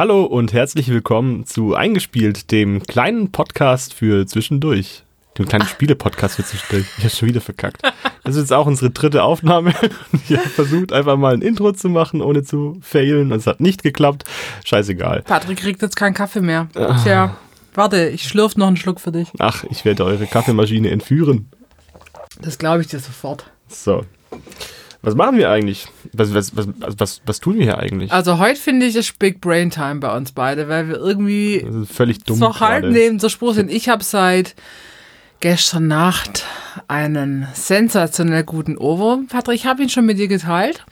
Hallo 0.00 0.24
und 0.24 0.54
herzlich 0.54 0.88
willkommen 0.88 1.44
zu 1.44 1.74
Eingespielt, 1.74 2.52
dem 2.52 2.82
kleinen 2.84 3.32
Podcast 3.32 3.92
für 3.92 4.26
zwischendurch. 4.26 5.02
Dem 5.36 5.46
kleinen 5.46 5.66
Spiele-Podcast 5.66 6.36
für 6.36 6.42
zwischendurch. 6.42 6.86
Ich 6.96 7.04
habe 7.04 7.14
schon 7.14 7.28
wieder 7.28 7.42
verkackt. 7.42 7.82
Das 8.24 8.34
ist 8.34 8.40
jetzt 8.40 8.52
auch 8.54 8.64
unsere 8.64 8.90
dritte 8.92 9.22
Aufnahme. 9.22 9.74
Ich 10.26 10.34
habe 10.34 10.48
versucht, 10.48 10.94
einfach 10.94 11.18
mal 11.18 11.34
ein 11.34 11.42
Intro 11.42 11.72
zu 11.72 11.90
machen, 11.90 12.22
ohne 12.22 12.42
zu 12.42 12.78
failen. 12.80 13.30
Und 13.30 13.40
es 13.40 13.46
hat 13.46 13.60
nicht 13.60 13.82
geklappt. 13.82 14.24
Scheißegal. 14.64 15.20
Patrick 15.20 15.58
kriegt 15.58 15.82
jetzt 15.82 15.96
keinen 15.96 16.14
Kaffee 16.14 16.40
mehr. 16.40 16.68
Tja, 17.04 17.36
warte, 17.74 18.08
ich 18.08 18.22
schlürf 18.22 18.56
noch 18.56 18.68
einen 18.68 18.78
Schluck 18.78 19.00
für 19.00 19.12
dich. 19.12 19.28
Ach, 19.38 19.64
ich 19.64 19.84
werde 19.84 20.06
eure 20.06 20.26
Kaffeemaschine 20.26 20.90
entführen. 20.90 21.50
Das 22.40 22.56
glaube 22.56 22.80
ich 22.80 22.86
dir 22.86 23.00
sofort. 23.00 23.44
So. 23.68 24.06
Was 25.02 25.14
machen 25.14 25.38
wir 25.38 25.50
eigentlich? 25.50 25.86
Was, 26.12 26.34
was, 26.34 26.54
was, 26.56 26.68
was, 26.98 27.22
was 27.24 27.40
tun 27.40 27.54
wir 27.56 27.62
hier 27.64 27.78
eigentlich? 27.78 28.12
Also 28.12 28.38
heute 28.38 28.60
finde 28.60 28.86
ich 28.86 28.96
es 28.96 29.12
Big 29.12 29.40
Brain 29.40 29.70
Time 29.70 29.96
bei 30.00 30.14
uns 30.14 30.32
beide, 30.32 30.68
weil 30.68 30.88
wir 30.88 30.96
irgendwie 30.96 31.66
völlig 31.90 32.22
dumm. 32.24 32.36
so 32.36 32.60
halb 32.60 32.84
neben 32.86 33.18
zur 33.18 33.30
Spur 33.30 33.54
sind. 33.54 33.70
Ich 33.70 33.88
habe 33.88 34.04
seit 34.04 34.54
gestern 35.40 35.88
Nacht 35.88 36.44
einen 36.86 37.46
sensationell 37.54 38.44
guten 38.44 38.76
Ohrwurm. 38.76 39.26
Patrick, 39.26 39.56
ich 39.56 39.66
habe 39.66 39.82
ihn 39.82 39.88
schon 39.88 40.04
mit 40.04 40.18
dir 40.18 40.28
geteilt. 40.28 40.84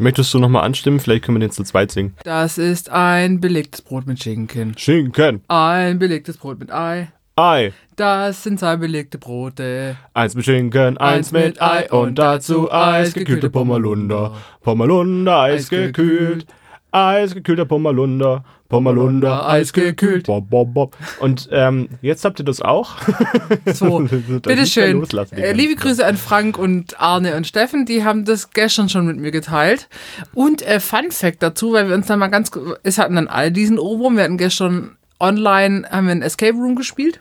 Möchtest 0.00 0.34
du 0.34 0.38
nochmal 0.38 0.64
anstimmen? 0.64 0.98
Vielleicht 1.00 1.24
können 1.24 1.36
wir 1.36 1.46
den 1.46 1.52
zu 1.52 1.62
zweit 1.64 1.92
singen. 1.92 2.14
Das 2.24 2.58
ist 2.58 2.90
ein 2.90 3.40
belegtes 3.40 3.82
Brot 3.82 4.06
mit 4.06 4.22
Schinken. 4.22 4.76
Schinken, 4.76 5.42
Ein 5.48 5.98
belegtes 5.98 6.36
Brot 6.38 6.58
mit 6.58 6.72
Ei. 6.72 7.08
Ei. 7.38 7.72
Das 7.94 8.42
sind 8.42 8.58
zwei 8.58 8.76
belegte 8.76 9.16
Brote. 9.16 9.96
Eins 10.12 10.34
mit 10.34 10.44
Schinken, 10.44 10.98
eins 10.98 11.30
mit 11.30 11.62
Ei 11.62 11.88
und 11.88 12.18
dazu 12.18 12.70
eisgekühlte 12.70 13.48
Pommerlunder. 13.48 14.34
Pommerlunder, 14.62 15.38
eisgekühlt. 15.38 16.46
Eisgekühlter 16.90 17.64
Pommerlunder. 17.64 18.44
Pommerlunder, 18.68 19.48
eisgekühlt. 19.48 20.26
Bob, 20.26 20.50
bob, 20.50 20.74
bob. 20.74 20.96
Und 21.20 21.48
ähm, 21.52 21.88
jetzt 22.02 22.24
habt 22.24 22.40
ihr 22.40 22.44
das 22.44 22.60
auch. 22.60 22.96
So, 23.72 24.00
bitteschön. 24.42 25.04
Äh, 25.32 25.52
liebe. 25.52 25.76
Grüße 25.76 26.04
an 26.04 26.16
Frank 26.16 26.58
und 26.58 27.00
Arne 27.00 27.36
und 27.36 27.46
Steffen, 27.46 27.86
die 27.86 28.02
haben 28.04 28.24
das 28.24 28.50
gestern 28.50 28.88
schon 28.88 29.06
mit 29.06 29.16
mir 29.16 29.30
geteilt. 29.30 29.88
Und 30.34 30.62
äh, 30.62 30.80
Fun 30.80 31.12
Fact 31.12 31.42
dazu, 31.42 31.72
weil 31.74 31.88
wir 31.88 31.94
uns 31.94 32.06
dann 32.06 32.18
mal 32.18 32.28
ganz, 32.28 32.50
es 32.82 32.98
hatten 32.98 33.14
dann 33.14 33.28
alle 33.28 33.52
diesen 33.52 33.78
Ohrwurm. 33.78 34.16
Wir 34.16 34.24
hatten 34.24 34.38
gestern 34.38 34.96
online, 35.20 35.88
haben 35.90 36.06
wir 36.06 36.12
ein 36.12 36.22
Escape 36.22 36.56
Room 36.56 36.76
gespielt. 36.76 37.20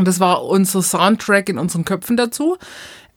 Und 0.00 0.08
das 0.08 0.18
war 0.18 0.44
unser 0.44 0.82
Soundtrack 0.82 1.48
in 1.50 1.58
unseren 1.58 1.84
Köpfen 1.84 2.16
dazu. 2.16 2.56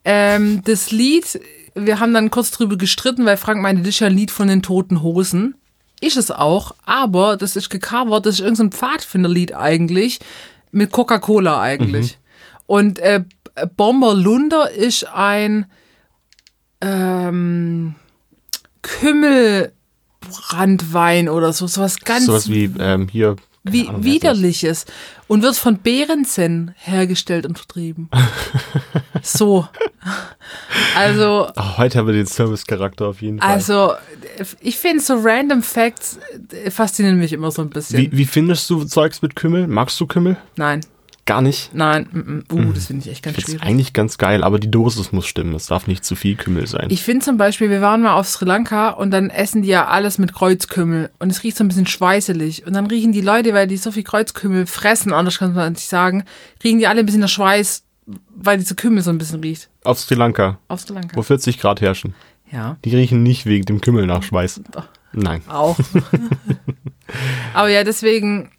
Ähm, 0.03 0.61
das 0.65 0.91
Lied, 0.91 1.39
wir 1.75 2.01
haben 2.01 2.13
dann 2.13 2.29
kurz 2.29 2.51
drüber 2.51 2.77
gestritten, 2.77 3.25
weil 3.25 3.37
Frank 3.37 3.61
meinte, 3.61 3.83
das 3.83 3.91
ist 3.91 4.01
ja 4.01 4.07
ein 4.07 4.17
Lied 4.17 4.31
von 4.31 4.49
den 4.49 4.61
Toten 4.61 5.01
Hosen. 5.01 5.55
Ist 6.01 6.17
es 6.17 6.29
auch, 6.29 6.75
aber 6.83 7.37
das 7.37 7.55
ist 7.55 7.69
gecovert, 7.69 8.25
das 8.25 8.33
ist 8.35 8.41
irgendein 8.41 8.73
Pfadfinderlied 8.73 9.55
eigentlich, 9.55 10.19
mit 10.71 10.91
Coca-Cola 10.91 11.61
eigentlich. 11.61 12.17
Und 12.65 12.99
äh, 12.99 13.23
Bomberlunder 13.77 14.71
ist 14.71 15.07
ein 15.07 15.67
ähm, 16.81 17.95
Kümmelbrandwein 18.81 21.29
oder 21.29 21.53
so, 21.53 21.67
sowas 21.67 22.01
ganz 22.01 22.25
Sowas 22.25 22.49
wie 22.49 22.69
ähm, 22.77 23.07
hier. 23.07 23.37
Wie, 23.63 23.87
Ahnung, 23.87 24.03
widerliches 24.03 24.85
und 25.27 25.41
wird 25.41 25.55
von 25.55 25.81
Behrensen 25.81 26.73
hergestellt 26.77 27.45
und 27.45 27.57
vertrieben. 27.57 28.09
so. 29.21 29.67
Also, 30.95 31.47
Oh, 31.55 31.77
heute 31.77 31.97
haben 31.99 32.07
wir 32.07 32.13
den 32.13 32.25
Service-Charakter 32.27 33.07
auf 33.07 33.21
jeden 33.21 33.39
Fall. 33.39 33.49
also 33.49 33.93
ich 34.59 34.77
finde 34.77 35.01
so 35.01 35.15
random 35.17 35.61
Facts 35.63 36.19
äh, 36.51 36.69
faszinieren 36.71 37.17
mich 37.19 37.33
immer 37.33 37.51
so 37.51 37.61
ein 37.61 37.69
bisschen. 37.69 37.99
wie, 37.99 38.11
wie 38.17 38.25
findest 38.25 38.69
du 38.69 38.83
Zeugs 38.83 39.21
mit 39.21 39.35
Kümmel? 39.35 39.67
Magst 39.67 39.99
du 39.99 40.07
Kümmel? 40.07 40.37
Nein, 40.55 40.81
Gar 41.25 41.41
nicht. 41.41 41.73
nein, 41.73 42.07
mm. 42.11 42.53
uh, 42.53 42.73
das 42.73 42.87
finde 42.87 43.05
ich 43.05 43.11
echt 43.11 43.23
ganz 43.23 43.35
Das 43.37 43.45
ist 43.45 43.51
schwierig. 43.51 43.65
eigentlich 43.65 43.93
ganz 43.93 44.17
geil, 44.17 44.43
aber 44.43 44.59
die 44.59 44.69
Dosis 44.69 45.13
muss 45.13 45.25
stimmen. 45.25 45.55
Es 45.55 45.67
darf 45.67 45.87
nicht 45.87 46.03
zu 46.03 46.15
viel 46.15 46.35
Kümmel 46.35 46.67
sein. 46.67 46.87
Ich 46.89 47.01
finde 47.01 47.23
zum 47.23 47.37
Beispiel, 47.37 47.69
wir 47.69 47.79
waren 47.79 48.01
mal 48.01 48.15
auf 48.15 48.27
Sri 48.27 48.43
Lanka 48.45 48.89
und 48.89 49.11
dann 49.11 49.29
essen 49.29 49.61
die 49.61 49.69
ja 49.69 49.87
alles 49.87 50.17
mit 50.17 50.33
Kreuzkümmel 50.33 51.11
und 51.19 51.29
es 51.29 51.43
riecht 51.43 51.55
so 51.55 51.63
ein 51.63 51.69
bisschen 51.69 51.87
schweißelig. 51.87 52.67
Und 52.67 52.73
dann 52.73 52.87
riechen 52.87 53.13
die 53.13 53.21
Leute, 53.21 53.53
weil 53.53 53.67
die 53.67 53.77
so 53.77 53.91
viel 53.91 54.03
Kreuzkümmel 54.03 54.65
fressen, 54.65 55.13
anders 55.13 55.37
kann 55.39 55.53
man 55.53 55.71
nicht 55.73 55.87
sagen, 55.87 56.25
riechen 56.61 56.79
die 56.79 56.87
alle 56.87 56.99
ein 56.99 57.05
bisschen 57.05 57.21
nach 57.21 57.29
Schweiß, 57.29 57.83
weil 58.35 58.57
diese 58.57 58.75
Kümmel 58.75 59.01
so 59.01 59.09
ein 59.09 59.17
bisschen 59.17 59.39
riecht. 59.39 59.69
Auf 59.85 59.99
Sri 59.99 60.15
Lanka, 60.15 60.59
Auf 60.67 60.81
Sri 60.81 60.93
Lanka. 60.93 61.15
wo 61.15 61.21
40 61.21 61.57
Grad 61.57 61.79
herrschen. 61.79 62.13
Ja, 62.51 62.75
Die 62.83 62.93
riechen 62.95 63.23
nicht 63.23 63.45
wegen 63.45 63.63
dem 63.65 63.79
Kümmel 63.79 64.05
nach 64.07 64.23
Schweiß. 64.23 64.61
Nein. 65.13 65.41
auch. 65.47 65.79
Aber 67.53 67.69
ja, 67.69 67.83
deswegen, 67.83 68.51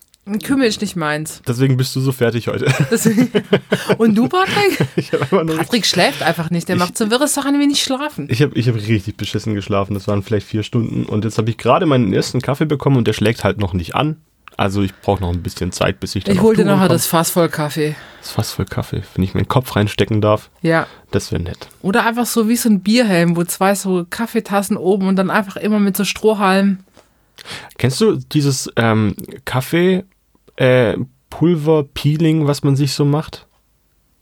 Kümmel 0.43 0.67
ist 0.67 0.81
nicht 0.81 0.97
meins. 0.97 1.43
Deswegen 1.47 1.77
bist 1.77 1.95
du 1.95 2.01
so 2.01 2.11
fertig 2.13 2.49
heute. 2.49 2.67
Und 3.99 4.15
du, 4.15 4.29
Patrick? 4.29 4.79
Ich. 4.97 5.11
Patrick 5.11 5.85
schläft 5.87 6.23
einfach 6.23 6.51
nicht. 6.51 6.69
Der 6.69 6.77
macht 6.77 6.97
so 6.97 7.11
wirre 7.11 7.29
Sachen 7.29 7.59
wie 7.61 7.67
nicht 7.67 7.83
schlafen. 7.83 8.29
Ich 8.31 8.41
habe 8.41 8.57
ich 8.59 8.69
hab 8.69 8.75
richtig 8.77 9.17
beschissen 9.17 9.55
geschlafen. 9.55 9.95
Das 9.95 10.09
waren 10.09 10.23
vielleicht 10.23 10.47
vier 10.47 10.63
Stunden. 10.63 11.05
Und 11.05 11.25
jetzt 11.25 11.37
habe 11.39 11.51
ich 11.51 11.59
gerade 11.59 11.85
meinen 11.87 12.13
ersten 12.13 12.41
Kaffee 12.41 12.65
bekommen 12.65 12.97
und 12.97 13.07
der 13.07 13.13
schlägt 13.13 13.45
halt 13.45 13.59
noch 13.59 13.73
nicht 13.75 13.95
an. 13.95 14.17
Also 14.57 14.83
ich 14.83 14.95
brauche 15.01 15.21
noch 15.21 15.33
ein 15.33 15.43
bisschen 15.43 15.73
Zeit, 15.73 15.99
bis 16.01 16.15
ich 16.15 16.25
dann 16.25 16.35
Ich 16.35 16.39
auf 16.41 16.47
hol 16.47 16.57
dir 16.57 16.65
nachher 16.65 16.89
das 16.89 17.07
Fass 17.07 17.31
voll 17.31 17.49
Kaffee. 17.49 17.97
Das 18.21 18.31
fast 18.31 18.53
voll 18.55 18.67
Kaffee. 18.67 19.03
Wenn 19.15 19.25
ich 19.25 19.35
meinen 19.35 19.49
Kopf 19.49 19.75
reinstecken 19.75 20.21
darf, 20.21 20.49
Ja. 20.63 20.87
das 21.11 21.33
wäre 21.33 21.43
nett. 21.43 21.69
Oder 21.83 22.07
einfach 22.07 22.27
so 22.27 22.49
wie 22.49 22.57
so 22.57 22.69
ein 22.69 22.81
Bierhelm, 22.81 23.37
wo 23.37 23.43
zwei 23.45 23.75
so 23.75 24.07
Kaffeetassen 24.09 24.77
oben 24.77 25.09
und 25.09 25.17
dann 25.17 25.31
einfach 25.31 25.57
immer 25.57 25.81
mit 25.81 25.97
so 25.97 26.05
Strohhalm. 26.05 26.79
Kennst 27.79 28.01
du 28.01 28.15
dieses 28.17 28.71
ähm, 28.77 29.17
Kaffee 29.45 30.05
äh, 30.57 30.97
Pulver 31.31 31.85
Peeling, 31.85 32.47
was 32.47 32.63
man 32.63 32.77
sich 32.77 32.93
so 32.93 33.05
macht? 33.05 33.47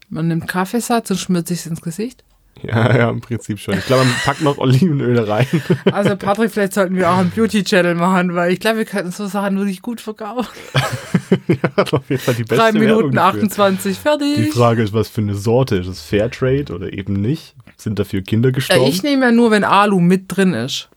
Man 0.09 0.27
nimmt 0.27 0.47
Kaffeesatz 0.47 1.09
und 1.11 1.17
schmiert 1.17 1.47
sich 1.47 1.65
ins 1.65 1.81
Gesicht. 1.81 2.23
Ja, 2.61 2.95
ja, 2.97 3.09
im 3.09 3.21
Prinzip 3.21 3.59
schon. 3.59 3.75
Ich 3.77 3.85
glaube, 3.85 4.05
man 4.05 4.13
packt 4.23 4.41
noch 4.41 4.57
Olivenöl 4.57 5.19
rein. 5.19 5.47
Also 5.91 6.15
Patrick, 6.15 6.51
vielleicht 6.51 6.73
sollten 6.73 6.95
wir 6.95 7.11
auch 7.11 7.17
einen 7.17 7.31
Beauty-Channel 7.31 7.95
machen, 7.95 8.35
weil 8.35 8.51
ich 8.53 8.59
glaube, 8.59 8.77
wir 8.79 8.85
könnten 8.85 9.11
so 9.11 9.27
Sachen 9.27 9.57
wirklich 9.57 9.81
gut 9.81 10.01
verkaufen. 10.01 10.47
Hat 11.77 11.93
auf 11.93 12.09
jeden 12.09 12.21
Fall 12.21 12.35
die 12.35 12.43
beste 12.43 12.55
Drei 12.55 12.71
Minuten 12.71 12.89
Werbung 12.97 13.11
dafür. 13.11 13.43
28, 13.43 13.95
Die 13.95 14.01
fertig. 14.01 14.53
Frage 14.53 14.83
ist, 14.83 14.93
was 14.93 15.09
für 15.09 15.21
eine 15.21 15.35
Sorte? 15.35 15.75
Ist 15.77 15.87
es 15.87 16.01
Fairtrade 16.01 16.73
oder 16.73 16.93
eben 16.93 17.13
nicht? 17.13 17.55
Sind 17.77 17.99
dafür 17.99 18.21
Kinder 18.21 18.51
gestorben? 18.51 18.85
ich 18.85 19.03
nehme 19.03 19.25
ja 19.25 19.31
nur, 19.31 19.51
wenn 19.51 19.63
Alu 19.63 19.99
mit 19.99 20.25
drin 20.27 20.53
ist. 20.53 20.89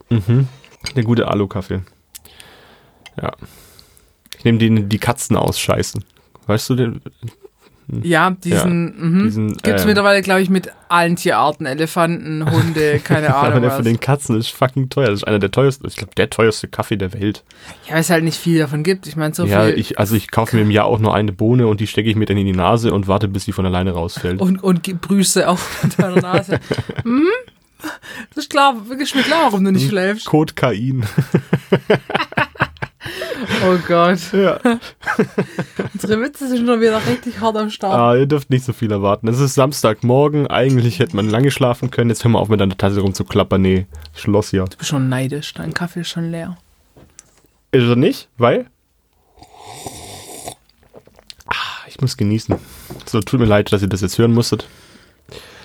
Der 0.94 1.02
gute 1.04 1.26
Alu-Kaffee. 1.28 1.80
Ja. 3.20 3.32
Ich 4.38 4.44
nehme 4.44 4.58
die, 4.58 4.84
die 4.88 4.98
Katzen 4.98 5.36
ausscheißen. 5.36 6.04
Weißt 6.46 6.70
du 6.70 6.74
den? 6.74 7.00
Ja, 8.02 8.30
diesen, 8.30 8.94
mhm. 8.98 9.22
diesen, 9.24 9.56
gibt's 9.58 9.82
ähm, 9.82 9.86
mittlerweile, 9.88 10.20
glaube 10.20 10.42
ich, 10.42 10.50
mit 10.50 10.72
allen 10.88 11.14
Tierarten. 11.14 11.66
Elefanten, 11.66 12.44
Hunde, 12.50 12.98
keine 13.04 13.32
Aber 13.32 13.46
Ahnung 13.48 13.60
der 13.62 13.70
was. 13.70 13.76
von 13.76 13.84
den 13.84 14.00
Katzen 14.00 14.36
ist 14.36 14.48
fucking 14.48 14.88
teuer. 14.90 15.06
Das 15.06 15.20
ist 15.20 15.24
einer 15.24 15.38
der 15.38 15.52
teuersten, 15.52 15.86
ich 15.86 15.94
glaube, 15.94 16.12
der 16.16 16.28
teuerste 16.28 16.66
Kaffee 16.66 16.96
der 16.96 17.12
Welt. 17.12 17.44
Ja, 17.86 17.92
weil 17.94 18.00
es 18.00 18.10
halt 18.10 18.24
nicht 18.24 18.38
viel 18.38 18.58
davon 18.58 18.82
gibt. 18.82 19.06
Ich 19.06 19.14
meine, 19.14 19.34
so 19.34 19.44
ja, 19.46 19.66
viel. 19.66 19.78
ich, 19.78 20.00
also 20.00 20.16
ich 20.16 20.32
kaufe 20.32 20.56
mir 20.56 20.62
im 20.62 20.72
Jahr 20.72 20.86
auch 20.86 20.98
nur 20.98 21.14
eine 21.14 21.30
Bohne 21.32 21.68
und 21.68 21.78
die 21.80 21.86
stecke 21.86 22.10
ich 22.10 22.16
mir 22.16 22.26
dann 22.26 22.36
in 22.38 22.46
die 22.46 22.52
Nase 22.56 22.92
und 22.92 23.06
warte, 23.06 23.28
bis 23.28 23.44
sie 23.44 23.52
von 23.52 23.64
alleine 23.66 23.92
rausfällt. 23.92 24.40
und, 24.40 24.60
und 24.64 25.00
Brüste 25.00 25.48
auf 25.48 25.86
deiner 25.96 26.20
Nase. 26.20 26.58
hm? 27.04 27.22
Das 28.34 28.44
ist 28.44 28.50
klar, 28.50 28.88
wirklich 28.88 29.14
mir 29.14 29.22
klar, 29.22 29.44
warum 29.44 29.62
du 29.62 29.68
Hm. 29.68 29.74
nicht 29.76 29.88
schläfst. 29.88 30.26
Kotkain. 30.26 31.04
Oh 33.66 33.78
Gott. 33.86 34.18
ja. 34.32 34.60
Unsere 35.94 36.20
Witze 36.20 36.48
sind 36.48 36.66
schon 36.66 36.80
wieder 36.80 37.04
richtig 37.06 37.40
hart 37.40 37.56
am 37.56 37.70
Start. 37.70 37.94
Ah, 37.94 38.16
ihr 38.16 38.26
dürft 38.26 38.50
nicht 38.50 38.64
so 38.64 38.72
viel 38.72 38.92
erwarten. 38.92 39.28
Es 39.28 39.40
ist 39.40 39.54
Samstagmorgen. 39.54 40.46
Eigentlich 40.46 40.98
hätte 40.98 41.16
man 41.16 41.28
lange 41.28 41.50
schlafen 41.50 41.90
können. 41.90 42.10
Jetzt 42.10 42.22
hör 42.24 42.30
mal 42.30 42.38
auf 42.38 42.48
mit 42.48 42.60
deiner 42.60 42.76
Tasse 42.76 43.00
rumzuklappern. 43.00 43.60
Nee, 43.60 43.86
Schloss 44.14 44.50
hier. 44.50 44.64
Du 44.64 44.76
bist 44.76 44.90
schon 44.90 45.08
neidisch, 45.08 45.52
dein 45.54 45.74
Kaffee 45.74 46.00
ist 46.00 46.10
schon 46.10 46.30
leer. 46.30 46.56
Ist 47.72 47.88
er 47.88 47.96
nicht? 47.96 48.28
Weil? 48.38 48.66
Ah, 51.46 51.86
ich 51.88 52.00
muss 52.00 52.16
genießen. 52.16 52.54
So, 53.06 53.20
tut 53.20 53.40
mir 53.40 53.46
leid, 53.46 53.72
dass 53.72 53.82
ihr 53.82 53.88
das 53.88 54.00
jetzt 54.00 54.18
hören 54.18 54.32
musstet. 54.32 54.68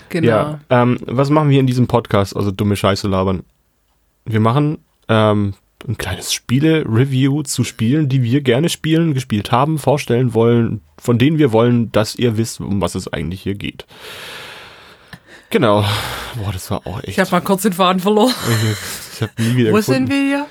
Genau. 0.09 0.27
Ja, 0.27 0.59
ähm, 0.69 0.97
was 1.05 1.29
machen 1.29 1.49
wir 1.49 1.59
in 1.59 1.67
diesem 1.67 1.87
Podcast? 1.87 2.35
Also 2.35 2.51
dumme 2.51 2.75
Scheiße 2.75 3.07
labern. 3.07 3.43
Wir 4.25 4.39
machen 4.39 4.79
ähm, 5.07 5.53
ein 5.87 5.97
kleines 5.97 6.33
Spiele-Review 6.33 7.43
zu 7.43 7.63
Spielen, 7.63 8.09
die 8.09 8.23
wir 8.23 8.41
gerne 8.41 8.69
spielen, 8.69 9.13
gespielt 9.13 9.51
haben, 9.51 9.77
vorstellen 9.79 10.33
wollen, 10.33 10.81
von 10.97 11.17
denen 11.17 11.37
wir 11.37 11.51
wollen, 11.51 11.91
dass 11.91 12.15
ihr 12.15 12.37
wisst, 12.37 12.59
um 12.59 12.81
was 12.81 12.95
es 12.95 13.07
eigentlich 13.11 13.41
hier 13.41 13.55
geht. 13.55 13.85
Genau. 15.49 15.83
Boah, 16.35 16.53
das 16.53 16.71
war 16.71 16.87
auch 16.87 16.99
echt. 16.99 17.09
Ich 17.09 17.19
habe 17.19 17.31
mal 17.31 17.41
kurz 17.41 17.63
den 17.63 17.73
Faden 17.73 18.01
verloren. 18.01 18.33
ich, 18.49 19.15
ich 19.15 19.21
hab 19.21 19.37
nie 19.37 19.55
wieder 19.55 19.71
Wo 19.71 19.77
gefunden. 19.77 20.07
sind 20.07 20.09
wir 20.09 20.21
hier? 20.21 20.45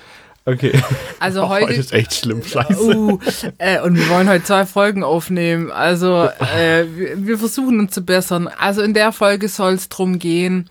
Okay. 0.44 0.72
Also 1.18 1.42
Oh, 1.44 1.48
heute 1.48 1.66
heute. 1.66 1.80
ist 1.80 1.92
echt 1.92 2.14
schlimm, 2.14 2.42
scheiße. 2.42 2.96
Uh, 2.96 3.18
äh, 3.58 3.80
und 3.80 3.96
wir 3.96 4.08
wollen 4.08 4.28
heute 4.28 4.44
zwei 4.44 4.66
Folgen 4.66 5.02
aufnehmen. 5.02 5.70
Also 5.70 6.28
äh, 6.56 6.84
wir, 6.94 7.26
wir 7.26 7.38
versuchen 7.38 7.78
uns 7.80 7.92
zu 7.92 8.02
bessern. 8.02 8.48
Also 8.48 8.82
in 8.82 8.94
der 8.94 9.12
Folge 9.12 9.48
soll 9.48 9.74
es 9.74 9.88
drum 9.88 10.18
gehen, 10.18 10.68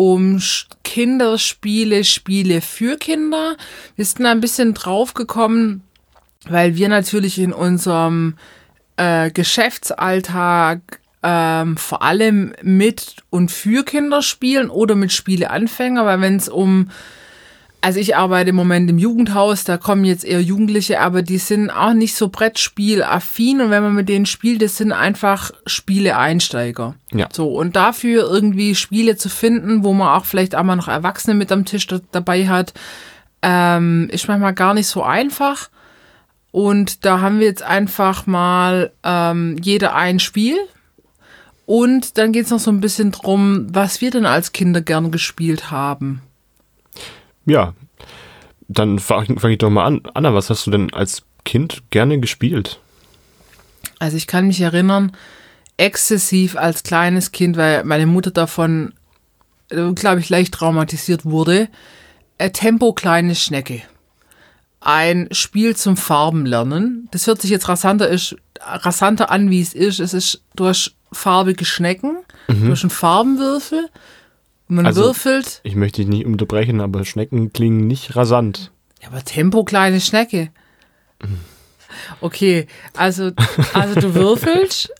um 0.00 0.40
Kinderspiele, 0.82 2.04
Spiele 2.04 2.62
für 2.62 2.96
Kinder. 2.96 3.58
Wir 3.96 4.04
sind 4.06 4.24
da 4.24 4.30
ein 4.30 4.40
bisschen 4.40 4.72
drauf 4.72 5.12
gekommen, 5.12 5.82
weil 6.48 6.74
wir 6.76 6.88
natürlich 6.88 7.38
in 7.38 7.52
unserem 7.52 8.36
äh, 8.96 9.30
Geschäftsalltag 9.30 11.00
ähm, 11.22 11.76
vor 11.76 12.00
allem 12.00 12.54
mit 12.62 13.16
und 13.28 13.50
für 13.50 13.84
Kinder 13.84 14.22
spielen 14.22 14.70
oder 14.70 14.94
mit 14.94 15.12
Spieleanfänger, 15.12 16.06
weil 16.06 16.22
wenn 16.22 16.36
es 16.36 16.48
um 16.48 16.90
also 17.80 17.98
ich 17.98 18.16
arbeite 18.16 18.50
im 18.50 18.56
Moment 18.56 18.90
im 18.90 18.98
Jugendhaus, 18.98 19.64
da 19.64 19.78
kommen 19.78 20.04
jetzt 20.04 20.24
eher 20.24 20.42
Jugendliche, 20.42 21.00
aber 21.00 21.22
die 21.22 21.38
sind 21.38 21.70
auch 21.70 21.94
nicht 21.94 22.14
so 22.14 22.28
Brettspielaffin 22.28 23.60
und 23.60 23.70
wenn 23.70 23.82
man 23.82 23.94
mit 23.94 24.08
denen 24.08 24.26
spielt, 24.26 24.62
das 24.62 24.76
sind 24.76 24.92
einfach 24.92 25.50
Spiele-Einsteiger. 25.66 26.94
Ja. 27.12 27.28
So, 27.32 27.48
und 27.48 27.76
dafür 27.76 28.30
irgendwie 28.30 28.74
Spiele 28.74 29.16
zu 29.16 29.28
finden, 29.28 29.82
wo 29.82 29.92
man 29.92 30.08
auch 30.08 30.26
vielleicht 30.26 30.54
auch 30.54 30.62
mal 30.62 30.76
noch 30.76 30.88
Erwachsene 30.88 31.34
mit 31.34 31.50
am 31.52 31.64
Tisch 31.64 31.86
da, 31.86 32.00
dabei 32.12 32.48
hat, 32.48 32.74
ähm, 33.42 34.08
ist 34.10 34.28
manchmal 34.28 34.54
gar 34.54 34.74
nicht 34.74 34.86
so 34.86 35.02
einfach. 35.02 35.70
Und 36.52 37.04
da 37.04 37.20
haben 37.20 37.38
wir 37.38 37.46
jetzt 37.46 37.62
einfach 37.62 38.26
mal 38.26 38.92
ähm, 39.04 39.56
jeder 39.62 39.94
ein 39.94 40.18
Spiel. 40.18 40.56
Und 41.64 42.18
dann 42.18 42.32
geht 42.32 42.46
es 42.46 42.50
noch 42.50 42.58
so 42.58 42.72
ein 42.72 42.80
bisschen 42.80 43.12
drum, 43.12 43.68
was 43.70 44.00
wir 44.00 44.10
denn 44.10 44.26
als 44.26 44.52
Kinder 44.52 44.80
gern 44.80 45.12
gespielt 45.12 45.70
haben. 45.70 46.20
Ja, 47.46 47.74
dann 48.68 48.98
fange 48.98 49.38
fang 49.38 49.50
ich 49.50 49.58
doch 49.58 49.70
mal 49.70 49.84
an. 49.84 50.02
Anna, 50.14 50.32
was 50.34 50.50
hast 50.50 50.66
du 50.66 50.70
denn 50.70 50.92
als 50.92 51.22
Kind 51.44 51.82
gerne 51.90 52.20
gespielt? 52.20 52.80
Also 53.98 54.16
ich 54.16 54.26
kann 54.26 54.46
mich 54.46 54.60
erinnern, 54.60 55.12
exzessiv 55.76 56.56
als 56.56 56.82
kleines 56.82 57.32
Kind, 57.32 57.56
weil 57.56 57.84
meine 57.84 58.06
Mutter 58.06 58.30
davon, 58.30 58.94
glaube 59.68 60.20
ich, 60.20 60.28
leicht 60.28 60.54
traumatisiert 60.54 61.24
wurde. 61.24 61.68
Äh, 62.38 62.50
Tempo 62.50 62.92
kleine 62.92 63.34
Schnecke. 63.34 63.82
Ein 64.80 65.28
Spiel 65.32 65.76
zum 65.76 65.96
Farbenlernen. 65.96 67.08
Das 67.10 67.26
hört 67.26 67.42
sich 67.42 67.50
jetzt 67.50 67.68
rasanter, 67.68 68.08
ist, 68.08 68.36
rasanter 68.60 69.30
an, 69.30 69.50
wie 69.50 69.60
es 69.60 69.74
ist. 69.74 70.00
Es 70.00 70.14
ist, 70.14 70.42
du 70.56 70.66
hast 70.66 70.94
farbige 71.12 71.64
Schnecken, 71.64 72.18
du 72.46 72.70
hast 72.70 72.82
einen 72.82 72.90
Farbenwürfel 72.90 73.88
man 74.70 74.86
Also- 74.86 75.02
würfelt. 75.04 75.60
Ich 75.64 75.74
möchte 75.76 76.00
dich 76.02 76.08
nicht 76.08 76.26
unterbrechen, 76.26 76.80
aber 76.80 77.04
Schnecken 77.04 77.52
klingen 77.52 77.86
nicht 77.86 78.16
rasant. 78.16 78.70
Ja, 79.02 79.08
aber 79.08 79.24
Tempo 79.24 79.64
kleine 79.64 80.00
Schnecke. 80.00 80.50
Okay, 82.20 82.66
also, 82.96 83.32
also 83.74 84.00
du 84.00 84.14
würfelst 84.14 84.92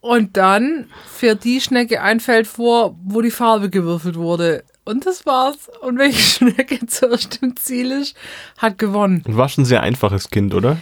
und 0.00 0.36
dann 0.36 0.86
fährt 1.12 1.44
die 1.44 1.60
Schnecke 1.60 2.02
ein 2.02 2.20
Feld 2.20 2.46
vor, 2.46 2.96
wo 3.04 3.20
die 3.20 3.30
Farbe 3.30 3.70
gewürfelt 3.70 4.16
wurde. 4.16 4.62
Und 4.84 5.04
das 5.06 5.26
war's. 5.26 5.68
Und 5.80 5.98
welche 5.98 6.20
Schnecke 6.50 6.86
zuerst 6.86 7.40
im 7.42 7.56
Ziel 7.56 7.90
ist, 7.90 8.16
hat 8.58 8.78
gewonnen. 8.78 9.22
Du 9.26 9.36
warst 9.36 9.58
ein 9.58 9.64
sehr 9.64 9.82
einfaches 9.82 10.30
Kind, 10.30 10.54
oder? 10.54 10.76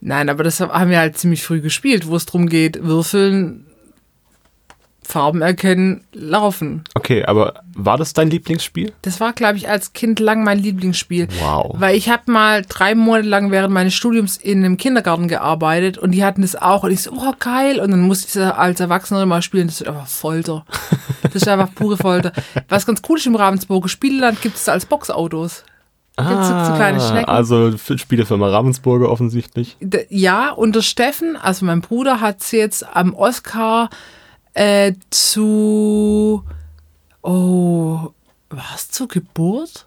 Nein, 0.00 0.28
aber 0.28 0.44
das 0.44 0.60
haben 0.60 0.90
wir 0.90 0.98
halt 0.98 1.18
ziemlich 1.18 1.42
früh 1.42 1.60
gespielt, 1.60 2.06
wo 2.06 2.16
es 2.16 2.24
darum 2.26 2.48
geht, 2.48 2.82
würfeln, 2.82 3.66
Farben 5.10 5.42
erkennen, 5.42 6.04
laufen. 6.12 6.84
Okay, 6.94 7.24
aber 7.24 7.62
war 7.74 7.98
das 7.98 8.12
dein 8.12 8.30
Lieblingsspiel? 8.30 8.92
Das 9.02 9.18
war, 9.20 9.32
glaube 9.32 9.56
ich, 9.56 9.68
als 9.68 9.92
Kind 9.92 10.20
lang 10.20 10.44
mein 10.44 10.58
Lieblingsspiel. 10.58 11.28
Wow. 11.40 11.74
Weil 11.78 11.96
ich 11.96 12.08
habe 12.08 12.30
mal 12.30 12.62
drei 12.66 12.94
Monate 12.94 13.28
lang 13.28 13.50
während 13.50 13.74
meines 13.74 13.94
Studiums 13.94 14.36
in 14.36 14.64
einem 14.64 14.76
Kindergarten 14.76 15.28
gearbeitet 15.28 15.98
und 15.98 16.12
die 16.12 16.24
hatten 16.24 16.42
das 16.42 16.54
auch 16.54 16.84
und 16.84 16.92
ich 16.92 17.02
so, 17.02 17.12
oh 17.12 17.32
geil. 17.38 17.80
Und 17.80 17.90
dann 17.90 18.02
musste 18.02 18.28
ich 18.28 18.32
das 18.34 18.56
als 18.56 18.80
Erwachsener 18.80 19.26
mal 19.26 19.42
spielen. 19.42 19.66
Das 19.66 19.80
ist 19.80 19.88
einfach 19.88 20.06
Folter. 20.06 20.64
Das 21.22 21.34
ist 21.34 21.48
einfach 21.48 21.74
pure 21.74 21.96
Folter. 21.96 22.32
Was 22.68 22.86
ganz 22.86 23.02
cool 23.08 23.18
ist 23.18 23.26
im 23.26 23.36
Ravensburger 23.36 23.88
Spieleland 23.88 24.40
gibt 24.40 24.56
es 24.56 24.68
als 24.68 24.86
Boxautos. 24.86 25.64
Schnecken. 27.00 27.28
Also 27.28 27.72
für 27.78 27.98
Spielefirma 27.98 28.48
Ravensburger 28.48 29.08
offensichtlich. 29.08 29.76
Ja, 30.08 30.50
und 30.50 30.76
der 30.76 30.82
Steffen, 30.82 31.36
also 31.36 31.64
mein 31.64 31.80
Bruder, 31.80 32.20
hat 32.20 32.42
es 32.42 32.50
jetzt 32.52 32.84
am 32.94 33.14
Oscar 33.14 33.88
äh, 34.54 34.92
zu. 35.10 36.44
Oh, 37.22 38.08
was 38.48 38.88
zur 38.88 39.08
Geburt? 39.08 39.86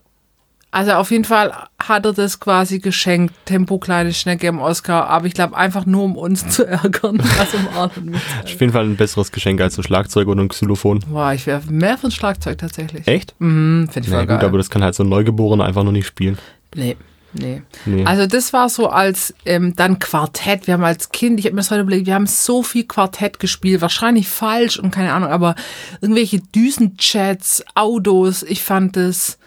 Also 0.73 0.93
auf 0.93 1.11
jeden 1.11 1.23
Fall 1.23 1.53
hat 1.77 2.03
er 2.05 2.13
das 2.13 2.39
quasi 2.39 2.79
geschenkt, 2.79 3.35
Tempo 3.45 3.77
kleine 3.77 4.11
Schnecke 4.11 4.47
im 4.47 4.57
Oscar, 4.57 5.07
aber 5.07 5.27
ich 5.27 5.35
glaube 5.35 5.55
einfach 5.55 5.85
nur 5.85 6.03
um 6.03 6.17
uns 6.17 6.49
zu 6.49 6.65
ärgern, 6.65 7.21
also 7.39 7.57
um 7.57 8.15
Auf 8.15 8.49
jeden 8.49 8.71
Fall 8.71 8.85
ein 8.85 8.95
besseres 8.95 9.31
Geschenk 9.31 9.61
als 9.61 9.77
ein 9.77 9.83
Schlagzeug 9.83 10.27
oder 10.27 10.41
ein 10.41 10.47
Xylophon. 10.49 11.01
Boah, 11.07 11.31
ich 11.31 11.45
wäre 11.45 11.61
mehr 11.69 11.99
für 11.99 12.07
ein 12.07 12.11
Schlagzeug 12.11 12.57
tatsächlich. 12.57 13.07
Echt? 13.07 13.35
Mhm, 13.37 13.87
finde 13.91 14.07
ich 14.07 14.11
Na 14.11 14.17
voll 14.17 14.27
gut, 14.27 14.39
geil. 14.39 14.49
aber 14.49 14.57
das 14.57 14.71
kann 14.71 14.83
halt 14.83 14.95
so 14.95 15.03
ein 15.03 15.09
Neugeborener 15.09 15.63
einfach 15.63 15.83
noch 15.83 15.91
nicht 15.91 16.07
spielen. 16.07 16.39
Nee, 16.73 16.97
nee. 17.33 17.61
Nee. 17.85 18.05
Also 18.05 18.27
das 18.27 18.53
war 18.53 18.69
so 18.69 18.89
als 18.89 19.33
ähm, 19.45 19.75
dann 19.75 19.99
Quartett. 19.99 20.67
Wir 20.67 20.75
haben 20.75 20.83
als 20.83 21.09
Kind, 21.09 21.39
ich 21.39 21.45
habe 21.45 21.55
mir 21.55 21.61
das 21.61 21.71
heute 21.71 21.81
überlegt, 21.81 22.05
wir 22.07 22.15
haben 22.15 22.27
so 22.27 22.63
viel 22.63 22.85
Quartett 22.85 23.39
gespielt, 23.39 23.81
wahrscheinlich 23.81 24.27
falsch 24.29 24.79
und 24.79 24.91
keine 24.91 25.13
Ahnung, 25.13 25.29
aber 25.29 25.55
irgendwelche 26.01 26.39
Düsenchats, 26.39 27.63
Autos, 27.75 28.43
ich 28.43 28.63
fand 28.63 28.95
das, 28.95 29.37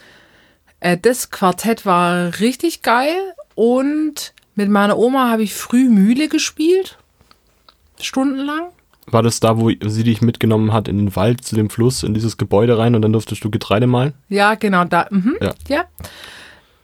äh, 0.81 0.97
das 0.97 1.31
Quartett 1.31 1.87
war 1.87 2.39
richtig 2.41 2.83
geil 2.83 3.17
und 3.55 4.33
mit 4.55 4.69
meiner 4.71 4.97
Oma 4.99 5.31
habe 5.31 5.43
ich 5.43 5.55
früh 5.55 5.89
Mühle 5.89 6.29
gespielt, 6.29 6.99
stundenlang. 8.01 8.71
War 9.09 9.23
das 9.23 9.39
da, 9.39 9.59
wo 9.59 9.71
sie 9.71 10.03
dich 10.03 10.21
mitgenommen 10.21 10.73
hat 10.73 10.89
in 10.89 10.99
den 10.99 11.15
Wald 11.15 11.45
zu 11.45 11.55
dem 11.55 11.71
Fluss, 11.71 12.03
in 12.03 12.13
dieses 12.13 12.39
Gebäude 12.39 12.77
rein 12.77 12.97
und 12.97 13.03
dann 13.03 13.13
durftest 13.13 13.45
du 13.45 13.51
Getreide 13.51 13.87
malen? 13.87 14.15
Ja, 14.29 14.57
genau, 14.57 14.85
da. 14.85 15.07
Mhm, 15.11 15.37
Ja. 15.41 15.55
ja. 15.69 15.85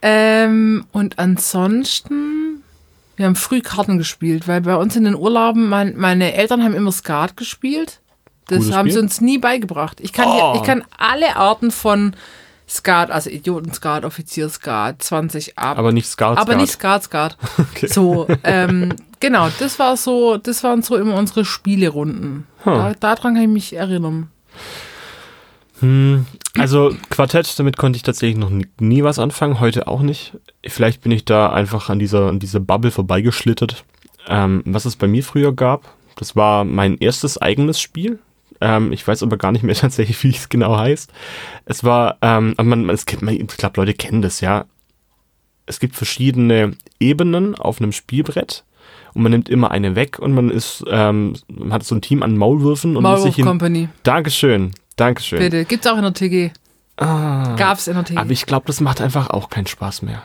Ähm, 0.05 0.85
und 0.91 1.17
ansonsten, 1.17 2.61
wir 3.15 3.25
haben 3.25 3.37
früh 3.37 3.61
Karten 3.61 3.97
gespielt, 3.97 4.49
weil 4.49 4.59
bei 4.61 4.75
uns 4.75 4.97
in 4.97 5.05
den 5.05 5.15
Urlauben, 5.15 5.69
mein, 5.69 5.95
meine 5.95 6.33
Eltern 6.33 6.61
haben 6.61 6.73
immer 6.75 6.91
Skat 6.91 7.37
gespielt. 7.37 8.01
Das 8.47 8.59
Gutes 8.59 8.75
haben 8.75 8.87
Spiel. 8.87 8.93
sie 8.93 8.99
uns 8.99 9.21
nie 9.21 9.37
beigebracht. 9.37 10.01
Ich 10.01 10.11
kann, 10.11 10.27
Oh. 10.27 10.53
ich 10.57 10.63
kann 10.63 10.83
alle 10.97 11.37
Arten 11.37 11.71
von 11.71 12.15
Skat, 12.67 13.11
also 13.11 13.29
Idioten-Skat, 13.29 14.03
Offizier-Skat, 14.03 15.01
20 15.01 15.57
ab. 15.57 15.77
Aber 15.77 15.93
nicht 15.93 16.07
Skat, 16.07 16.37
Aber 16.37 16.55
nicht 16.55 16.73
Skat, 16.73 17.03
Skat. 17.03 17.37
Okay. 17.57 17.87
So, 17.87 18.27
ähm, 18.43 18.93
genau, 19.21 19.47
das 19.59 19.79
war 19.79 19.95
so, 19.95 20.35
das 20.35 20.63
waren 20.65 20.81
so 20.81 20.97
immer 20.97 21.15
unsere 21.15 21.45
Spielerunden. 21.45 22.45
Huh. 22.65 22.71
Da, 22.71 22.93
daran 22.99 23.35
kann 23.35 23.43
ich 23.43 23.47
mich 23.47 23.73
erinnern. 23.73 24.29
Hm, 25.79 26.25
also 26.57 26.95
Quartett, 27.09 27.57
damit 27.57 27.77
konnte 27.77 27.97
ich 27.97 28.03
tatsächlich 28.03 28.37
noch 28.37 28.49
nie, 28.49 28.67
nie 28.79 29.03
was 29.03 29.19
anfangen, 29.19 29.59
heute 29.59 29.87
auch 29.87 30.01
nicht. 30.01 30.37
Vielleicht 30.65 31.01
bin 31.01 31.11
ich 31.11 31.25
da 31.25 31.51
einfach 31.51 31.89
an 31.89 31.99
dieser, 31.99 32.27
an 32.27 32.39
dieser 32.39 32.59
Bubble 32.59 32.91
vorbeigeschlittert. 32.91 33.83
Ähm, 34.27 34.61
was 34.65 34.85
es 34.85 34.95
bei 34.95 35.07
mir 35.07 35.23
früher 35.23 35.53
gab, 35.53 35.93
das 36.15 36.35
war 36.35 36.63
mein 36.63 36.97
erstes 36.97 37.37
eigenes 37.37 37.81
Spiel. 37.81 38.19
Ähm, 38.61 38.91
ich 38.93 39.05
weiß 39.05 39.23
aber 39.23 39.37
gar 39.37 39.51
nicht 39.51 39.63
mehr 39.63 39.75
tatsächlich, 39.75 40.23
wie 40.23 40.29
es 40.29 40.49
genau 40.49 40.77
heißt. 40.77 41.11
Es 41.65 41.83
war, 41.83 42.17
ähm, 42.21 42.53
aber 42.57 42.69
man, 42.69 42.85
man, 42.85 42.95
es 42.95 43.05
kennt, 43.05 43.21
man, 43.21 43.33
ich 43.33 43.47
glaube, 43.47 43.81
Leute 43.81 43.93
kennen 43.93 44.21
das 44.21 44.41
ja. 44.41 44.65
Es 45.65 45.79
gibt 45.79 45.95
verschiedene 45.95 46.75
Ebenen 46.99 47.55
auf 47.55 47.79
einem 47.79 47.93
Spielbrett 47.93 48.65
und 49.13 49.23
man 49.23 49.31
nimmt 49.31 49.49
immer 49.49 49.71
eine 49.71 49.95
weg 49.95 50.19
und 50.19 50.33
man 50.33 50.49
ist, 50.49 50.83
ähm, 50.89 51.33
man 51.47 51.71
hat 51.71 51.83
so 51.83 51.95
ein 51.95 52.01
Team 52.01 52.23
an 52.23 52.37
Maulwürfen 52.37 52.97
und 52.97 53.03
muss 53.03 53.11
Maulwurf 53.11 53.29
sich 53.29 53.39
in, 53.39 53.45
Company, 53.45 53.89
Dankeschön, 54.03 54.71
Dankeschön. 54.95 55.39
bitte. 55.39 55.65
Gibt's 55.65 55.87
auch 55.87 55.97
in 55.97 56.03
der 56.03 56.13
TG. 56.13 56.51
Ah. 56.97 57.55
Gab's 57.57 57.87
in 57.87 57.95
der 57.95 58.03
TG. 58.03 58.17
Aber 58.17 58.31
ich 58.31 58.45
glaube, 58.45 58.65
das 58.67 58.79
macht 58.79 59.01
einfach 59.01 59.29
auch 59.29 59.49
keinen 59.49 59.67
Spaß 59.67 60.03
mehr. 60.03 60.21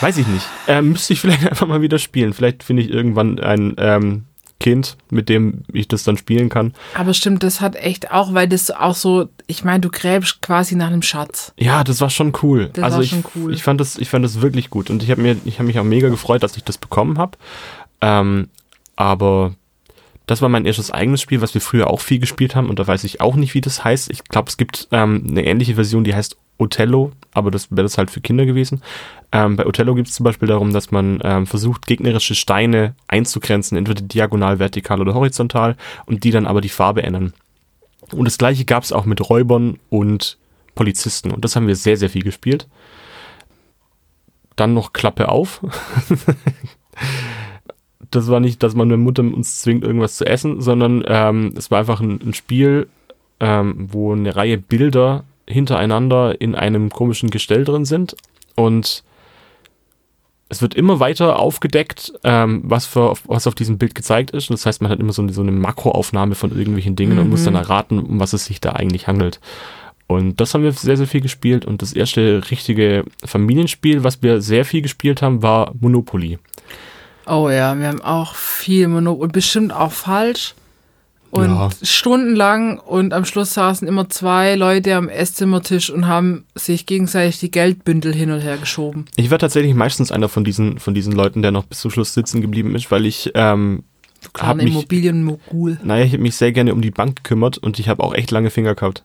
Weiß 0.00 0.16
ich 0.16 0.26
nicht. 0.26 0.46
Ähm, 0.66 0.90
müsste 0.90 1.12
ich 1.12 1.20
vielleicht 1.20 1.46
einfach 1.50 1.66
mal 1.66 1.82
wieder 1.82 1.98
spielen. 1.98 2.32
Vielleicht 2.32 2.62
finde 2.62 2.82
ich 2.82 2.90
irgendwann 2.90 3.38
ein 3.38 3.74
ähm, 3.78 4.24
Kind, 4.60 4.96
mit 5.10 5.28
dem 5.28 5.64
ich 5.72 5.88
das 5.88 6.04
dann 6.04 6.16
spielen 6.16 6.48
kann. 6.48 6.72
Aber 6.94 7.12
stimmt, 7.12 7.42
das 7.42 7.60
hat 7.60 7.76
echt 7.76 8.12
auch, 8.12 8.32
weil 8.32 8.48
das 8.48 8.70
auch 8.70 8.94
so, 8.94 9.28
ich 9.46 9.64
meine, 9.64 9.80
du 9.80 9.90
gräbst 9.90 10.40
quasi 10.40 10.74
nach 10.74 10.86
einem 10.86 11.02
Schatz. 11.02 11.52
Ja, 11.58 11.84
das 11.84 12.00
war 12.00 12.08
schon 12.08 12.32
cool. 12.42 12.70
Das 12.72 12.84
also 12.84 12.96
war 12.96 13.04
ich, 13.04 13.10
schon 13.10 13.24
cool. 13.34 13.52
ich 13.52 13.62
fand 13.62 13.80
das, 13.80 13.98
ich 13.98 14.08
fand 14.08 14.24
das 14.24 14.40
wirklich 14.40 14.70
gut 14.70 14.90
und 14.90 15.02
ich 15.02 15.10
habe 15.10 15.20
mir, 15.20 15.36
ich 15.44 15.58
habe 15.58 15.66
mich 15.66 15.78
auch 15.78 15.84
mega 15.84 16.08
gefreut, 16.08 16.42
dass 16.42 16.56
ich 16.56 16.64
das 16.64 16.78
bekommen 16.78 17.18
habe. 17.18 17.36
Ähm, 18.00 18.48
aber 18.96 19.54
das 20.26 20.40
war 20.40 20.48
mein 20.48 20.64
erstes 20.64 20.90
eigenes 20.90 21.20
Spiel, 21.20 21.40
was 21.40 21.54
wir 21.54 21.60
früher 21.60 21.90
auch 21.90 22.00
viel 22.00 22.18
gespielt 22.18 22.56
haben 22.56 22.70
und 22.70 22.78
da 22.78 22.86
weiß 22.86 23.04
ich 23.04 23.20
auch 23.20 23.36
nicht, 23.36 23.54
wie 23.54 23.60
das 23.60 23.84
heißt. 23.84 24.10
Ich 24.10 24.24
glaube, 24.24 24.48
es 24.48 24.56
gibt 24.56 24.88
ähm, 24.90 25.26
eine 25.28 25.44
ähnliche 25.44 25.74
Version, 25.74 26.04
die 26.04 26.14
heißt 26.14 26.36
Othello, 26.56 27.12
aber 27.32 27.50
das 27.50 27.70
wäre 27.70 27.82
das 27.82 27.98
halt 27.98 28.10
für 28.10 28.20
Kinder 28.20 28.46
gewesen. 28.46 28.82
Ähm, 29.32 29.56
bei 29.56 29.66
Othello 29.66 29.94
geht 29.94 30.06
es 30.06 30.14
zum 30.14 30.24
Beispiel 30.24 30.48
darum, 30.48 30.72
dass 30.72 30.90
man 30.90 31.20
ähm, 31.22 31.46
versucht, 31.46 31.86
gegnerische 31.86 32.34
Steine 32.34 32.94
einzugrenzen, 33.08 33.76
entweder 33.76 34.02
diagonal, 34.02 34.58
vertikal 34.58 35.00
oder 35.00 35.14
horizontal 35.14 35.76
und 36.06 36.24
die 36.24 36.30
dann 36.30 36.46
aber 36.46 36.60
die 36.60 36.68
Farbe 36.68 37.02
ändern. 37.02 37.34
Und 38.12 38.26
das 38.26 38.38
gleiche 38.38 38.64
gab 38.64 38.82
es 38.82 38.92
auch 38.92 39.04
mit 39.04 39.28
Räubern 39.28 39.78
und 39.90 40.38
Polizisten 40.74 41.32
und 41.32 41.44
das 41.44 41.56
haben 41.56 41.66
wir 41.66 41.76
sehr, 41.76 41.96
sehr 41.96 42.10
viel 42.10 42.22
gespielt. 42.22 42.68
Dann 44.56 44.72
noch 44.72 44.92
Klappe 44.92 45.28
auf. 45.28 45.60
das 48.14 48.28
war 48.28 48.40
nicht, 48.40 48.62
dass 48.62 48.74
meine 48.74 48.96
Mutter 48.96 49.22
uns 49.22 49.60
zwingt, 49.60 49.84
irgendwas 49.84 50.16
zu 50.16 50.26
essen, 50.26 50.60
sondern 50.60 51.04
ähm, 51.06 51.54
es 51.56 51.70
war 51.70 51.80
einfach 51.80 52.00
ein, 52.00 52.20
ein 52.24 52.34
Spiel, 52.34 52.88
ähm, 53.40 53.88
wo 53.92 54.12
eine 54.12 54.34
Reihe 54.34 54.58
Bilder 54.58 55.24
hintereinander 55.46 56.40
in 56.40 56.54
einem 56.54 56.90
komischen 56.90 57.30
Gestell 57.30 57.64
drin 57.64 57.84
sind 57.84 58.16
und 58.54 59.04
es 60.48 60.62
wird 60.62 60.74
immer 60.74 61.00
weiter 61.00 61.38
aufgedeckt, 61.38 62.12
ähm, 62.22 62.62
was, 62.64 62.86
für, 62.86 63.14
was 63.24 63.46
auf 63.46 63.54
diesem 63.54 63.78
Bild 63.78 63.94
gezeigt 63.94 64.30
ist. 64.30 64.50
Und 64.50 64.58
das 64.58 64.66
heißt, 64.66 64.82
man 64.82 64.90
hat 64.90 65.00
immer 65.00 65.12
so 65.12 65.22
eine, 65.22 65.32
so 65.32 65.40
eine 65.40 65.50
Makroaufnahme 65.50 66.34
von 66.34 66.56
irgendwelchen 66.56 66.96
Dingen 66.96 67.18
und 67.18 67.30
muss 67.30 67.44
dann 67.44 67.54
erraten, 67.54 67.98
um 67.98 68.20
was 68.20 68.34
es 68.34 68.44
sich 68.44 68.60
da 68.60 68.70
eigentlich 68.70 69.08
handelt. 69.08 69.40
Und 70.06 70.40
das 70.40 70.52
haben 70.52 70.62
wir 70.62 70.72
sehr, 70.72 70.96
sehr 70.96 71.06
viel 71.06 71.22
gespielt. 71.22 71.64
Und 71.64 71.82
das 71.82 71.92
erste 71.92 72.42
richtige 72.50 73.04
Familienspiel, 73.24 74.04
was 74.04 74.22
wir 74.22 74.42
sehr 74.42 74.64
viel 74.64 74.82
gespielt 74.82 75.22
haben, 75.22 75.42
war 75.42 75.72
Monopoly. 75.80 76.38
Oh 77.26 77.48
ja, 77.50 77.78
wir 77.78 77.88
haben 77.88 78.02
auch 78.02 78.34
viel 78.34 78.88
Monopoly 78.88 79.22
und 79.24 79.32
bestimmt 79.32 79.72
auch 79.72 79.92
falsch. 79.92 80.54
Und 81.30 81.46
Ja. 81.50 81.68
stundenlang 81.82 82.78
und 82.78 83.12
am 83.12 83.24
Schluss 83.24 83.54
saßen 83.54 83.88
immer 83.88 84.08
zwei 84.08 84.54
Leute 84.54 84.94
am 84.94 85.08
Esszimmertisch 85.08 85.90
und 85.90 86.06
haben 86.06 86.44
sich 86.54 86.86
gegenseitig 86.86 87.40
die 87.40 87.50
Geldbündel 87.50 88.14
hin 88.14 88.30
und 88.30 88.40
her 88.40 88.56
geschoben. 88.56 89.06
Ich 89.16 89.32
war 89.32 89.38
tatsächlich 89.40 89.74
meistens 89.74 90.12
einer 90.12 90.28
von 90.28 90.44
diesen, 90.44 90.78
von 90.78 90.94
diesen 90.94 91.12
Leuten, 91.12 91.42
der 91.42 91.50
noch 91.50 91.64
bis 91.64 91.80
zum 91.80 91.90
Schluss 91.90 92.14
sitzen 92.14 92.40
geblieben 92.40 92.76
ist, 92.76 92.92
weil 92.92 93.04
ich 93.04 93.32
ähm, 93.34 93.82
habe 94.38 94.62
mich, 94.62 94.72
Immobilienmogul. 94.72 95.78
naja, 95.82 96.04
ich 96.04 96.12
habe 96.12 96.22
mich 96.22 96.36
sehr 96.36 96.52
gerne 96.52 96.72
um 96.72 96.80
die 96.82 96.92
Bank 96.92 97.16
gekümmert 97.16 97.58
und 97.58 97.80
ich 97.80 97.88
habe 97.88 98.04
auch 98.04 98.14
echt 98.14 98.30
lange 98.30 98.50
Finger 98.50 98.76
gehabt. 98.76 99.02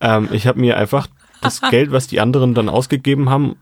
Ähm, 0.00 0.28
ich 0.32 0.48
habe 0.48 0.58
mir 0.58 0.76
einfach 0.76 1.06
das 1.42 1.60
Geld, 1.70 1.92
was 1.92 2.08
die 2.08 2.18
anderen 2.18 2.54
dann 2.54 2.68
ausgegeben 2.68 3.30
haben, 3.30 3.54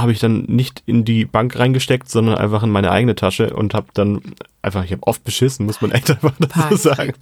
habe 0.00 0.12
ich 0.12 0.18
dann 0.18 0.44
nicht 0.46 0.82
in 0.86 1.04
die 1.04 1.24
Bank 1.24 1.58
reingesteckt, 1.58 2.08
sondern 2.08 2.36
einfach 2.36 2.62
in 2.62 2.70
meine 2.70 2.90
eigene 2.90 3.14
Tasche 3.14 3.54
und 3.54 3.74
habe 3.74 3.88
dann 3.94 4.20
einfach, 4.62 4.84
ich 4.84 4.92
habe 4.92 5.06
oft 5.06 5.24
beschissen, 5.24 5.66
muss 5.66 5.80
man 5.80 5.90
echt 5.92 6.10
einfach 6.10 6.32
dazu 6.38 6.76
sagen. 6.76 7.14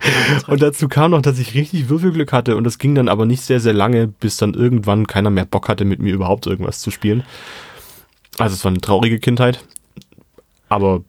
Und 0.46 0.62
dazu 0.62 0.88
kam 0.88 1.12
noch, 1.12 1.22
dass 1.22 1.38
ich 1.38 1.54
richtig 1.54 1.88
Würfelglück 1.88 2.32
hatte 2.32 2.56
und 2.56 2.64
das 2.64 2.78
ging 2.78 2.94
dann 2.94 3.08
aber 3.08 3.26
nicht 3.26 3.42
sehr, 3.42 3.60
sehr 3.60 3.72
lange, 3.72 4.06
bis 4.06 4.36
dann 4.36 4.54
irgendwann 4.54 5.06
keiner 5.06 5.30
mehr 5.30 5.44
Bock 5.44 5.68
hatte, 5.68 5.84
mit 5.84 6.00
mir 6.00 6.12
überhaupt 6.12 6.46
irgendwas 6.46 6.80
zu 6.80 6.90
spielen. 6.90 7.24
Also 8.38 8.54
es 8.54 8.64
war 8.64 8.70
eine 8.70 8.80
traurige 8.80 9.18
Kindheit, 9.18 9.64
aber 10.68 11.02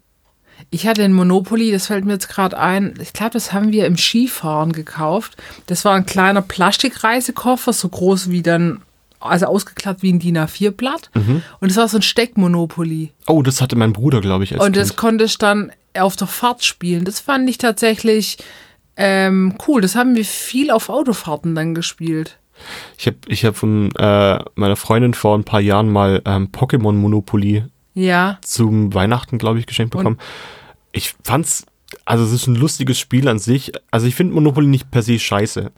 Ich 0.72 0.88
hatte 0.88 1.04
ein 1.04 1.14
Monopoly, 1.14 1.72
das 1.72 1.88
fällt 1.88 2.06
mir 2.06 2.14
jetzt 2.14 2.30
gerade 2.30 2.58
ein. 2.58 2.94
Ich 3.02 3.14
glaube, 3.14 3.32
das 3.32 3.54
haben 3.54 3.72
wir 3.72 3.86
im 3.86 3.98
Skifahren 3.98 4.72
gekauft. 4.72 5.38
Das 5.68 5.86
war 5.86 5.96
ein 5.96 6.06
kleiner 6.06 6.42
Plastikreisekoffer, 6.42 7.74
so 7.74 7.90
groß 7.90 8.30
wie 8.30 8.42
dann, 8.44 8.82
also 9.20 9.46
ausgeklappt 9.48 10.02
wie 10.02 10.12
ein 10.14 10.20
DIN 10.20 10.38
A4-Blatt. 10.38 11.10
Mhm. 11.16 11.42
Und 11.60 11.70
das 11.72 11.78
war 11.78 11.88
so 11.88 11.98
ein 11.98 12.02
Steckmonopoly. 12.02 13.12
oh, 13.28 13.42
das 13.44 13.62
hatte 13.62 13.76
mein 13.76 13.94
Bruder, 13.94 14.22
glaube 14.22 14.44
ich, 14.44 14.54
als 14.54 14.64
Und 14.64 14.76
das 14.76 14.90
Kind. 14.90 14.98
konnte 14.98 15.24
ich 15.26 15.38
dann 15.38 15.72
auf 15.98 16.16
der 16.16 16.28
Fahrt 16.28 16.64
spielen. 16.64 17.04
Das 17.06 17.20
fand 17.20 17.50
ich 17.50 17.58
tatsächlich 17.58 18.38
ähm, 18.96 19.56
cool. 19.68 19.82
Das 19.82 19.96
haben 19.96 20.16
wir 20.16 20.26
viel 20.26 20.72
auf 20.72 20.90
Autofahrten 20.90 21.56
dann 21.56 21.74
gespielt. 21.76 22.38
Ich 22.98 23.08
habe 23.08 23.18
ich 23.28 23.46
hab 23.46 23.56
von 23.56 23.90
äh, 23.96 24.40
meiner 24.56 24.76
Freundin 24.76 25.14
vor 25.14 25.38
ein 25.38 25.46
paar 25.46 25.62
Jahren 25.62 25.90
mal 25.92 26.22
ähm, 26.26 26.50
Pokémon 26.52 26.92
Monopoly 26.94 27.64
Ja. 27.94 28.38
zum 28.42 28.94
Weihnachten, 28.94 29.38
glaube 29.38 29.60
ich, 29.60 29.66
geschenkt 29.66 29.96
bekommen. 29.96 30.18
Ich 30.92 31.16
fand's, 31.24 31.66
also 32.06 32.26
es 32.26 32.32
ist 32.34 32.48
ein 32.48 32.56
lustiges 32.56 33.00
Spiel 33.00 33.28
an 33.30 33.40
sich. 33.40 33.72
Also 33.92 34.08
ich 34.08 34.16
finde 34.16 34.34
Monopoly 34.34 34.68
nicht 34.68 34.92
per 34.92 35.02
se 35.04 35.18
scheiße. 35.20 35.72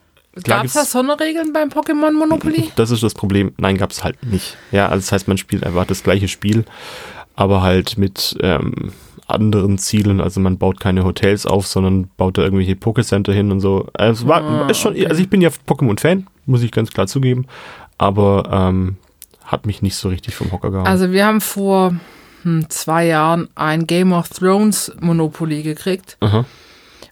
Gab 0.44 0.66
es 0.66 0.74
da 0.74 0.86
Sonderregeln 0.86 1.52
beim 1.54 1.70
Pokémon 1.70 2.12
Monopoly? 2.14 2.70
Das 2.76 2.90
ist 2.92 3.04
das 3.04 3.14
Problem. 3.14 3.52
Nein, 3.58 3.78
gab's 3.78 4.04
halt 4.04 4.24
nicht. 4.26 4.58
Ja, 4.72 4.86
also 4.88 4.98
das 5.02 5.12
heißt, 5.12 5.28
man 5.28 5.38
spielt 5.38 5.66
einfach 5.66 5.86
das 5.86 6.04
gleiche 6.04 6.28
Spiel, 6.28 6.64
aber 7.36 7.62
halt 7.62 7.98
mit 7.98 8.38
ähm, 8.42 8.94
anderen 9.28 9.78
Zielen. 9.78 10.22
Also 10.22 10.40
man 10.40 10.58
baut 10.58 10.80
keine 10.80 11.04
Hotels 11.04 11.46
auf, 11.46 11.68
sondern 11.68 12.10
baut 12.18 12.38
da 12.38 12.44
irgendwelche 12.44 12.74
Pokécenter 12.74 13.34
hin 13.34 13.52
und 13.52 13.60
so. 13.60 13.88
Also 13.94 14.24
es 14.24 14.28
war, 14.30 14.42
Ah, 14.44 14.70
ist 14.70 14.80
schon, 14.80 14.94
okay. 14.94 15.08
also 15.08 15.22
ich 15.22 15.30
bin 15.30 15.42
ja 15.42 15.50
Pokémon-Fan, 15.68 16.28
muss 16.46 16.62
ich 16.64 16.72
ganz 16.72 16.92
klar 16.92 17.08
zugeben, 17.08 17.46
aber 17.98 18.50
ähm, 18.52 18.98
hat 19.46 19.66
mich 19.66 19.82
nicht 19.82 19.96
so 19.96 20.10
richtig 20.10 20.36
vom 20.36 20.52
Hocker 20.52 20.72
gehauen. 20.72 20.88
Also 20.88 21.12
wir 21.12 21.26
haben 21.26 21.42
vor 21.42 21.94
hm, 22.44 22.70
zwei 22.70 23.06
Jahren 23.06 23.50
ein 23.56 23.86
Game 23.86 24.14
of 24.14 24.30
Thrones 24.30 24.92
Monopoly 25.02 25.62
gekriegt. 25.64 26.16
Aha. 26.22 26.46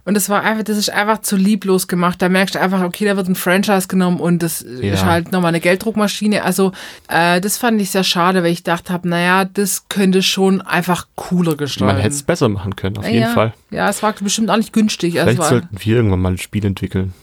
Und 0.09 0.15
das 0.15 0.27
war 0.27 0.41
einfach, 0.41 0.63
das 0.63 0.75
ist 0.75 0.91
einfach 0.91 1.21
zu 1.21 1.35
lieblos 1.35 1.87
gemacht. 1.87 2.19
Da 2.19 2.29
merkst 2.29 2.55
du 2.55 2.59
einfach, 2.59 2.81
okay, 2.81 3.05
da 3.05 3.15
wird 3.15 3.27
ein 3.27 3.35
Franchise 3.35 3.87
genommen 3.87 4.19
und 4.19 4.41
das 4.41 4.65
Ja. 4.81 4.91
ist 4.91 5.05
halt 5.05 5.31
nochmal 5.31 5.49
eine 5.49 5.59
Gelddruckmaschine. 5.59 6.43
Also 6.43 6.71
äh, 7.09 7.39
das 7.39 7.59
fand 7.59 7.79
ich 7.79 7.91
sehr 7.91 8.03
schade, 8.03 8.41
weil 8.41 8.51
ich 8.51 8.63
dachte 8.63 8.91
habe, 8.91 9.07
naja, 9.07 9.45
das 9.45 9.87
könnte 9.87 10.23
schon 10.23 10.61
einfach 10.61 11.05
cooler 11.13 11.55
gestalten. 11.55 11.93
Man 11.93 12.01
hätte 12.01 12.15
es 12.15 12.23
besser 12.23 12.49
machen 12.49 12.75
können, 12.75 12.97
auf 12.97 13.05
jeden 13.05 13.19
ja, 13.21 13.27
Fall. 13.35 13.53
Ja, 13.69 13.87
es 13.87 14.01
war 14.01 14.13
bestimmt 14.13 14.49
auch 14.49 14.57
nicht 14.57 14.73
günstig. 14.73 15.19
Also 15.19 15.25
Vielleicht 15.27 15.41
war, 15.41 15.49
sollten 15.49 15.77
wir 15.77 15.95
irgendwann 15.97 16.21
mal 16.21 16.31
ein 16.31 16.37
Spiel 16.39 16.65
entwickeln. 16.65 17.13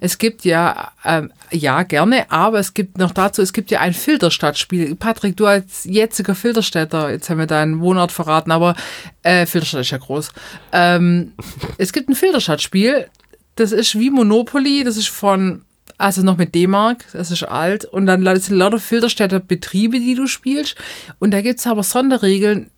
Es 0.00 0.18
gibt 0.18 0.44
ja, 0.44 0.92
ähm, 1.04 1.32
ja, 1.50 1.82
gerne, 1.82 2.30
aber 2.30 2.58
es 2.58 2.74
gibt 2.74 2.98
noch 2.98 3.12
dazu, 3.12 3.42
es 3.42 3.52
gibt 3.52 3.70
ja 3.70 3.80
ein 3.80 3.94
Filterstadtspiel. 3.94 4.94
Patrick, 4.96 5.36
du 5.36 5.46
als 5.46 5.84
jetziger 5.84 6.34
Filterstädter, 6.34 7.10
jetzt 7.10 7.30
haben 7.30 7.38
wir 7.38 7.46
deinen 7.46 7.80
Wohnort 7.80 8.12
verraten, 8.12 8.50
aber 8.50 8.74
äh, 9.22 9.46
Filterstadt 9.46 9.82
ist 9.82 9.90
ja 9.90 9.98
groß. 9.98 10.32
Ähm, 10.72 11.32
es 11.78 11.92
gibt 11.92 12.08
ein 12.08 12.14
Filterstadtspiel, 12.14 13.08
das 13.56 13.72
ist 13.72 13.98
wie 13.98 14.10
Monopoly, 14.10 14.84
das 14.84 14.96
ist 14.96 15.08
von, 15.08 15.62
also 15.96 16.22
noch 16.22 16.36
mit 16.36 16.54
D-Mark, 16.54 17.04
das 17.12 17.30
ist 17.30 17.42
alt, 17.42 17.84
und 17.84 18.06
dann 18.06 18.24
sind 18.40 18.56
lauter 18.56 18.78
Filterstädter 18.78 19.40
Betriebe, 19.40 19.98
die 19.98 20.14
du 20.14 20.26
spielst, 20.26 20.76
und 21.18 21.32
da 21.32 21.40
gibt 21.40 21.58
es 21.58 21.66
aber 21.66 21.82
Sonderregeln, 21.82 22.70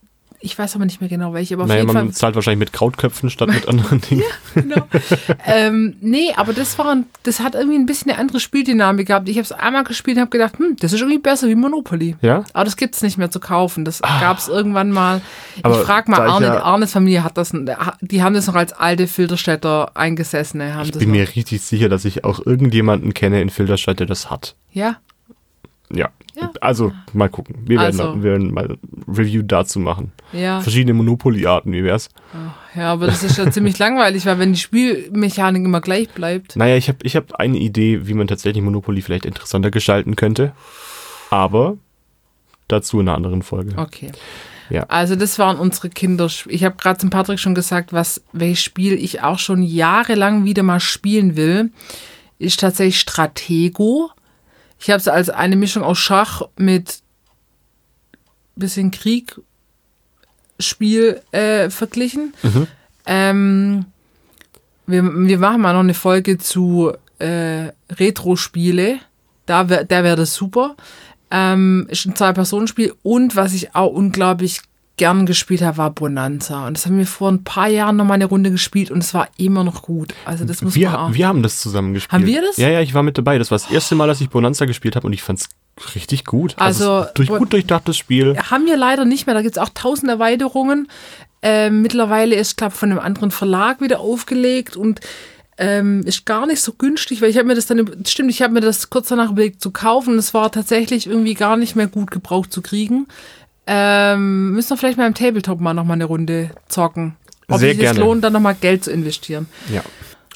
ich 0.43 0.59
weiß 0.59 0.75
aber 0.77 0.85
nicht 0.87 1.01
mehr 1.01 1.11
genau 1.11 1.35
welche, 1.35 1.55
aber 1.55 1.65
auf 1.65 1.69
Naja, 1.69 1.81
jeden 1.83 1.93
Fall 1.93 2.05
man 2.05 2.13
zahlt 2.15 2.35
wahrscheinlich 2.35 2.61
mit 2.61 2.73
Krautköpfen 2.73 3.29
statt 3.31 3.49
mit 3.51 3.69
anderen 3.69 4.01
Dingen. 4.11 4.23
genau. 4.55 4.87
ähm, 5.47 5.97
nee, 6.01 6.33
aber 6.37 6.53
das 6.53 6.79
war, 6.79 6.91
ein- 6.93 7.07
das 7.23 7.41
hat 7.41 7.55
irgendwie 7.55 7.79
ein 7.79 7.87
bisschen 7.87 8.11
eine 8.11 8.19
andere 8.21 8.41
Spieldynamik 8.41 9.09
gehabt. 9.09 9.29
Ich 9.29 9.37
habe 9.37 9.45
es 9.45 9.53
einmal 9.53 9.85
gespielt 9.85 10.17
und 10.17 10.23
habe 10.23 10.31
gedacht, 10.31 10.59
hm, 10.59 10.77
das 10.81 10.93
ist 10.93 11.01
irgendwie 11.01 11.19
besser 11.19 11.49
wie 11.49 11.55
Monopoly. 11.55 12.17
Ja? 12.23 12.45
Aber 12.53 12.65
das 12.65 12.77
gibt's 12.77 13.03
nicht 13.03 13.19
mehr 13.19 13.31
zu 13.31 13.41
kaufen. 13.41 13.85
Das 13.85 14.01
gab 14.03 14.39
es 14.39 14.49
irgendwann 14.49 14.91
mal. 14.93 15.21
Aber 15.63 15.79
ich 15.81 15.87
frag 15.87 16.09
mal 16.09 16.21
Arne, 16.21 16.47
ja- 16.47 16.63
Arnes 16.63 16.93
Familie 16.93 17.23
hat 17.25 17.37
das, 17.37 17.53
die 18.01 18.23
haben 18.23 18.35
das 18.35 18.47
noch 18.47 18.55
als 18.55 18.73
alte 18.73 19.07
Filterstädter 19.07 19.97
eingesessene. 19.97 20.75
Haben 20.75 20.87
Ich 20.87 20.93
bin 20.93 21.09
noch. 21.09 21.17
mir 21.17 21.29
richtig 21.35 21.61
sicher, 21.63 21.89
dass 21.89 22.05
ich 22.05 22.25
auch 22.25 22.45
irgendjemanden 22.45 23.15
kenne 23.15 23.41
in 23.43 23.51
Filderstadt, 23.51 24.01
der 24.01 24.07
das 24.07 24.31
hat. 24.31 24.57
Ja, 24.73 24.97
Ja. 25.93 26.11
Ja. 26.35 26.51
Also, 26.61 26.93
mal 27.13 27.29
gucken. 27.29 27.57
Wir 27.67 27.79
werden, 27.81 28.01
Also. 28.01 28.15
mal, 28.15 28.23
wir 28.23 28.31
werden 28.33 28.55
mal 28.55 28.69
ein 28.71 28.79
Review 29.09 29.43
dazu 29.43 29.79
machen. 29.81 30.13
ja. 30.33 30.61
Verschiedene 30.61 30.95
Monopoly-Arten, 30.95 31.73
wie 31.73 31.85
wär's? 31.85 32.09
Ja, 32.75 32.93
aber 32.93 33.07
das 33.09 33.23
ist 33.25 33.37
ja 33.37 33.51
ziemlich 33.51 33.79
langweilig, 33.81 34.25
weil 34.27 34.39
wenn 34.39 34.53
die 34.53 34.59
Spielmechanik 34.59 35.65
immer 35.65 35.81
gleich 35.81 36.09
bleibt. 36.11 36.57
Naja, 36.57 36.77
ich 36.77 36.89
habe 36.89 36.99
ich 37.03 37.17
hab 37.17 37.35
eine 37.35 37.59
Idee, 37.59 38.07
wie 38.07 38.15
man 38.15 38.29
tatsächlich 38.29 38.63
Monopoly 38.63 39.03
vielleicht 39.03 39.27
interessanter 39.27 39.71
gestalten 39.71 40.17
könnte. 40.17 40.53
Aber 41.31 41.77
dazu 42.69 43.01
in 43.01 43.09
einer 43.09 43.17
anderen 43.17 43.43
Folge. 43.43 43.77
Okay. 43.77 44.13
Ja. 44.71 44.85
Also 44.85 45.17
das 45.17 45.39
waren 45.41 45.59
unsere 45.59 45.91
Kinder. 45.91 46.31
Ich 46.47 46.63
habe 46.65 46.77
gerade 46.77 46.99
zum 46.99 47.11
Patrick 47.11 47.41
schon 47.41 47.57
gesagt, 47.57 47.93
was 47.93 48.23
welches 48.33 48.63
Spiel 48.63 48.95
ich 48.95 49.21
auch 49.23 49.41
schon 49.41 49.63
jahrelang 49.65 50.45
wieder 50.45 50.63
mal 50.63 50.79
spielen 50.79 51.35
will, 51.37 51.73
ist 52.39 52.61
tatsächlich 52.61 53.01
Stratego. 53.01 54.11
Ich 54.81 54.91
habe 54.91 54.99
es 54.99 55.09
als 55.09 55.29
eine 55.31 55.57
Mischung 55.57 55.83
aus 55.83 55.99
Schach 55.99 56.43
mit 56.57 57.03
bisschen 58.57 58.91
Kriegspiel 58.91 59.43
äh, 61.33 61.71
verglichen. 61.71 62.35
Ähm, 63.07 63.87
wir, 64.87 65.03
wir 65.03 65.39
machen 65.39 65.61
mal 65.61 65.73
noch 65.73 65.81
eine 65.81 65.95
Folge 65.95 66.39
zu 66.39 66.93
äh, 67.19 67.73
Retro-Spiele. 67.91 69.01
Da 69.47 69.69
wär, 69.69 69.85
der 69.85 70.05
wäre 70.05 70.17
das 70.17 70.35
super. 70.35 70.77
Ähm, 71.31 71.87
ist 71.91 72.07
ein 72.07 72.17
Zwei-Personen-Spiel. 72.17 72.95
Und 73.03 73.37
was 73.37 73.53
ich 73.55 73.75
auch 73.75 73.93
unglaublich 73.93 74.61
gern 75.01 75.25
gespielt 75.25 75.63
habe, 75.63 75.79
war 75.79 75.91
Bonanza. 75.91 76.67
Und 76.67 76.77
das 76.77 76.85
haben 76.85 76.99
wir 76.99 77.07
vor 77.07 77.33
ein 77.33 77.43
paar 77.43 77.69
Jahren 77.69 77.97
noch 77.97 78.05
mal 78.05 78.13
eine 78.15 78.27
Runde 78.27 78.51
gespielt 78.51 78.91
und 78.91 78.99
es 78.99 79.15
war 79.15 79.29
immer 79.39 79.65
noch 79.65 79.81
gut. 79.81 80.13
Also 80.27 80.45
das 80.45 80.61
muss 80.61 80.75
man 80.75 80.83
Wir, 80.83 81.01
auch. 81.01 81.15
wir 81.15 81.27
haben 81.27 81.43
das 81.43 81.59
zusammen 81.59 81.95
gespielt. 81.95 82.13
Haben 82.13 82.27
wir 82.27 82.43
das? 82.43 82.59
Ja, 82.59 82.69
ja, 82.69 82.81
ich 82.83 82.93
war 82.93 83.03
mit 83.03 83.17
dabei. 83.17 83.39
Das 83.39 83.51
war 83.51 83.57
das 83.57 83.71
erste 83.71 83.95
Mal, 83.95 84.07
dass 84.09 84.21
ich 84.21 84.29
Bonanza 84.29 84.67
gespielt 84.67 84.97
habe 84.97 85.07
und 85.07 85.15
ich 85.15 85.23
fand's 85.23 85.49
richtig 85.95 86.27
gut. 86.27 86.55
Also, 86.59 86.99
es 86.99 87.07
ist 87.07 87.15
durch, 87.15 87.29
gut 87.31 87.51
durchdachtes 87.51 87.97
Spiel. 87.97 88.37
haben 88.51 88.67
wir 88.67 88.77
leider 88.77 89.07
nicht 89.07 89.27
mehr. 89.27 89.35
Da 89.35 89.41
gibt 89.41 89.57
es 89.57 89.63
auch 89.63 89.71
tausend 89.73 90.11
Erweiterungen. 90.11 90.89
Ähm, 91.41 91.81
mittlerweile 91.81 92.37
ist, 92.37 92.59
glaube 92.59 92.75
von 92.75 92.91
einem 92.91 93.01
anderen 93.01 93.31
Verlag 93.31 93.81
wieder 93.81 94.01
aufgelegt 94.01 94.77
und 94.77 95.01
ähm, 95.57 96.03
ist 96.05 96.27
gar 96.27 96.47
nicht 96.47 96.61
so 96.61 96.73
günstig, 96.73 97.23
weil 97.23 97.31
ich 97.31 97.37
habe 97.39 97.47
mir 97.47 97.55
das 97.55 97.67
dann, 97.67 97.91
stimmt, 98.07 98.31
ich 98.31 98.43
habe 98.43 98.53
mir 98.53 98.61
das 98.61 98.91
kurz 98.91 99.09
danach 99.09 99.31
überlegt 99.31 99.63
zu 99.63 99.71
kaufen 99.71 100.13
und 100.13 100.19
es 100.19 100.35
war 100.35 100.53
tatsächlich 100.53 101.07
irgendwie 101.07 101.35
gar 101.35 101.57
nicht 101.57 101.75
mehr 101.75 101.87
gut 101.87 102.11
gebraucht 102.11 102.53
zu 102.53 102.61
kriegen. 102.63 103.07
Ähm, 103.73 104.51
müssen 104.51 104.71
wir 104.71 104.77
vielleicht 104.77 104.99
mal 104.99 105.07
im 105.07 105.15
Tabletop 105.15 105.61
mal 105.61 105.75
nochmal 105.75 105.95
eine 105.95 106.07
Runde 106.07 106.51
zocken. 106.67 107.15
Ob 107.47 107.61
Sehr 107.61 107.71
sich 107.71 107.79
gerne. 107.79 108.01
lohnt, 108.01 108.25
dann 108.25 108.33
nochmal 108.33 108.57
Geld 108.57 108.83
zu 108.83 108.91
investieren. 108.91 109.47
Ja. 109.73 109.83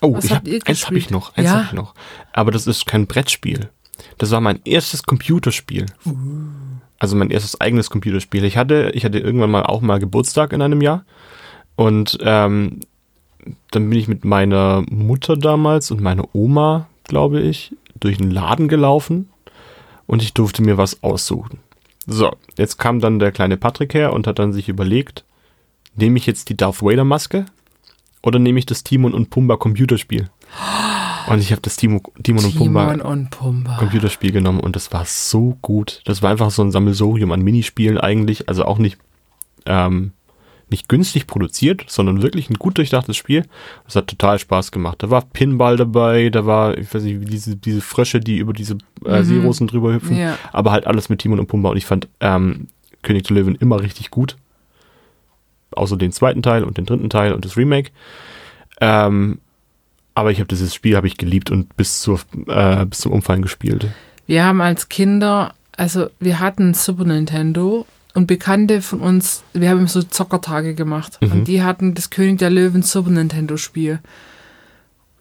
Oh, 0.01 0.17
hab, 0.17 0.47
eins 0.47 0.87
habe 0.87 0.99
ich 0.99 1.11
noch. 1.11 1.37
Eins 1.37 1.49
Ja? 1.49 1.55
hab 1.57 1.65
ich 1.67 1.73
noch. 1.73 1.95
Aber 2.33 2.53
das 2.53 2.69
ist 2.69 2.87
kein 2.87 3.09
Brettspiel. 3.09 3.71
Das 4.19 4.31
war 4.31 4.41
mein 4.41 4.61
erstes 4.65 5.03
Computerspiel. 5.03 5.87
Also 7.01 7.17
mein 7.17 7.31
erstes 7.31 7.61
eigenes 7.61 7.91
Computerspiel. 7.91 8.45
Ich 8.45 8.57
hatte, 8.57 8.93
ich 8.95 9.05
hatte 9.05 9.19
irgendwann 9.19 9.51
mal 9.51 9.65
auch 9.65 9.81
mal 9.81 9.99
Geburtstag 9.99 10.53
in 10.53 10.63
einem 10.63 10.81
Jahr. 10.81 11.05
Und 11.75 12.19
ähm, 12.21 12.81
dann 13.73 13.91
bin 13.91 13.99
ich 13.99 14.07
mit 14.07 14.25
meiner 14.25 14.85
Mutter 14.89 15.37
damals 15.37 15.91
und 15.91 16.01
meiner 16.01 16.33
Oma, 16.35 16.87
glaube 17.05 17.41
ich, 17.41 17.75
durch 17.99 18.21
einen 18.21 18.31
Laden 18.31 18.69
gelaufen 18.69 19.29
und 20.07 20.23
ich 20.23 20.35
durfte 20.35 20.63
mir 20.63 20.79
was 20.79 21.03
aussuchen. 21.03 21.59
So, 22.07 22.33
jetzt 22.59 22.79
kam 22.79 23.01
dann 23.01 23.19
der 23.19 23.33
kleine 23.33 23.57
Patrick 23.57 23.95
her 23.95 24.13
und 24.13 24.27
hat 24.27 24.39
dann 24.39 24.53
sich 24.53 24.69
überlegt, 24.69 25.25
nehme 25.97 26.19
ich 26.19 26.27
jetzt 26.27 26.49
die 26.49 26.57
Darth 26.57 26.83
Vader 26.83 27.05
Maske 27.05 27.47
oder 28.23 28.39
nehme 28.39 28.59
ich 28.59 28.67
das 28.67 28.85
Timon 28.85 29.15
und 29.15 29.31
Pumba 29.31 29.57
Computerspiel? 29.57 30.29
Und 31.27 31.39
ich 31.39 31.53
habe 31.53 31.63
das 31.63 31.79
Timo, 31.79 32.03
Timon 32.23 32.45
und 32.45 32.55
Pumba 32.55 32.93
Timon 32.93 33.01
und 33.01 33.31
Pumba. 33.31 33.79
Computerspiel 33.79 34.31
genommen 34.31 34.61
und 34.61 34.77
das 34.77 34.93
war 34.93 35.07
so 35.07 35.57
gut. 35.63 36.03
Das 36.05 36.21
war 36.21 36.31
einfach 36.31 36.51
so 36.51 36.61
ein 36.61 36.71
Sammelsurium 36.71 37.33
an 37.33 37.41
Minispielen 37.41 37.97
eigentlich, 37.97 38.47
also 38.51 38.67
auch 38.67 38.77
nicht, 38.77 38.99
ähm, 39.65 40.13
nicht 40.71 40.89
günstig 40.89 41.27
produziert, 41.27 41.85
sondern 41.89 42.23
wirklich 42.23 42.49
ein 42.51 42.55
gut 42.55 42.79
durchdachtes 42.79 43.17
Spiel. 43.17 43.45
Das 43.85 43.97
hat 43.97 44.07
total 44.09 44.39
Spaß 44.39 44.73
gemacht. 44.73 45.03
Da 45.03 45.11
war 45.11 45.23
Pinball 45.23 45.77
dabei, 45.77 46.31
da 46.31 46.47
war, 46.47 46.77
ich 46.79 46.93
weiß 46.95 47.03
nicht, 47.03 47.29
diese, 47.33 47.57
diese 47.57 47.81
Frösche, 47.81 48.21
die 48.21 48.39
über 48.39 48.53
diese 48.53 48.79
äh, 49.05 49.21
Mhm. 49.21 49.25
Seerosen 49.25 49.67
drüber 49.67 49.93
hüpfen, 49.93 50.17
Ja. 50.17 50.39
aber 50.53 50.73
halt 50.73 50.87
alles 50.87 51.09
mit 51.09 51.21
Timon 51.21 51.39
und 51.41 51.47
Pumba 51.47 51.71
und 51.71 51.77
ich 51.77 51.87
fand 51.87 52.09
ähm, 52.21 52.69
König 53.03 53.25
der 53.25 53.37
Löwen 53.37 53.55
immer 53.57 53.81
richtig 53.81 54.11
gut. 54.11 54.37
Außer 55.73 55.97
den 55.97 56.13
zweiten 56.13 56.43
Teil 56.43 56.65
und 56.65 56.79
den 56.79 56.87
dritten 56.87 57.11
Teil 57.11 57.33
und 57.33 57.45
das 57.45 57.57
Remake. 57.57 57.91
Ähm, 58.81 59.39
aber 60.15 60.31
ich 60.31 60.39
habe 60.39 60.47
dieses 60.49 60.75
Spiel 60.75 60.97
habe 60.97 61.07
ich 61.09 61.17
geliebt 61.17 61.51
und 61.51 61.77
bis 61.77 62.01
zur 62.01 62.21
äh, 62.47 62.87
bis 62.87 63.01
zum 63.01 63.13
Umfallen 63.13 63.43
gespielt. 63.43 63.89
Wir 64.27 64.45
haben 64.45 64.61
als 64.61 64.89
Kinder, 64.89 65.53
also 65.77 66.09
wir 66.21 66.39
hatten 66.41 66.73
Super 66.75 67.05
Nintendo 67.05 67.87
und 68.15 68.27
Bekannte 68.27 68.81
von 68.81 69.01
uns, 69.01 69.43
wir 69.53 69.69
haben 69.71 69.87
so 69.89 70.03
Zockertage 70.03 70.75
gemacht 70.75 71.19
Mhm. 71.21 71.33
und 71.33 71.45
die 71.49 71.63
hatten 71.63 71.95
das 71.95 72.11
König 72.11 72.39
der 72.39 72.51
Löwen 72.51 72.83
Super 72.83 73.11
Nintendo 73.11 73.57
Spiel. 73.57 73.99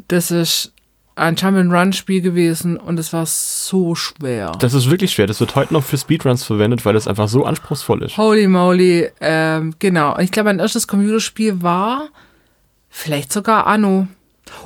Das 0.07 0.31
ist 0.31 0.71
ein 1.15 1.35
Jump'n'Run-Spiel 1.35 2.21
gewesen 2.21 2.75
und 2.77 2.97
es 2.99 3.13
war 3.13 3.25
so 3.27 3.93
schwer. 3.93 4.51
Das 4.59 4.73
ist 4.73 4.89
wirklich 4.89 5.11
schwer. 5.11 5.27
Das 5.27 5.39
wird 5.39 5.55
heute 5.55 5.73
noch 5.73 5.83
für 5.83 5.97
Speedruns 5.97 6.43
verwendet, 6.43 6.85
weil 6.85 6.93
das 6.93 7.07
einfach 7.07 7.27
so 7.27 7.45
anspruchsvoll 7.45 8.03
ist. 8.03 8.17
Holy 8.17 8.47
moly, 8.47 9.09
ähm, 9.21 9.75
genau. 9.77 10.17
Ich 10.19 10.31
glaube, 10.31 10.49
mein 10.49 10.59
erstes 10.59 10.87
Computerspiel 10.87 11.61
war 11.61 12.09
vielleicht 12.89 13.31
sogar 13.31 13.67
Anno 13.67 14.07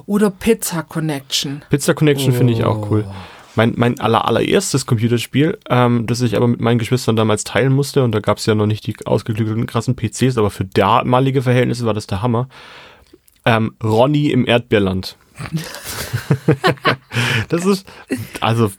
oder 0.05 0.29
Pizza 0.29 0.83
Connection. 0.83 1.63
Pizza 1.69 1.93
Connection 1.93 2.31
finde 2.33 2.53
ich 2.53 2.63
auch 2.63 2.89
cool. 2.91 3.05
Mein, 3.57 3.73
mein 3.75 3.99
aller, 3.99 4.25
allererstes 4.25 4.85
Computerspiel, 4.85 5.57
ähm, 5.69 6.05
das 6.05 6.21
ich 6.21 6.37
aber 6.37 6.47
mit 6.47 6.61
meinen 6.61 6.77
Geschwistern 6.77 7.15
damals 7.15 7.43
teilen 7.43 7.73
musste, 7.73 8.03
und 8.03 8.13
da 8.13 8.19
gab 8.19 8.37
es 8.37 8.45
ja 8.45 8.55
noch 8.55 8.67
nicht 8.67 8.85
die 8.85 8.95
ausgeklügelten 9.05 9.65
krassen 9.65 9.95
PCs, 9.95 10.37
aber 10.37 10.51
für 10.51 10.63
damalige 10.63 11.41
Verhältnisse 11.41 11.85
war 11.85 11.95
das 11.95 12.05
der 12.07 12.21
Hammer. 12.21 12.47
Ähm, 13.45 13.75
Ronny 13.83 14.29
im 14.29 14.45
Erdbeerland. 14.45 15.17
das 17.49 17.65
ist 17.65 17.87
also 18.41 18.71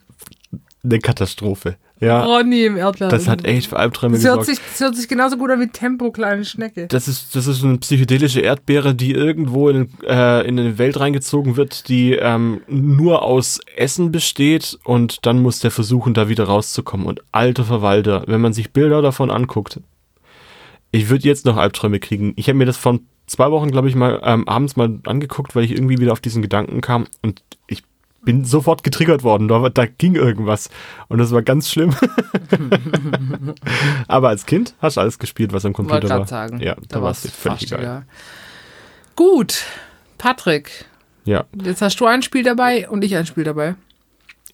eine 0.85 0.99
Katastrophe. 1.01 1.77
Ja, 2.01 2.25
Ronny 2.25 2.65
im 2.65 2.77
Erdbeeren. 2.77 3.11
das 3.11 3.27
hat 3.27 3.45
echt 3.45 3.69
für 3.69 3.77
Albträume 3.77 4.17
das 4.17 4.25
hört, 4.25 4.41
gesorgt. 4.41 4.59
sich, 4.61 4.71
das 4.71 4.81
hört 4.81 4.97
sich 4.97 5.09
genauso 5.09 5.37
gut 5.37 5.51
an 5.51 5.61
wie 5.61 5.69
Tempo, 5.69 6.13
kleine 6.13 6.45
Schnecke. 6.45 6.87
Das 6.87 7.09
ist, 7.09 7.35
das 7.35 7.47
ist 7.47 7.65
eine 7.65 7.79
psychedelische 7.79 8.41
Erdbeere, 8.41 8.95
die 8.95 9.13
irgendwo 9.13 9.69
in, 9.69 9.89
äh, 10.07 10.47
in 10.47 10.59
eine 10.59 10.79
Welt 10.79 11.01
reingezogen 11.01 11.57
wird, 11.57 11.89
die 11.89 12.13
ähm, 12.13 12.61
nur 12.69 13.23
aus 13.23 13.61
Essen 13.77 14.13
besteht 14.13 14.79
und 14.85 15.27
dann 15.27 15.43
muss 15.43 15.59
der 15.61 15.71
versuchen, 15.71 16.15
da 16.15 16.29
wieder 16.29 16.45
rauszukommen. 16.45 17.07
Und 17.07 17.21
alter 17.33 17.65
Verwalter, 17.65 18.23
wenn 18.27 18.41
man 18.41 18.53
sich 18.53 18.73
Bilder 18.73 19.03
davon 19.03 19.31
anguckt, 19.31 19.81
ich 20.91 21.11
würde 21.11 21.27
jetzt 21.27 21.45
noch 21.45 21.57
Albträume 21.57 22.01
kriegen. 22.01 22.33
Ich 22.37 22.49
habe 22.49 22.59
mir 22.59 22.65
das 22.65 22.77
vor 22.77 22.99
zwei 23.27 23.51
Wochen, 23.51 23.71
glaube 23.71 23.89
ich, 23.89 23.95
mal 23.95 24.21
ähm, 24.25 24.49
abends 24.49 24.77
mal 24.77 24.99
angeguckt, 25.05 25.55
weil 25.55 25.65
ich 25.65 25.73
irgendwie 25.73 25.99
wieder 25.99 26.13
auf 26.13 26.21
diesen 26.21 26.43
Gedanken 26.43 26.81
kam 26.81 27.07
und 27.23 27.43
ich 27.67 27.83
bin 28.23 28.45
sofort 28.45 28.83
getriggert 28.83 29.23
worden. 29.23 29.49
Da, 29.49 29.69
da 29.71 29.87
ging 29.87 30.15
irgendwas 30.15 30.71
und 31.09 31.19
das 31.19 31.31
war 31.33 31.43
ganz 31.43 31.71
schlimm. 31.71 31.95
Aber 34.09 34.29
als 34.29 34.47
Kind 34.47 34.75
hast 34.81 34.97
du 34.97 35.01
alles 35.01 35.19
gespielt, 35.19 35.53
was 35.53 35.65
am 35.65 35.73
Computer 35.73 36.09
war. 36.09 36.27
sagen. 36.27 36.61
Ja, 36.61 36.77
da, 36.89 37.03
war 37.03 37.11
es 37.11 37.29
völlig 37.31 37.71
egal. 37.73 38.05
Gut, 39.17 39.65
Patrick, 40.17 40.87
Ja. 41.25 41.45
jetzt 41.63 41.83
hast 41.83 41.99
du 42.01 42.07
ein 42.07 42.23
Spiel 42.23 42.43
dabei 42.43 42.89
und 42.89 43.03
ich 43.05 43.17
ein 43.17 43.27
Spiel 43.27 43.45
dabei. 43.45 43.75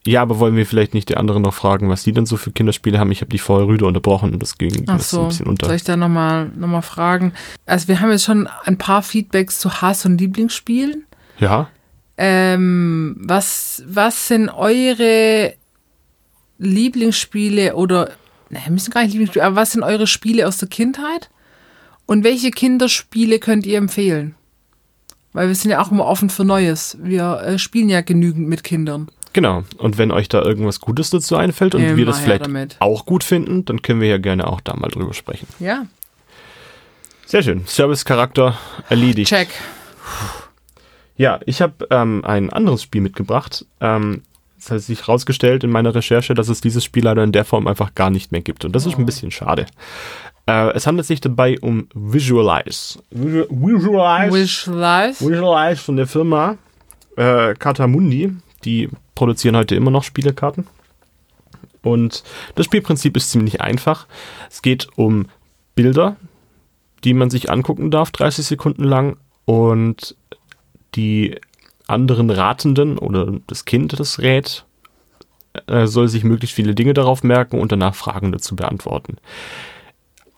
ja, 0.06 0.22
aber 0.22 0.38
wollen 0.38 0.56
wir 0.56 0.66
vielleicht 0.66 0.94
nicht 0.94 1.08
die 1.08 1.16
anderen 1.16 1.42
noch 1.42 1.54
fragen, 1.54 1.88
was 1.88 2.02
die 2.04 2.12
denn 2.12 2.26
so 2.26 2.36
für 2.36 2.52
Kinderspiele 2.52 2.98
haben? 2.98 3.10
Ich 3.12 3.20
habe 3.20 3.30
die 3.30 3.38
vorher 3.38 3.66
rüde 3.66 3.86
unterbrochen 3.86 4.32
und 4.32 4.42
das 4.42 4.58
ging 4.58 4.84
Ach 4.88 4.98
ist 4.98 5.12
ein 5.14 5.20
so, 5.20 5.26
bisschen 5.26 5.46
unter. 5.46 5.66
soll 5.66 5.76
ich 5.76 5.84
da 5.84 5.96
nochmal 5.96 6.50
noch 6.56 6.68
mal 6.68 6.82
fragen? 6.82 7.32
Also 7.66 7.88
wir 7.88 8.00
haben 8.00 8.10
jetzt 8.10 8.24
schon 8.24 8.48
ein 8.64 8.78
paar 8.78 9.02
Feedbacks 9.02 9.58
zu 9.58 9.80
Hass- 9.80 10.04
und 10.06 10.18
Lieblingsspielen. 10.20 11.04
Ja, 11.38 11.68
Ähm, 12.16 13.16
was, 13.18 13.82
was 13.86 14.28
sind 14.28 14.48
eure 14.48 15.54
Lieblingsspiele 16.58 17.74
oder, 17.74 18.10
naja, 18.50 18.70
müssen 18.70 18.90
gar 18.92 19.02
nicht 19.02 19.12
Lieblingsspiele, 19.12 19.44
aber 19.44 19.56
was 19.56 19.72
sind 19.72 19.82
eure 19.82 20.06
Spiele 20.06 20.46
aus 20.46 20.58
der 20.58 20.68
Kindheit? 20.68 21.30
Und 22.06 22.22
welche 22.22 22.50
Kinderspiele 22.50 23.38
könnt 23.38 23.66
ihr 23.66 23.78
empfehlen? 23.78 24.34
Weil 25.32 25.48
wir 25.48 25.54
sind 25.54 25.70
ja 25.72 25.82
auch 25.82 25.90
immer 25.90 26.04
offen 26.06 26.30
für 26.30 26.44
Neues. 26.44 26.96
Wir 27.02 27.40
äh, 27.40 27.58
spielen 27.58 27.88
ja 27.88 28.02
genügend 28.02 28.46
mit 28.48 28.62
Kindern. 28.62 29.08
genau. 29.32 29.64
Und 29.78 29.98
wenn 29.98 30.12
euch 30.12 30.28
da 30.28 30.40
irgendwas 30.42 30.80
Gutes 30.80 31.10
dazu 31.10 31.34
einfällt 31.36 31.74
und 31.74 31.82
Immer 31.82 31.96
wir 31.96 32.06
das 32.06 32.20
vielleicht 32.20 32.44
damit. 32.46 32.76
auch 32.78 33.04
gut 33.06 33.24
finden, 33.24 33.64
dann 33.64 33.82
können 33.82 34.00
wir 34.00 34.08
ja 34.08 34.18
gerne 34.18 34.46
auch 34.46 34.60
da 34.60 34.76
mal 34.76 34.88
drüber 34.90 35.12
sprechen. 35.14 35.48
Ja, 35.58 35.86
Sehr 37.26 37.42
schön. 37.42 37.66
Service-Charakter 37.66 38.56
erledigt. 38.88 39.28
check. 39.30 39.48
Ja, 41.16 41.40
ich 41.46 41.62
habe 41.62 41.86
ähm, 41.90 42.24
ein 42.24 42.50
anderes 42.50 42.82
Spiel 42.82 43.00
mitgebracht. 43.00 43.64
Ähm, 43.80 44.22
es 44.58 44.70
hat 44.70 44.80
sich 44.80 45.00
herausgestellt 45.00 45.62
in 45.62 45.70
meiner 45.70 45.94
Recherche, 45.94 46.34
dass 46.34 46.48
es 46.48 46.60
dieses 46.60 46.82
Spiel 46.84 47.04
leider 47.04 47.22
in 47.22 47.32
der 47.32 47.44
Form 47.44 47.66
einfach 47.66 47.94
gar 47.94 48.10
nicht 48.10 48.32
mehr 48.32 48.40
gibt. 48.40 48.64
Und 48.64 48.74
das 48.74 48.86
ist 48.86 48.98
ein 48.98 49.06
bisschen 49.06 49.30
schade. 49.30 49.66
Äh, 50.46 50.72
es 50.72 50.86
handelt 50.86 51.06
sich 51.06 51.20
dabei 51.20 51.58
um 51.60 51.88
Visualize. 51.94 52.98
Visu- 53.12 53.46
Visualize. 53.50 54.32
Wish 54.34 54.66
Life. 54.66 55.24
Visualize 55.28 55.80
von 55.82 55.96
der 55.96 56.06
Firma 56.06 56.56
äh, 57.16 57.54
Cartamundi. 57.54 58.32
Die 58.64 58.88
produzieren 59.14 59.56
heute 59.56 59.74
immer 59.74 59.90
noch 59.90 60.02
Spielekarten. 60.02 60.66
Und 61.82 62.24
das 62.54 62.64
Spielprinzip 62.66 63.16
ist 63.16 63.30
ziemlich 63.30 63.60
einfach. 63.60 64.06
Es 64.50 64.62
geht 64.62 64.88
um 64.96 65.26
Bilder, 65.74 66.16
die 67.04 67.12
man 67.14 67.28
sich 67.30 67.50
angucken 67.50 67.90
darf, 67.90 68.10
30 68.10 68.46
Sekunden 68.46 68.84
lang. 68.84 69.16
Und 69.44 70.16
die 70.94 71.36
anderen 71.86 72.30
Ratenden 72.30 72.98
oder 72.98 73.40
das 73.46 73.64
Kind, 73.64 73.98
das 73.98 74.20
rät, 74.20 74.64
äh, 75.66 75.86
soll 75.86 76.08
sich 76.08 76.24
möglichst 76.24 76.56
viele 76.56 76.74
Dinge 76.74 76.94
darauf 76.94 77.22
merken 77.22 77.60
und 77.60 77.72
danach 77.72 77.94
Fragen 77.94 78.32
dazu 78.32 78.56
beantworten. 78.56 79.16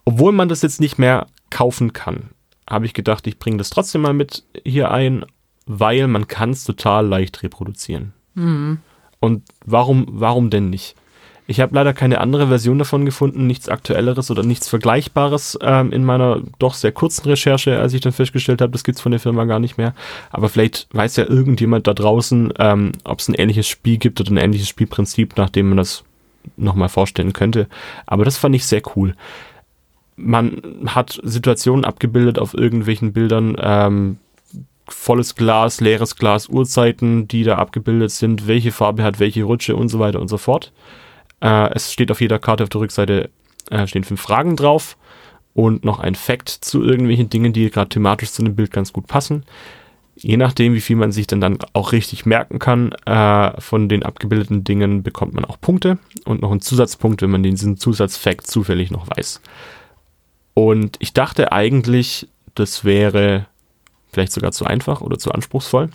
Obwohl 0.04 0.32
man 0.32 0.48
das 0.48 0.62
jetzt 0.62 0.80
nicht 0.80 0.98
mehr 0.98 1.26
kaufen 1.50 1.92
kann, 1.92 2.30
habe 2.68 2.86
ich 2.86 2.94
gedacht, 2.94 3.26
ich 3.26 3.38
bringe 3.38 3.58
das 3.58 3.70
trotzdem 3.70 4.02
mal 4.02 4.12
mit 4.12 4.44
hier 4.64 4.90
ein, 4.90 5.24
weil 5.66 6.06
man 6.08 6.26
kann 6.28 6.50
es 6.50 6.64
total 6.64 7.06
leicht 7.06 7.42
reproduzieren. 7.42 8.12
Und 9.20 9.42
warum, 9.64 10.06
warum 10.08 10.50
denn 10.50 10.70
nicht? 10.70 10.96
Ich 11.48 11.60
habe 11.60 11.74
leider 11.74 11.92
keine 11.92 12.20
andere 12.20 12.48
Version 12.48 12.78
davon 12.78 13.04
gefunden, 13.04 13.46
nichts 13.46 13.68
Aktuelleres 13.68 14.30
oder 14.30 14.42
nichts 14.42 14.68
Vergleichbares 14.68 15.56
ähm, 15.62 15.92
in 15.92 16.04
meiner 16.04 16.42
doch 16.58 16.74
sehr 16.74 16.90
kurzen 16.90 17.28
Recherche, 17.28 17.78
als 17.78 17.94
ich 17.94 18.00
dann 18.00 18.12
festgestellt 18.12 18.60
habe, 18.60 18.72
das 18.72 18.82
gibt's 18.82 19.00
von 19.00 19.12
der 19.12 19.20
Firma 19.20 19.44
gar 19.44 19.60
nicht 19.60 19.78
mehr. 19.78 19.94
Aber 20.30 20.48
vielleicht 20.48 20.88
weiß 20.92 21.16
ja 21.16 21.24
irgendjemand 21.24 21.86
da 21.86 21.94
draußen, 21.94 22.52
ähm, 22.58 22.92
ob 23.04 23.20
es 23.20 23.28
ein 23.28 23.34
ähnliches 23.34 23.68
Spiel 23.68 23.98
gibt 23.98 24.20
oder 24.20 24.32
ein 24.32 24.38
ähnliches 24.38 24.68
Spielprinzip, 24.68 25.36
nachdem 25.36 25.68
man 25.68 25.78
das 25.78 26.02
nochmal 26.56 26.88
vorstellen 26.88 27.32
könnte. 27.32 27.68
Aber 28.06 28.24
das 28.24 28.36
fand 28.36 28.56
ich 28.56 28.66
sehr 28.66 28.82
cool. 28.96 29.14
Man 30.16 30.62
hat 30.86 31.20
Situationen 31.22 31.84
abgebildet 31.84 32.38
auf 32.38 32.54
irgendwelchen 32.54 33.12
Bildern, 33.12 33.56
ähm, 33.60 34.18
volles 34.88 35.34
Glas, 35.34 35.80
leeres 35.80 36.16
Glas, 36.16 36.48
Uhrzeiten, 36.48 37.28
die 37.28 37.44
da 37.44 37.56
abgebildet 37.56 38.10
sind, 38.10 38.46
welche 38.46 38.72
Farbe 38.72 39.02
hat 39.02 39.20
welche 39.20 39.44
Rutsche 39.44 39.76
und 39.76 39.88
so 39.88 39.98
weiter 39.98 40.20
und 40.20 40.28
so 40.28 40.38
fort. 40.38 40.72
Äh, 41.40 41.74
es 41.74 41.92
steht 41.92 42.10
auf 42.10 42.20
jeder 42.20 42.38
Karte 42.38 42.64
auf 42.64 42.70
der 42.70 42.80
Rückseite 42.80 43.30
äh, 43.70 43.86
stehen 43.86 44.04
fünf 44.04 44.20
Fragen 44.20 44.56
drauf 44.56 44.96
und 45.54 45.84
noch 45.84 46.00
ein 46.00 46.14
Fact 46.14 46.48
zu 46.48 46.82
irgendwelchen 46.82 47.30
Dingen, 47.30 47.52
die 47.52 47.70
gerade 47.70 47.88
thematisch 47.88 48.30
zu 48.30 48.42
dem 48.42 48.54
Bild 48.54 48.70
ganz 48.70 48.92
gut 48.92 49.06
passen. 49.06 49.44
Je 50.14 50.36
nachdem, 50.36 50.72
wie 50.72 50.80
viel 50.80 50.96
man 50.96 51.12
sich 51.12 51.26
dann, 51.26 51.40
dann 51.40 51.58
auch 51.74 51.92
richtig 51.92 52.24
merken 52.24 52.58
kann 52.58 52.92
äh, 53.04 53.60
von 53.60 53.88
den 53.88 54.02
abgebildeten 54.02 54.64
Dingen, 54.64 55.02
bekommt 55.02 55.34
man 55.34 55.44
auch 55.44 55.60
Punkte 55.60 55.98
und 56.24 56.40
noch 56.40 56.50
einen 56.50 56.62
Zusatzpunkt, 56.62 57.20
wenn 57.20 57.30
man 57.30 57.42
diesen 57.42 57.76
Zusatzfact 57.76 58.46
zufällig 58.46 58.90
noch 58.90 59.08
weiß. 59.14 59.42
Und 60.54 60.96
ich 61.00 61.12
dachte 61.12 61.52
eigentlich, 61.52 62.28
das 62.54 62.84
wäre 62.84 63.46
vielleicht 64.10 64.32
sogar 64.32 64.52
zu 64.52 64.64
einfach 64.64 65.02
oder 65.02 65.18
zu 65.18 65.32
anspruchsvoll 65.32 65.90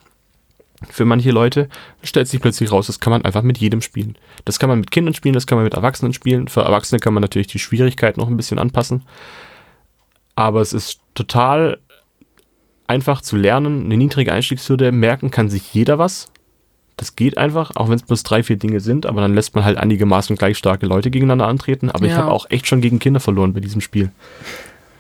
für 0.89 1.06
manche 1.06 1.32
Leute. 1.32 1.70
Stellt 2.04 2.28
sich 2.28 2.41
plötzlich 2.41 2.72
raus, 2.72 2.88
das 2.88 3.00
kann 3.00 3.12
man 3.12 3.24
einfach 3.24 3.41
mit 3.44 3.58
jedem 3.60 3.82
spielen. 3.82 4.15
Das 4.46 4.60
kann 4.60 4.70
man 4.70 4.80
mit 4.80 4.91
Kindern 4.91 5.13
spielen, 5.13 5.34
das 5.34 5.48
kann 5.48 5.58
man 5.58 5.65
mit 5.65 5.74
Erwachsenen 5.74 6.13
spielen. 6.13 6.48
Für 6.48 6.62
Erwachsene 6.62 7.00
kann 7.00 7.13
man 7.13 7.22
natürlich 7.22 7.48
die 7.48 7.60
Schwierigkeit 7.60 8.17
noch 8.17 8.28
ein 8.28 8.38
bisschen 8.38 8.60
anpassen. 8.60 9.04
Aber 10.36 10.62
es 10.62 10.74
ist 10.74 11.00
total 11.13 11.80
einfach 12.88 13.22
zu 13.22 13.36
lernen, 13.38 13.86
eine 13.86 13.98
niedrige 13.98 14.34
Einstiegshürde, 14.34 14.91
merken 14.91 15.32
kann 15.32 15.50
sich 15.50 15.74
jeder 15.74 15.98
was. 15.98 16.32
Das 16.98 17.15
geht 17.15 17.38
einfach, 17.38 17.72
auch 17.76 17.88
wenn 17.88 17.96
es 17.96 18.04
bloß 18.04 18.24
drei, 18.24 18.44
vier 18.44 18.58
Dinge 18.58 18.80
sind, 18.80 19.06
aber 19.06 19.22
dann 19.22 19.34
lässt 19.34 19.56
man 19.56 19.63
halt 19.63 19.78
einigermaßen 19.78 20.36
gleich 20.36 20.58
starke 20.58 20.86
Leute 20.86 21.10
gegeneinander 21.10 21.48
antreten. 21.48 21.89
Aber 21.89 22.06
ich 22.06 22.12
Ja. 22.12 22.17
habe 22.17 22.32
auch 22.32 22.48
echt 22.50 22.67
schon 22.67 22.82
gegen 22.82 23.00
Kinder 23.00 23.20
verloren 23.20 23.54
bei 23.54 23.60
diesem 23.60 23.82
Spiel. 23.82 24.12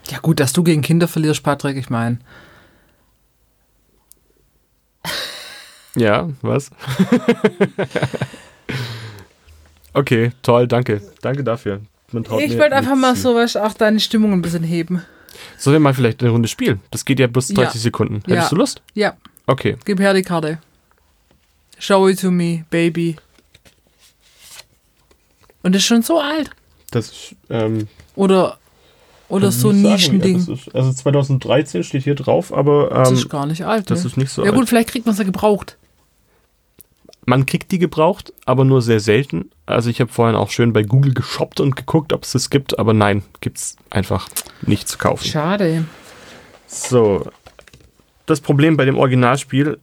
Ja, 0.09 0.19
gut, 0.19 0.39
dass 0.39 0.53
du 0.53 0.63
gegen 0.63 0.81
Kinder 0.81 1.07
verlierst, 1.07 1.43
Patrick, 1.43 1.77
ich 1.77 1.89
meine. 1.89 2.19
Ja, 5.95 6.29
was? 6.41 6.69
okay, 9.93 10.31
toll, 10.41 10.67
danke. 10.67 11.01
Danke 11.21 11.43
dafür. 11.43 11.81
Ich 12.39 12.57
wollte 12.57 12.75
einfach 12.75 12.95
mal 12.95 13.15
so 13.15 13.35
was, 13.35 13.55
auch 13.55 13.73
deine 13.73 13.99
Stimmung 13.99 14.33
ein 14.33 14.41
bisschen 14.41 14.63
heben. 14.63 15.01
Sollen 15.57 15.75
wir 15.75 15.79
mal 15.79 15.93
vielleicht 15.93 16.21
eine 16.21 16.31
Runde 16.31 16.47
spielen? 16.49 16.81
Das 16.91 17.05
geht 17.05 17.19
ja 17.19 17.27
bloß 17.27 17.49
30 17.49 17.75
Ja. 17.75 17.79
Sekunden. 17.81 18.15
Hättest 18.25 18.29
Ja. 18.29 18.49
du 18.49 18.55
Lust? 18.57 18.81
Ja, 18.93 19.13
Okay. 19.47 19.77
gib 19.85 19.99
her 19.99 20.13
die 20.13 20.21
Karte. 20.21 20.59
Show 21.79 22.07
it 22.09 22.19
to 22.19 22.29
me, 22.31 22.65
baby. 22.69 23.15
Und 25.63 25.75
ist 25.75 25.85
schon 25.85 26.01
so 26.01 26.19
alt. 26.19 26.49
Das 26.91 27.07
ist, 27.07 27.35
ähm, 27.49 27.87
Oder, 28.15 28.57
oder 29.29 29.51
so 29.51 29.69
ein. 29.69 29.81
Nischending. 29.81 30.39
Ja, 30.39 30.45
das 30.45 30.59
ist, 30.67 30.75
also 30.75 30.91
2013 30.91 31.83
steht 31.83 32.03
hier 32.03 32.15
drauf, 32.15 32.53
aber 32.53 32.89
das 32.89 33.09
ähm, 33.09 33.15
ist 33.15 33.29
gar 33.29 33.45
nicht 33.45 33.63
alt. 33.65 33.89
das 33.89 34.01
ne? 34.03 34.09
ist 34.09 34.17
nicht 34.17 34.31
so 34.31 34.43
Ja 34.43 34.49
alt. 34.51 34.59
gut, 34.59 34.67
vielleicht 34.69 34.89
kriegt 34.89 35.05
man 35.05 35.13
es 35.13 35.19
ja 35.19 35.23
gebraucht. 35.25 35.77
Man 37.25 37.45
kriegt 37.45 37.71
die 37.71 37.79
gebraucht, 37.79 38.33
aber 38.45 38.65
nur 38.65 38.81
sehr 38.81 38.99
selten. 38.99 39.51
Also 39.65 39.89
ich 39.89 40.01
habe 40.01 40.11
vorhin 40.11 40.35
auch 40.35 40.49
schön 40.49 40.73
bei 40.73 40.83
Google 40.83 41.13
geshoppt 41.13 41.59
und 41.59 41.75
geguckt, 41.75 42.13
ob 42.13 42.23
es 42.23 42.31
das 42.31 42.49
gibt, 42.49 42.79
aber 42.79 42.93
nein, 42.93 43.23
gibt's 43.41 43.77
einfach 43.89 44.27
nicht 44.63 44.87
zu 44.87 44.97
kaufen. 44.97 45.25
Schade. 45.27 45.85
So, 46.67 47.25
das 48.25 48.41
Problem 48.41 48.75
bei 48.77 48.85
dem 48.85 48.97
Originalspiel, 48.97 49.77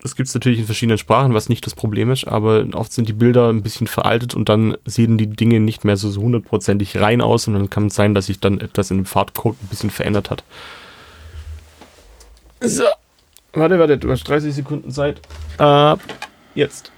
das 0.00 0.16
gibt 0.16 0.28
es 0.28 0.34
natürlich 0.34 0.58
in 0.58 0.66
verschiedenen 0.66 0.98
Sprachen, 0.98 1.34
was 1.34 1.48
nicht 1.48 1.64
das 1.66 1.74
Problem 1.74 2.10
ist, 2.10 2.26
aber 2.26 2.66
oft 2.72 2.92
sind 2.92 3.08
die 3.08 3.12
Bilder 3.12 3.48
ein 3.48 3.62
bisschen 3.62 3.86
veraltet 3.86 4.34
und 4.34 4.48
dann 4.48 4.76
sehen 4.84 5.18
die 5.18 5.28
Dinge 5.28 5.60
nicht 5.60 5.84
mehr 5.84 5.96
so 5.96 6.10
so 6.10 6.22
hundertprozentig 6.22 6.98
rein 6.98 7.20
aus 7.20 7.46
und 7.46 7.54
dann 7.54 7.70
kann 7.70 7.86
es 7.86 7.94
sein, 7.94 8.14
dass 8.14 8.26
sich 8.26 8.40
dann 8.40 8.60
etwas 8.60 8.90
in 8.90 8.98
dem 8.98 9.06
Farbcode 9.06 9.56
ein 9.62 9.68
bisschen 9.68 9.90
verändert 9.90 10.30
hat. 10.30 10.44
So, 12.60 12.84
warte, 13.52 13.78
warte, 13.78 13.98
du 13.98 14.10
hast 14.10 14.24
30 14.24 14.54
Sekunden 14.54 14.90
Zeit. 14.90 15.20
Ab 15.58 16.00
jetzt. 16.54 16.92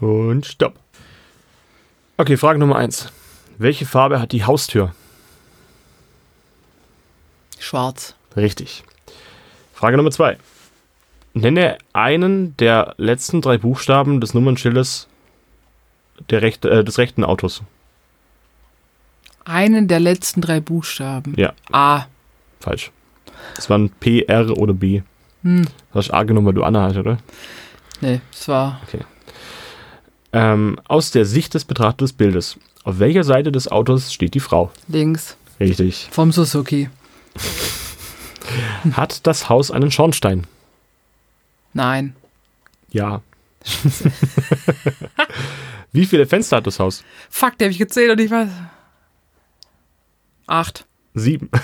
Und 0.00 0.46
stopp. 0.46 0.78
Okay, 2.16 2.36
Frage 2.36 2.58
Nummer 2.58 2.76
1. 2.76 3.12
Welche 3.58 3.86
Farbe 3.86 4.20
hat 4.20 4.32
die 4.32 4.44
Haustür? 4.44 4.94
Schwarz. 7.58 8.14
Richtig. 8.36 8.84
Frage 9.74 9.96
Nummer 9.96 10.10
zwei. 10.10 10.38
Nenne 11.34 11.78
einen 11.92 12.56
der 12.56 12.94
letzten 12.98 13.40
drei 13.40 13.58
Buchstaben 13.58 14.20
des 14.20 14.34
Nummernschildes 14.34 15.08
der 16.30 16.42
recht, 16.42 16.64
äh, 16.64 16.84
des 16.84 16.98
rechten 16.98 17.24
Autos. 17.24 17.62
Einen 19.44 19.88
der 19.88 20.00
letzten 20.00 20.40
drei 20.40 20.60
Buchstaben. 20.60 21.34
Ja, 21.36 21.52
A. 21.72 22.06
falsch. 22.60 22.90
Das 23.56 23.68
waren 23.70 23.90
P, 23.90 24.22
R 24.22 24.56
oder 24.56 24.72
B. 24.74 25.02
Hm. 25.42 25.62
Du 25.64 25.94
hast 25.98 26.10
A 26.12 26.22
genommen, 26.24 26.46
weil 26.46 26.54
du 26.54 26.62
Anna 26.64 26.82
hast, 26.82 26.96
oder? 26.96 27.18
Nee, 28.00 28.20
es 28.32 28.46
war 28.48 28.80
Ähm, 30.32 30.78
aus 30.88 31.10
der 31.10 31.24
Sicht 31.24 31.54
des 31.54 31.64
Betrachters 31.64 32.10
des 32.10 32.12
Bildes. 32.16 32.58
Auf 32.84 32.98
welcher 32.98 33.24
Seite 33.24 33.50
des 33.52 33.68
Autos 33.68 34.12
steht 34.12 34.34
die 34.34 34.40
Frau? 34.40 34.70
links. 34.88 35.36
Richtig. 35.60 36.08
Vom 36.10 36.30
Suzuki. 36.32 36.88
Hat 38.92 39.26
das 39.26 39.48
Haus 39.48 39.70
einen 39.70 39.90
Schornstein? 39.90 40.46
Nein. 41.74 42.14
Ja. 42.90 43.20
Wie 45.92 46.06
viele 46.06 46.26
Fenster 46.26 46.58
hat 46.58 46.66
das 46.66 46.78
Haus? 46.78 47.02
Fuck, 47.28 47.58
der 47.58 47.66
habe 47.66 47.72
ich 47.72 47.78
gezählt 47.78 48.10
und 48.10 48.20
ich 48.20 48.30
weiß. 48.30 48.48
Acht. 50.46 50.86
Sieben. 51.14 51.50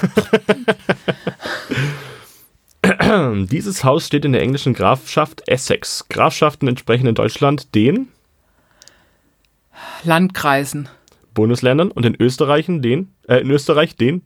Dieses 3.51 3.85
Haus 3.85 4.07
steht 4.07 4.25
in 4.25 4.33
der 4.33 4.43
englischen 4.43 4.75
Grafschaft 4.75 5.49
Essex. 5.49 6.07
Grafschaften 6.09 6.69
entsprechen 6.69 7.07
in 7.07 7.15
Deutschland 7.15 7.75
den 7.75 8.09
Landkreisen. 10.03 10.89
Bundesländern 11.33 11.91
und 11.91 12.05
in 12.07 12.15
Österreich 12.21 12.67
den, 12.67 13.13
äh, 13.29 13.39
in 13.39 13.51
Österreich 13.51 13.97
den 13.97 14.23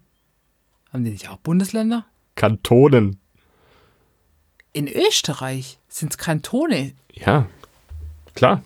Haben 0.92 1.04
die 1.04 1.11
nicht 1.11 1.28
auch 1.31 1.38
Bundesländer? 1.38 2.04
Kantonen. 2.35 3.18
In 4.72 4.88
Österreich 4.88 5.78
sind 5.88 6.12
es 6.12 6.18
Kantone. 6.18 6.92
Ja, 7.12 7.46
klar. 8.35 8.62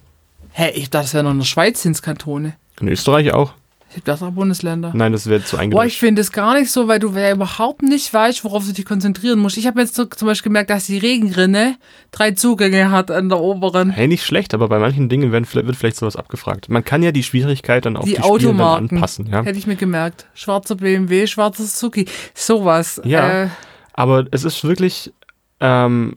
Hä, 0.51 0.71
ich 0.71 0.91
dachte, 0.91 1.05
das 1.05 1.15
wäre 1.15 1.25
noch 1.25 1.31
in 1.31 1.39
der 1.39 1.47
Schweiz 1.47 1.83
sind 1.83 1.93
es 1.93 2.03
Kantone. 2.03 2.57
In 2.81 2.89
Österreich 2.89 3.33
auch. 3.33 3.55
Ich 3.95 3.99
hab 3.99 4.05
das 4.07 4.23
auch 4.23 4.31
Bundesländer. 4.31 4.91
Nein, 4.95 5.13
das 5.13 5.27
wäre 5.27 5.45
zu 5.45 5.57
Boah, 5.57 5.63
eingedeutscht. 5.63 5.87
ich 5.95 5.99
finde 5.99 6.23
es 6.23 6.33
gar 6.33 6.55
nicht 6.59 6.71
so, 6.71 6.89
weil 6.89 6.99
du 6.99 7.13
ja 7.13 7.33
überhaupt 7.33 7.83
nicht 7.83 8.13
weißt, 8.13 8.43
worauf 8.43 8.67
du 8.67 8.73
dich 8.73 8.85
konzentrieren 8.87 9.39
musst. 9.39 9.59
Ich 9.59 9.67
habe 9.67 9.81
jetzt 9.81 9.95
so, 9.95 10.07
zum 10.07 10.27
Beispiel 10.29 10.49
gemerkt, 10.49 10.71
dass 10.71 10.87
die 10.87 10.97
Regenrinne 10.99 11.77
drei 12.11 12.31
Zugänge 12.31 12.91
hat 12.91 13.11
an 13.11 13.29
der 13.29 13.39
oberen. 13.39 13.91
Hey, 13.91 14.09
nicht 14.09 14.25
schlecht, 14.25 14.55
aber 14.55 14.69
bei 14.69 14.79
manchen 14.79 15.09
Dingen 15.11 15.31
werden, 15.31 15.47
wird 15.53 15.77
vielleicht 15.77 15.97
sowas 15.97 16.17
abgefragt. 16.17 16.69
Man 16.71 16.85
kann 16.85 17.03
ja 17.03 17.13
die 17.13 17.23
Schwierigkeit 17.23 17.85
dann 17.85 17.97
auf 17.97 18.05
die, 18.05 18.13
Die 18.13 18.17
dann 18.17 18.25
Automarken. 18.25 18.91
anpassen. 18.91 19.27
Ja? 19.27 19.43
Hätte 19.43 19.59
ich 19.59 19.67
mir 19.67 19.77
gemerkt. 19.77 20.27
Schwarzer 20.33 20.77
BMW, 20.77 21.27
schwarzer 21.27 21.65
Suzuki. 21.65 22.07
Sowas. 22.35 23.01
Ja. 23.05 23.45
Äh, 23.45 23.49
Aber 23.93 24.25
es 24.31 24.45
ist 24.45 24.65
wirklich 24.65 25.13
ähm, 25.61 26.17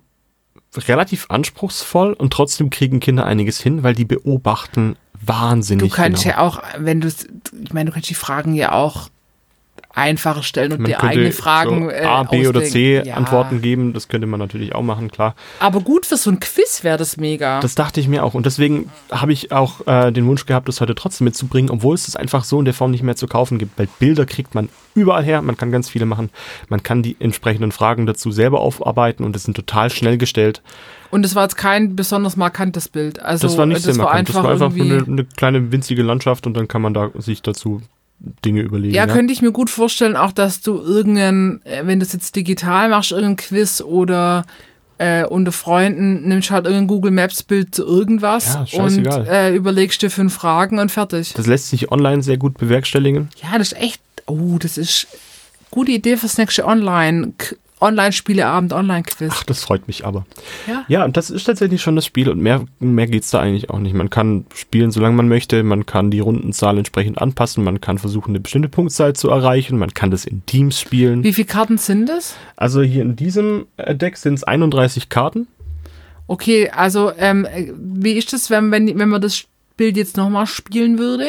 relativ 0.87 1.25
anspruchsvoll 1.29 2.13
und 2.13 2.31
trotzdem 2.33 2.69
kriegen 2.69 2.99
Kinder 2.99 3.25
einiges 3.25 3.59
hin, 3.61 3.83
weil 3.83 3.95
die 3.95 4.05
beobachten 4.05 4.95
wahnsinnig 5.27 5.89
du 5.89 5.95
kannst 5.95 6.23
genau. 6.23 6.35
ja 6.35 6.41
auch, 6.41 6.61
wenn 6.77 7.01
du, 7.01 7.07
ich 7.07 7.73
meine, 7.73 7.89
du 7.89 7.93
kannst 7.93 8.09
die 8.09 8.15
Fragen 8.15 8.53
ja 8.53 8.71
auch 8.71 9.09
einfacher 9.95 10.43
stellen 10.43 10.73
und 10.73 10.81
Man 10.81 10.91
dir 10.91 11.03
eigene 11.03 11.31
Fragen 11.31 11.85
so 11.85 11.89
äh, 11.89 12.03
A, 12.03 12.23
B 12.23 12.47
oder 12.47 12.61
C 12.61 12.97
ausdenken. 12.97 13.07
Ja. 13.07 13.15
Antworten 13.15 13.61
geben. 13.61 13.93
Das 13.93 14.07
könnte 14.07 14.27
man 14.27 14.39
natürlich 14.39 14.75
auch 14.75 14.81
machen, 14.81 15.09
klar. 15.09 15.35
Aber 15.59 15.79
gut 15.81 16.05
für 16.05 16.17
so 16.17 16.29
ein 16.29 16.39
Quiz 16.39 16.83
wäre 16.83 16.97
das 16.97 17.17
mega. 17.17 17.59
Das 17.61 17.75
dachte 17.75 17.99
ich 17.99 18.07
mir 18.07 18.23
auch. 18.23 18.33
Und 18.33 18.45
deswegen 18.45 18.91
habe 19.09 19.33
ich 19.33 19.51
auch 19.51 19.87
äh, 19.87 20.11
den 20.11 20.27
Wunsch 20.27 20.45
gehabt, 20.45 20.67
das 20.67 20.81
heute 20.81 20.95
trotzdem 20.95 21.25
mitzubringen, 21.25 21.71
obwohl 21.71 21.95
es 21.95 22.05
das 22.05 22.15
einfach 22.15 22.43
so 22.43 22.59
in 22.59 22.65
der 22.65 22.73
Form 22.73 22.91
nicht 22.91 23.03
mehr 23.03 23.15
zu 23.15 23.27
kaufen 23.27 23.57
gibt. 23.57 23.79
Weil 23.79 23.87
Bilder 23.99 24.25
kriegt 24.25 24.53
man 24.53 24.69
überall 24.93 25.23
her. 25.23 25.41
Man 25.41 25.57
kann 25.57 25.71
ganz 25.71 25.89
viele 25.89 26.05
machen. 26.05 26.29
Man 26.69 26.83
kann 26.83 27.01
die 27.01 27.15
entsprechenden 27.19 27.71
Fragen 27.71 28.05
dazu 28.05 28.31
selber 28.31 28.59
aufarbeiten 28.59 29.23
und 29.23 29.35
es 29.35 29.43
sind 29.43 29.55
total 29.55 29.89
schnell 29.89 30.17
gestellt. 30.17 30.61
Und 31.11 31.25
es 31.25 31.35
war 31.35 31.43
jetzt 31.43 31.55
kein 31.55 31.95
besonders 31.95 32.35
markantes 32.35 32.89
Bild. 32.89 33.21
Also 33.21 33.47
Das 33.47 33.57
war 33.57 33.65
nicht 33.65 33.81
sehr 33.81 33.93
das 33.93 33.99
war 33.99 34.05
markant. 34.05 34.29
Das 34.29 34.35
einfach 34.35 34.49
war 34.59 34.67
einfach 34.67 34.79
eine, 34.79 35.03
eine 35.03 35.23
kleine 35.23 35.71
winzige 35.71 36.03
Landschaft 36.03 36.45
und 36.45 36.55
dann 36.55 36.67
kann 36.67 36.81
man 36.81 36.93
da 36.93 37.11
sich 37.15 37.41
dazu 37.41 37.81
Dinge 38.43 38.61
überlegen. 38.61 38.93
Ja, 38.93 39.07
könnte 39.07 39.33
ich 39.33 39.41
mir 39.41 39.51
gut 39.51 39.69
vorstellen, 39.69 40.15
auch 40.15 40.31
dass 40.31 40.61
du 40.61 40.79
irgendeinen, 40.79 41.61
äh, 41.65 41.81
wenn 41.85 41.99
du 41.99 42.05
es 42.05 42.13
jetzt 42.13 42.35
digital 42.35 42.89
machst, 42.89 43.11
irgendein 43.11 43.37
Quiz 43.37 43.81
oder 43.81 44.45
äh, 44.97 45.25
unter 45.25 45.51
Freunden 45.51 46.27
nimmst 46.27 46.51
halt 46.51 46.65
irgendein 46.65 46.87
Google 46.87 47.11
Maps 47.11 47.43
Bild 47.43 47.75
zu 47.75 47.85
irgendwas 47.85 48.57
Ja, 48.71 48.81
und 48.83 49.05
äh, 49.05 49.53
überlegst 49.53 50.01
dir 50.01 50.09
fünf 50.09 50.33
Fragen 50.33 50.79
und 50.79 50.91
fertig. 50.91 51.33
Das 51.33 51.47
lässt 51.47 51.69
sich 51.69 51.91
online 51.91 52.23
sehr 52.23 52.37
gut 52.37 52.57
bewerkstelligen. 52.57 53.29
Ja, 53.41 53.57
das 53.57 53.73
ist 53.73 53.81
echt, 53.81 54.01
oh, 54.25 54.57
das 54.57 54.77
ist 54.77 55.07
gute 55.71 55.91
Idee 55.91 56.17
fürs 56.17 56.37
nächste 56.37 56.65
Online, 56.65 57.33
Online-Spieleabend, 57.81 58.73
Online-Quiz. 58.73 59.31
Ach, 59.35 59.43
das 59.43 59.63
freut 59.63 59.87
mich 59.87 60.05
aber. 60.05 60.25
Ja. 60.67 60.85
Ja, 60.87 61.05
und 61.05 61.17
das 61.17 61.29
ist 61.29 61.43
tatsächlich 61.43 61.81
schon 61.81 61.95
das 61.95 62.05
Spiel 62.05 62.29
und 62.29 62.39
mehr, 62.39 62.65
mehr 62.79 63.07
geht's 63.07 63.31
da 63.31 63.39
eigentlich 63.39 63.69
auch 63.69 63.79
nicht. 63.79 63.93
Man 63.93 64.09
kann 64.09 64.45
spielen, 64.53 64.91
solange 64.91 65.15
man 65.15 65.27
möchte, 65.27 65.61
man 65.63 65.85
kann 65.85 66.09
die 66.09 66.19
Rundenzahl 66.19 66.77
entsprechend 66.77 67.21
anpassen, 67.21 67.63
man 67.63 67.81
kann 67.81 67.97
versuchen, 67.97 68.31
eine 68.31 68.39
bestimmte 68.39 68.69
Punktzahl 68.69 69.13
zu 69.13 69.29
erreichen, 69.29 69.77
man 69.77 69.93
kann 69.93 70.11
das 70.11 70.25
in 70.25 70.45
Teams 70.45 70.79
spielen. 70.79 71.23
Wie 71.23 71.33
viele 71.33 71.47
Karten 71.47 71.77
sind 71.77 72.09
es? 72.09 72.35
Also 72.55 72.81
hier 72.81 73.01
in 73.01 73.15
diesem 73.15 73.67
äh, 73.77 73.93
Deck 73.93 74.17
sind 74.17 74.35
es 74.35 74.43
31 74.43 75.09
Karten. 75.09 75.47
Okay, 76.27 76.69
also 76.69 77.11
ähm, 77.17 77.45
äh, 77.45 77.71
wie 77.77 78.13
ist 78.13 78.33
das, 78.33 78.49
wenn, 78.49 78.71
wenn, 78.71 78.97
wenn 78.97 79.09
man 79.09 79.21
das 79.21 79.45
Bild 79.77 79.97
jetzt 79.97 80.17
nochmal 80.17 80.47
spielen 80.47 80.97
würde? 80.97 81.27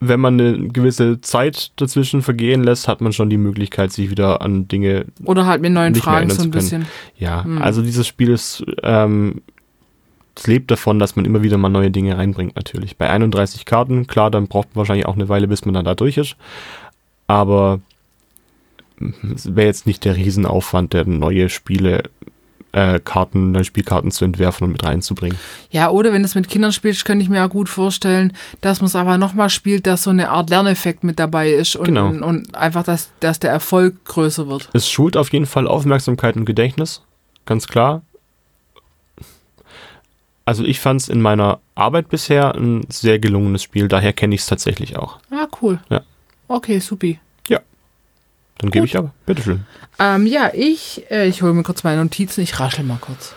Wenn 0.00 0.20
man 0.20 0.40
eine 0.40 0.68
gewisse 0.68 1.20
Zeit 1.20 1.72
dazwischen 1.76 2.22
vergehen 2.22 2.62
lässt, 2.62 2.86
hat 2.86 3.00
man 3.00 3.12
schon 3.12 3.30
die 3.30 3.36
Möglichkeit, 3.36 3.92
sich 3.92 4.10
wieder 4.10 4.42
an 4.42 4.68
Dinge 4.68 5.06
Oder 5.24 5.46
halt 5.46 5.60
mit 5.60 5.72
neuen 5.72 5.94
Fragen 5.96 6.30
so 6.30 6.42
ein 6.42 6.52
bisschen. 6.52 6.86
Ja, 7.18 7.42
Hm. 7.44 7.60
also 7.60 7.82
dieses 7.82 8.06
Spiel 8.06 8.30
ist, 8.30 8.64
ähm, 8.84 9.42
es 10.36 10.46
lebt 10.46 10.70
davon, 10.70 11.00
dass 11.00 11.16
man 11.16 11.24
immer 11.24 11.42
wieder 11.42 11.58
mal 11.58 11.68
neue 11.68 11.90
Dinge 11.90 12.16
reinbringt, 12.16 12.54
natürlich. 12.54 12.96
Bei 12.96 13.10
31 13.10 13.64
Karten, 13.64 14.06
klar, 14.06 14.30
dann 14.30 14.46
braucht 14.46 14.68
man 14.68 14.76
wahrscheinlich 14.76 15.06
auch 15.06 15.16
eine 15.16 15.28
Weile, 15.28 15.48
bis 15.48 15.64
man 15.64 15.74
dann 15.74 15.84
da 15.84 15.96
durch 15.96 16.16
ist. 16.16 16.36
Aber 17.26 17.80
mm, 19.00 19.32
es 19.34 19.56
wäre 19.56 19.66
jetzt 19.66 19.86
nicht 19.88 20.04
der 20.04 20.14
Riesenaufwand, 20.14 20.92
der 20.92 21.06
neue 21.06 21.48
Spiele, 21.48 22.04
äh, 22.72 23.00
Karten, 23.00 23.52
neue 23.52 23.64
Spielkarten 23.64 24.10
zu 24.10 24.24
entwerfen 24.24 24.64
und 24.64 24.72
mit 24.72 24.84
reinzubringen. 24.84 25.38
Ja, 25.70 25.90
oder 25.90 26.12
wenn 26.12 26.22
du 26.22 26.26
es 26.26 26.34
mit 26.34 26.48
Kindern 26.48 26.72
spielst, 26.72 27.04
könnte 27.04 27.22
ich 27.22 27.28
mir 27.28 27.44
auch 27.44 27.50
gut 27.50 27.68
vorstellen, 27.68 28.32
dass 28.60 28.80
man 28.80 28.86
es 28.86 28.96
aber 28.96 29.16
nochmal 29.18 29.50
spielt, 29.50 29.86
dass 29.86 30.02
so 30.02 30.10
eine 30.10 30.28
Art 30.30 30.50
Lerneffekt 30.50 31.04
mit 31.04 31.18
dabei 31.18 31.50
ist 31.52 31.76
und, 31.76 31.84
Genau. 31.86 32.08
und, 32.08 32.22
und 32.22 32.54
einfach, 32.54 32.82
dass, 32.84 33.10
dass 33.20 33.38
der 33.40 33.50
Erfolg 33.50 34.04
größer 34.04 34.48
wird. 34.48 34.68
Es 34.72 34.88
schult 34.90 35.16
auf 35.16 35.32
jeden 35.32 35.46
Fall 35.46 35.66
Aufmerksamkeit 35.66 36.36
und 36.36 36.44
Gedächtnis, 36.44 37.02
ganz 37.46 37.66
klar. 37.66 38.02
Also 40.44 40.64
ich 40.64 40.80
fand 40.80 41.00
es 41.02 41.08
in 41.08 41.20
meiner 41.20 41.60
Arbeit 41.74 42.08
bisher 42.08 42.54
ein 42.54 42.86
sehr 42.88 43.18
gelungenes 43.18 43.62
Spiel, 43.62 43.86
daher 43.88 44.12
kenne 44.14 44.34
ich 44.34 44.40
es 44.42 44.46
tatsächlich 44.46 44.96
auch. 44.96 45.18
Ah, 45.30 45.46
cool. 45.60 45.78
Ja. 45.90 46.00
Okay, 46.48 46.78
supi. 46.78 47.20
Dann 48.58 48.70
gebe 48.70 48.86
ich 48.86 48.96
aber, 48.96 49.12
bitteschön. 49.26 49.64
Ähm, 49.98 50.26
ja, 50.26 50.50
ich, 50.52 51.04
äh, 51.10 51.28
ich 51.28 51.42
hole 51.42 51.52
mir 51.52 51.62
kurz 51.62 51.84
meine 51.84 52.02
Notizen, 52.02 52.42
ich 52.42 52.58
raschel 52.58 52.84
mal 52.84 52.98
kurz. 53.00 53.34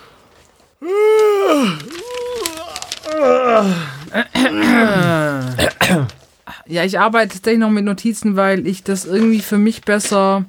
Ja, 6.67 6.83
ich 6.85 6.99
arbeite 6.99 7.33
tatsächlich 7.33 7.59
noch 7.59 7.69
mit 7.69 7.85
Notizen, 7.85 8.35
weil 8.35 8.65
ich 8.65 8.83
das 8.83 9.05
irgendwie 9.05 9.41
für 9.41 9.57
mich 9.57 9.81
besser 9.81 10.45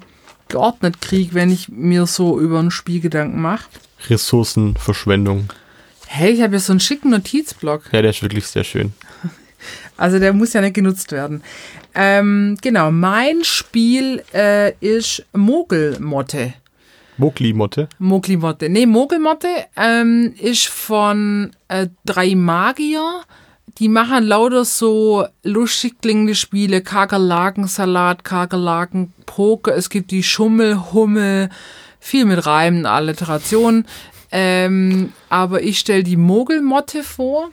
geordnet 0.47 1.01
kriege, 1.01 1.33
wenn 1.33 1.51
ich 1.51 1.69
mir 1.69 2.05
so 2.05 2.39
über 2.39 2.59
ein 2.59 2.71
Spiel 2.71 2.99
Gedanken 2.99 3.41
mache. 3.41 3.65
Ressourcenverschwendung. 4.09 5.49
Hey, 6.07 6.31
ich 6.31 6.41
habe 6.41 6.53
ja 6.53 6.59
so 6.59 6.73
einen 6.73 6.79
schicken 6.79 7.09
Notizblock. 7.09 7.91
Ja, 7.91 8.01
der 8.01 8.11
ist 8.11 8.21
wirklich 8.21 8.45
sehr 8.47 8.63
schön. 8.63 8.93
Also 9.97 10.19
der 10.19 10.33
muss 10.33 10.53
ja 10.53 10.61
nicht 10.61 10.75
genutzt 10.75 11.11
werden. 11.11 11.43
Ähm, 11.95 12.57
genau, 12.61 12.91
mein 12.91 13.43
Spiel 13.43 14.23
äh, 14.33 14.73
ist 14.79 15.25
Mogelmotte. 15.33 16.53
Mokli-Motte. 17.17 17.89
Moglimotte. 17.99 18.69
Nee, 18.69 18.85
Mogelmotte 18.85 19.47
ähm, 19.75 20.33
ist 20.39 20.67
von 20.67 21.51
äh, 21.67 21.87
drei 22.05 22.35
Magier. 22.35 23.21
Die 23.79 23.89
machen 23.89 24.23
lauter 24.23 24.65
so 24.65 25.25
lustig 25.43 26.01
klingende 26.01 26.35
Spiele. 26.35 26.81
Kakerlakensalat, 26.81 28.23
Kakerlaken, 28.23 29.13
Poker. 29.25 29.75
Es 29.75 29.89
gibt 29.89 30.11
die 30.11 30.23
Schummel, 30.23 30.91
Hummel. 30.93 31.49
Viel 31.99 32.25
mit 32.25 32.45
Reimen, 32.45 32.85
Alliterationen. 32.85 33.85
Ähm, 34.31 35.13
aber 35.29 35.61
ich 35.61 35.79
stelle 35.79 36.03
die 36.03 36.17
Mogelmotte 36.17 37.03
vor. 37.03 37.51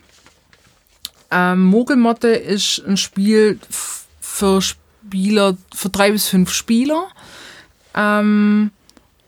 Ähm, 1.31 1.65
Mogelmotte 1.65 2.29
ist 2.29 2.83
ein 2.87 2.97
Spiel 2.97 3.59
für 4.21 4.61
Spieler, 4.63 5.57
für 5.75 5.89
drei 5.89 6.13
bis 6.13 6.29
fünf 6.29 6.53
Spieler. 6.53 7.07
Ähm, 7.95 8.71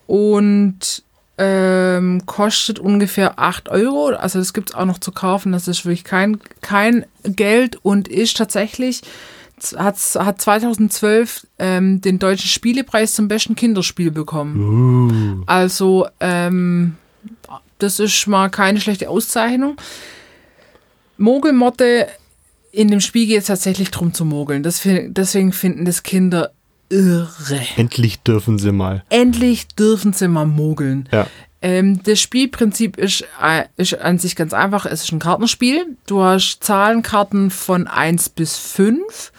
und 0.07 1.03
ähm, 1.39 2.25
kostet 2.27 2.79
ungefähr 2.79 3.39
8 3.39 3.69
Euro. 3.69 4.09
Also 4.09 4.39
das 4.39 4.53
gibt 4.53 4.71
es 4.71 4.75
auch 4.75 4.85
noch 4.85 4.99
zu 4.99 5.13
kaufen. 5.13 5.53
Das 5.53 5.69
ist 5.69 5.85
wirklich 5.85 6.05
kein, 6.05 6.39
kein 6.61 7.07
Geld 7.25 7.79
und 7.83 8.09
ist 8.09 8.37
tatsächlich, 8.37 9.03
hat, 9.77 9.97
hat 10.19 10.41
2012 10.41 11.47
ähm, 11.59 12.01
den 12.01 12.19
deutschen 12.19 12.49
Spielepreis 12.49 13.15
zum 13.15 13.29
besten 13.29 13.55
Kinderspiel 13.57 14.11
bekommen. 14.11 14.55
Also 15.47 16.07
ähm, 16.21 16.97
das 17.79 17.99
ist 17.99 18.27
mal 18.27 18.49
keine 18.51 18.81
schlechte 18.81 19.09
Auszeichnung. 19.09 19.77
Mogelmotte, 21.23 22.09
in 22.73 22.89
dem 22.89 23.01
Spiel 23.01 23.27
geht 23.27 23.39
es 23.39 23.47
tatsächlich 23.47 23.91
drum 23.91 24.13
zu 24.13 24.25
mogeln. 24.25 24.63
Deswegen 24.63 25.53
finden 25.53 25.85
das 25.85 26.03
Kinder 26.03 26.53
irre. 26.89 27.61
Endlich 27.77 28.21
dürfen 28.21 28.59
sie 28.59 28.73
mal. 28.73 29.05
Endlich 29.09 29.69
dürfen 29.69 30.13
sie 30.13 30.29
mal 30.29 30.47
mogeln. 30.47 31.09
Ja. 31.13 31.27
Ähm, 31.63 32.03
das 32.03 32.21
Spielprinzip 32.21 32.99
ist, 32.99 33.25
äh, 33.41 33.65
ist 33.77 33.99
an 33.99 34.19
sich 34.19 34.35
ganz 34.35 34.53
einfach. 34.53 34.85
Es 34.85 35.05
ist 35.05 35.13
ein 35.13 35.21
Kartenspiel. 35.21 35.97
Du 36.07 36.23
hast 36.23 36.65
Zahlenkarten 36.65 37.51
von 37.51 37.87
1 37.87 38.31
bis 38.31 38.57
5. 38.57 39.33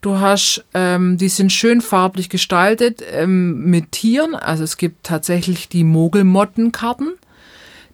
Du 0.00 0.20
hast, 0.20 0.64
ähm, 0.74 1.18
die 1.18 1.28
sind 1.28 1.50
schön 1.50 1.80
farblich 1.80 2.28
gestaltet 2.28 3.02
ähm, 3.10 3.64
mit 3.64 3.92
Tieren. 3.92 4.34
Also 4.34 4.62
es 4.62 4.76
gibt 4.76 5.04
tatsächlich 5.04 5.68
die 5.68 5.82
Mogelmottenkarten. 5.82 7.14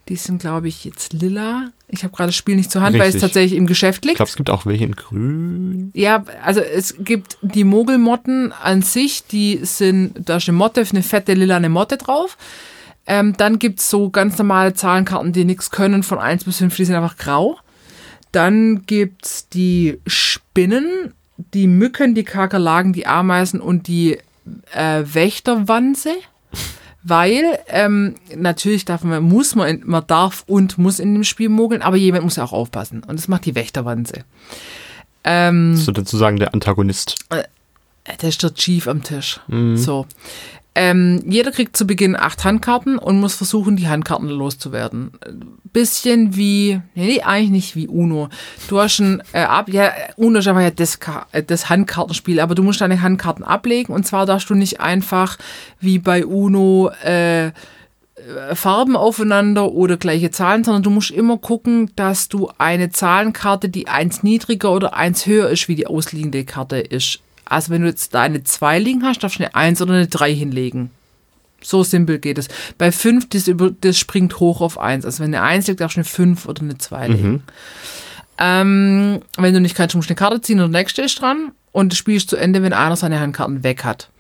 Die 0.09 0.17
sind, 0.17 0.41
glaube 0.41 0.67
ich, 0.69 0.85
jetzt 0.85 1.13
lila. 1.13 1.71
Ich 1.89 2.03
habe 2.03 2.15
gerade 2.15 2.29
das 2.29 2.37
Spiel 2.37 2.57
nicht 2.57 2.71
zur 2.71 2.83
Hand, 2.83 2.95
weil 2.95 3.03
es 3.03 3.15
Richtig. 3.15 3.21
tatsächlich 3.23 3.57
im 3.59 3.67
Geschäft 3.67 4.05
Ich 4.05 4.09
liegt. 4.09 4.17
glaube, 4.17 4.31
es 4.31 4.37
gibt 4.37 4.51
auch 4.51 4.67
welche 4.67 4.85
in 4.85 4.97
grün. 4.97 5.91
Ja, 5.95 6.25
also 6.43 6.61
es 6.61 6.97
gibt 6.99 7.39
die 7.43 7.65
Mogelmotten 7.65 8.53
an 8.53 8.83
sich, 8.83 9.25
die 9.27 9.61
sind, 9.63 10.29
da 10.29 10.37
ist 10.39 10.49
eine 10.49 10.57
Motte, 10.59 10.85
eine 10.91 11.03
fette 11.03 11.35
lilane 11.35 11.69
Motte 11.69 11.97
drauf. 11.97 12.37
Ähm, 13.07 13.37
dann 13.37 13.59
gibt's 13.59 13.89
so 13.91 14.11
ganz 14.11 14.37
normale 14.39 14.75
Zahlenkarten, 14.75 15.33
die 15.33 15.45
nichts 15.45 15.71
können, 15.71 16.03
von 16.03 16.19
1 16.19 16.45
bis 16.45 16.59
5, 16.59 16.75
die 16.77 16.85
sind 16.85 16.95
einfach 16.97 17.17
grau. 17.17 17.59
Dann 18.33 18.85
gibt's 18.87 19.49
die 19.49 19.99
Spinnen, 20.07 21.13
die 21.55 21.67
Mücken, 21.67 22.15
die 22.15 22.25
Kakerlaken, 22.25 22.93
die 22.93 23.07
Ameisen 23.07 23.61
und 23.61 23.87
die 23.89 24.19
äh, 24.73 25.03
Wächterwanze. 25.05 26.11
Weil 27.03 27.59
ähm, 27.69 28.15
natürlich 28.37 28.85
darf 28.85 29.03
man, 29.05 29.23
muss 29.23 29.55
man, 29.55 29.69
in- 29.69 29.83
man 29.87 30.07
darf 30.07 30.45
und 30.47 30.77
muss 30.79 30.99
in 30.99 31.15
dem 31.15 31.25
Spiel 31.25 31.49
mogeln, 31.49 31.81
aber 31.83 31.97
jemand 31.97 32.25
muss 32.25 32.37
ja 32.37 32.45
auch 32.45 32.53
aufpassen. 32.53 33.03
Und 33.07 33.19
das 33.19 33.27
macht 33.29 33.47
die 33.47 33.55
Wächterwanze. 33.55 34.25
Ähm, 35.25 35.77
Sozusagen 35.77 36.39
der 36.39 36.53
Antagonist. 36.55 37.17
der 37.31 38.29
ist 38.29 38.43
der 38.43 38.55
Chief 38.55 38.87
am 38.89 39.03
Tisch. 39.03 39.41
So. 39.77 40.07
Ähm, 40.83 41.23
jeder 41.27 41.51
kriegt 41.51 41.77
zu 41.77 41.87
Beginn 41.87 42.17
acht 42.17 42.43
Handkarten 42.43 42.97
und 42.97 43.21
muss 43.21 43.35
versuchen, 43.35 43.77
die 43.77 43.89
Handkarten 43.89 44.31
loszuwerden. 44.31 45.11
Bisschen 45.75 46.37
wie, 46.37 46.81
nee, 46.95 47.21
eigentlich 47.21 47.51
nicht 47.51 47.77
wie 47.77 47.87
Uno. 47.87 48.31
Du 48.67 48.81
hast 48.81 48.99
ein, 48.99 49.23
äh, 49.35 49.43
ab, 49.43 49.69
ja, 49.69 49.93
Uno 50.17 50.39
ist 50.39 50.49
aber 50.49 50.63
ja 50.63 50.71
das, 50.71 50.99
äh, 51.33 51.43
das 51.43 51.69
Handkartenspiel, 51.69 52.41
aber 52.41 52.55
du 52.55 52.63
musst 52.63 52.81
deine 52.81 53.03
Handkarten 53.03 53.45
ablegen 53.45 53.93
und 53.93 54.07
zwar 54.07 54.25
darfst 54.25 54.49
du 54.49 54.55
nicht 54.55 54.81
einfach 54.81 55.37
wie 55.81 55.99
bei 55.99 56.25
Uno 56.25 56.91
äh, 57.05 57.49
äh, 57.49 57.53
Farben 58.55 58.97
aufeinander 58.97 59.73
oder 59.73 59.99
gleiche 59.99 60.31
Zahlen, 60.31 60.65
sondern 60.65 60.83
du 60.83 60.89
musst 60.89 61.11
immer 61.11 61.37
gucken, 61.37 61.91
dass 61.95 62.31
du 62.31 62.51
eine 62.57 62.89
Zahlenkarte, 62.89 63.69
die 63.69 63.87
eins 63.87 64.23
niedriger 64.23 64.73
oder 64.73 64.95
eins 64.95 65.27
höher 65.27 65.51
ist, 65.51 65.69
wie 65.69 65.75
die 65.75 65.87
ausliegende 65.87 66.47
Karte 66.47 66.79
ist. 66.79 67.21
Also 67.51 67.71
wenn 67.71 67.83
du 67.83 67.89
jetzt 67.89 68.15
da 68.15 68.23
eine 68.23 68.45
2 68.45 68.79
liegen 68.79 69.03
hast, 69.03 69.23
darfst 69.23 69.39
du 69.39 69.45
eine 69.45 69.55
1 69.55 69.83
oder 69.83 69.95
eine 69.95 70.07
3 70.07 70.33
hinlegen. 70.33 70.91
So 71.61 71.83
simpel 71.83 72.19
geht 72.19 72.39
es. 72.39 72.49
Bei 72.79 72.91
5, 72.93 73.29
das, 73.29 73.51
das 73.81 73.99
springt 73.99 74.41
hoch 74.41 74.61
auf 74.61 74.79
1. 74.79 75.05
Also 75.05 75.23
wenn 75.23 75.35
eine 75.35 75.43
1 75.43 75.67
liegt, 75.67 75.81
darfst 75.81 75.97
du 75.97 76.01
eine 76.01 76.05
5 76.05 76.47
oder 76.47 76.63
eine 76.63 76.79
2 76.79 77.09
legen. 77.09 77.43
Ähm, 78.39 79.21
wenn 79.37 79.53
du 79.53 79.61
nicht 79.61 79.75
kannst, 79.75 79.95
musst 79.95 80.09
du 80.09 80.13
eine 80.13 80.17
Karte 80.17 80.41
ziehen 80.41 80.61
und 80.61 80.73
der 80.73 80.81
nächste 80.81 81.03
ist 81.03 81.21
dran. 81.21 81.53
Und 81.73 81.93
das 81.93 81.99
Spiel 81.99 82.17
ist 82.17 82.31
zu 82.31 82.37
Ende, 82.37 82.63
wenn 82.63 82.73
einer 82.73 82.97
seine 82.97 83.21
Handkarten 83.21 83.63
weg 83.63 83.85
hat. 83.85 84.11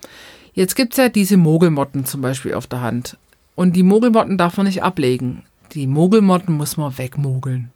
Jetzt 0.52 0.74
gibt 0.74 0.92
es 0.92 0.98
ja 0.98 1.08
diese 1.08 1.36
Mogelmotten 1.36 2.04
zum 2.04 2.20
Beispiel 2.20 2.54
auf 2.54 2.66
der 2.66 2.80
Hand. 2.80 3.16
Und 3.54 3.76
die 3.76 3.82
Mogelmotten 3.82 4.38
darf 4.38 4.56
man 4.56 4.66
nicht 4.66 4.82
ablegen. 4.82 5.44
Die 5.72 5.86
Mogelmotten 5.86 6.56
muss 6.56 6.76
man 6.76 6.98
wegmogeln. 6.98 7.70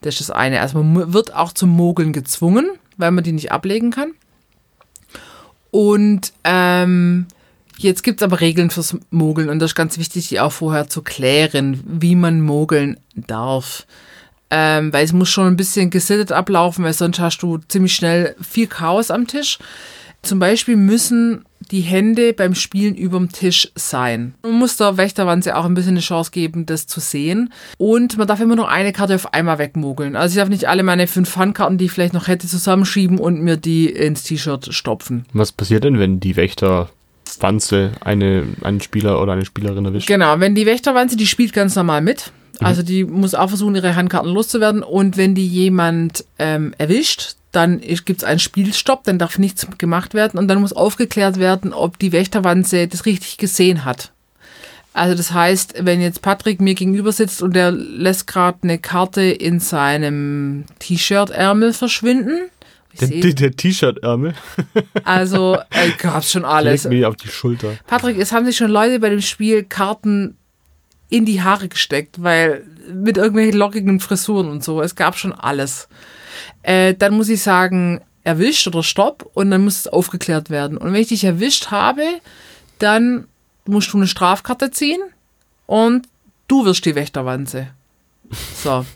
Das 0.00 0.14
ist 0.14 0.28
das 0.28 0.36
eine. 0.36 0.60
Also 0.60 0.82
man 0.82 1.12
wird 1.12 1.34
auch 1.34 1.52
zum 1.52 1.70
Mogeln 1.70 2.12
gezwungen, 2.12 2.68
weil 2.96 3.12
man 3.12 3.22
die 3.24 3.32
nicht 3.32 3.52
ablegen 3.52 3.90
kann. 3.90 4.12
Und 5.70 6.32
ähm, 6.44 7.26
jetzt 7.78 8.02
gibt 8.02 8.20
es 8.20 8.24
aber 8.24 8.40
Regeln 8.40 8.70
fürs 8.70 8.96
Mogeln 9.10 9.48
und 9.48 9.58
das 9.58 9.72
ist 9.72 9.76
ganz 9.76 9.98
wichtig, 9.98 10.28
die 10.28 10.40
auch 10.40 10.52
vorher 10.52 10.88
zu 10.88 11.02
klären, 11.02 11.82
wie 11.86 12.16
man 12.16 12.40
mogeln 12.40 12.98
darf. 13.14 13.86
Ähm, 14.52 14.92
weil 14.92 15.04
es 15.04 15.12
muss 15.12 15.28
schon 15.28 15.46
ein 15.46 15.56
bisschen 15.56 15.90
gesittet 15.90 16.32
ablaufen, 16.32 16.84
weil 16.84 16.92
sonst 16.92 17.20
hast 17.20 17.38
du 17.38 17.58
ziemlich 17.68 17.94
schnell 17.94 18.34
viel 18.40 18.66
Chaos 18.66 19.12
am 19.12 19.28
Tisch. 19.28 19.58
Zum 20.22 20.40
Beispiel 20.40 20.76
müssen 20.76 21.44
die 21.70 21.80
Hände 21.80 22.32
beim 22.32 22.54
Spielen 22.54 22.94
überm 22.94 23.30
Tisch 23.30 23.70
sein. 23.74 24.34
Man 24.42 24.58
muss 24.58 24.76
der 24.76 24.96
Wächterwanze 24.96 25.56
auch 25.56 25.64
ein 25.64 25.74
bisschen 25.74 25.92
eine 25.92 26.00
Chance 26.00 26.30
geben, 26.32 26.66
das 26.66 26.86
zu 26.86 27.00
sehen. 27.00 27.52
Und 27.78 28.18
man 28.18 28.26
darf 28.26 28.40
immer 28.40 28.56
nur 28.56 28.68
eine 28.68 28.92
Karte 28.92 29.14
auf 29.14 29.32
einmal 29.32 29.58
wegmogeln. 29.58 30.16
Also 30.16 30.32
ich 30.34 30.38
darf 30.38 30.48
nicht 30.48 30.66
alle 30.66 30.82
meine 30.82 31.06
fünf 31.06 31.36
Handkarten, 31.36 31.78
die 31.78 31.86
ich 31.86 31.92
vielleicht 31.92 32.14
noch 32.14 32.28
hätte, 32.28 32.48
zusammenschieben 32.48 33.18
und 33.18 33.40
mir 33.40 33.56
die 33.56 33.88
ins 33.88 34.24
T-Shirt 34.24 34.72
stopfen. 34.74 35.24
Was 35.32 35.52
passiert 35.52 35.84
denn, 35.84 35.98
wenn 35.98 36.18
die 36.18 36.36
Wächterwanze 36.36 37.92
eine, 38.00 38.44
einen 38.62 38.80
Spieler 38.80 39.22
oder 39.22 39.32
eine 39.32 39.44
Spielerin 39.44 39.84
erwischt? 39.84 40.08
Genau, 40.08 40.40
wenn 40.40 40.54
die 40.54 40.66
Wächterwanze, 40.66 41.16
die 41.16 41.26
spielt 41.26 41.52
ganz 41.52 41.76
normal 41.76 42.00
mit. 42.00 42.32
Also 42.62 42.82
die 42.82 43.04
muss 43.04 43.34
auch 43.34 43.48
versuchen, 43.48 43.74
ihre 43.74 43.96
Handkarten 43.96 44.30
loszuwerden. 44.30 44.82
Und 44.82 45.16
wenn 45.16 45.34
die 45.34 45.46
jemand 45.46 46.24
ähm, 46.38 46.74
erwischt, 46.76 47.36
dann 47.52 47.80
gibt 47.80 48.22
es 48.22 48.24
einen 48.24 48.38
Spielstopp, 48.38 49.04
dann 49.04 49.18
darf 49.18 49.38
nichts 49.38 49.66
gemacht 49.78 50.14
werden 50.14 50.38
und 50.38 50.48
dann 50.48 50.60
muss 50.60 50.72
aufgeklärt 50.72 51.38
werden, 51.38 51.72
ob 51.72 51.98
die 51.98 52.12
Wächterwanze 52.12 52.86
das 52.86 53.06
richtig 53.06 53.38
gesehen 53.38 53.84
hat. 53.84 54.12
Also 54.92 55.16
das 55.16 55.32
heißt, 55.32 55.74
wenn 55.78 56.00
jetzt 56.00 56.20
Patrick 56.22 56.60
mir 56.60 56.74
gegenüber 56.74 57.12
sitzt 57.12 57.42
und 57.42 57.54
der 57.54 57.70
lässt 57.70 58.26
gerade 58.26 58.58
eine 58.62 58.78
Karte 58.78 59.22
in 59.22 59.60
seinem 59.60 60.64
T-Shirt-Ärmel 60.80 61.72
verschwinden. 61.72 62.50
Der, 63.00 63.08
der, 63.08 63.32
der 63.34 63.56
T-Shirt-Ärmel 63.56 64.34
also 65.04 65.56
äh, 65.70 65.90
gab's 65.96 66.32
schon 66.32 66.44
alles. 66.44 66.84
legt 66.84 66.92
mir 66.92 67.08
auf 67.08 67.16
die 67.16 67.28
Schulter. 67.28 67.74
Patrick, 67.86 68.18
es 68.18 68.32
haben 68.32 68.46
sich 68.46 68.56
schon 68.56 68.70
Leute 68.70 68.98
bei 68.98 69.10
dem 69.10 69.20
Spiel 69.20 69.62
Karten 69.62 70.36
in 71.08 71.24
die 71.24 71.42
Haare 71.42 71.68
gesteckt, 71.68 72.22
weil 72.22 72.64
mit 72.92 73.16
irgendwelchen 73.16 73.58
lockigen 73.58 74.00
Frisuren 74.00 74.48
und 74.48 74.64
so. 74.64 74.82
Es 74.82 74.96
gab 74.96 75.16
schon 75.16 75.32
alles. 75.32 75.88
Äh, 76.70 76.94
dann 76.94 77.14
muss 77.14 77.28
ich 77.28 77.42
sagen, 77.42 78.00
erwischt 78.22 78.68
oder 78.68 78.84
stopp 78.84 79.28
und 79.34 79.50
dann 79.50 79.64
muss 79.64 79.80
es 79.80 79.88
aufgeklärt 79.88 80.50
werden. 80.50 80.78
Und 80.78 80.92
wenn 80.92 81.00
ich 81.00 81.08
dich 81.08 81.24
erwischt 81.24 81.72
habe, 81.72 82.04
dann 82.78 83.26
musst 83.64 83.92
du 83.92 83.96
eine 83.96 84.06
Strafkarte 84.06 84.70
ziehen 84.70 85.00
und 85.66 86.06
du 86.46 86.64
wirst 86.64 86.84
die 86.84 86.94
Wächterwanze. 86.94 87.66
So. 88.62 88.86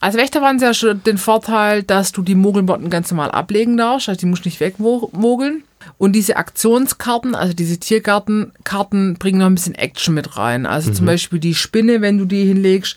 Als 0.00 0.16
Wächter 0.16 0.40
waren 0.40 0.58
sie 0.58 0.64
ja 0.64 0.72
schon 0.72 1.02
den 1.02 1.18
Vorteil, 1.18 1.82
dass 1.82 2.12
du 2.12 2.22
die 2.22 2.34
Mogelbotten 2.34 2.88
ganz 2.88 3.10
normal 3.10 3.30
ablegen 3.32 3.76
darfst, 3.76 4.08
also 4.08 4.20
die 4.20 4.26
musst 4.26 4.46
du 4.46 4.48
nicht 4.48 4.60
wegmogeln. 4.60 5.62
Und 5.98 6.12
diese 6.12 6.38
Aktionskarten, 6.38 7.34
also 7.34 7.52
diese 7.52 7.76
Tiergartenkarten, 7.76 9.16
bringen 9.18 9.40
noch 9.40 9.46
ein 9.46 9.54
bisschen 9.54 9.74
Action 9.74 10.14
mit 10.14 10.38
rein. 10.38 10.64
Also 10.64 10.88
mhm. 10.88 10.94
zum 10.94 11.06
Beispiel 11.06 11.38
die 11.38 11.54
Spinne, 11.54 12.00
wenn 12.00 12.16
du 12.16 12.24
die 12.24 12.46
hinlegst, 12.46 12.96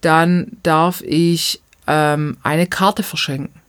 dann 0.00 0.52
darf 0.62 1.02
ich 1.02 1.60
ähm, 1.88 2.36
eine 2.42 2.66
Karte 2.66 3.02
verschenken. 3.02 3.60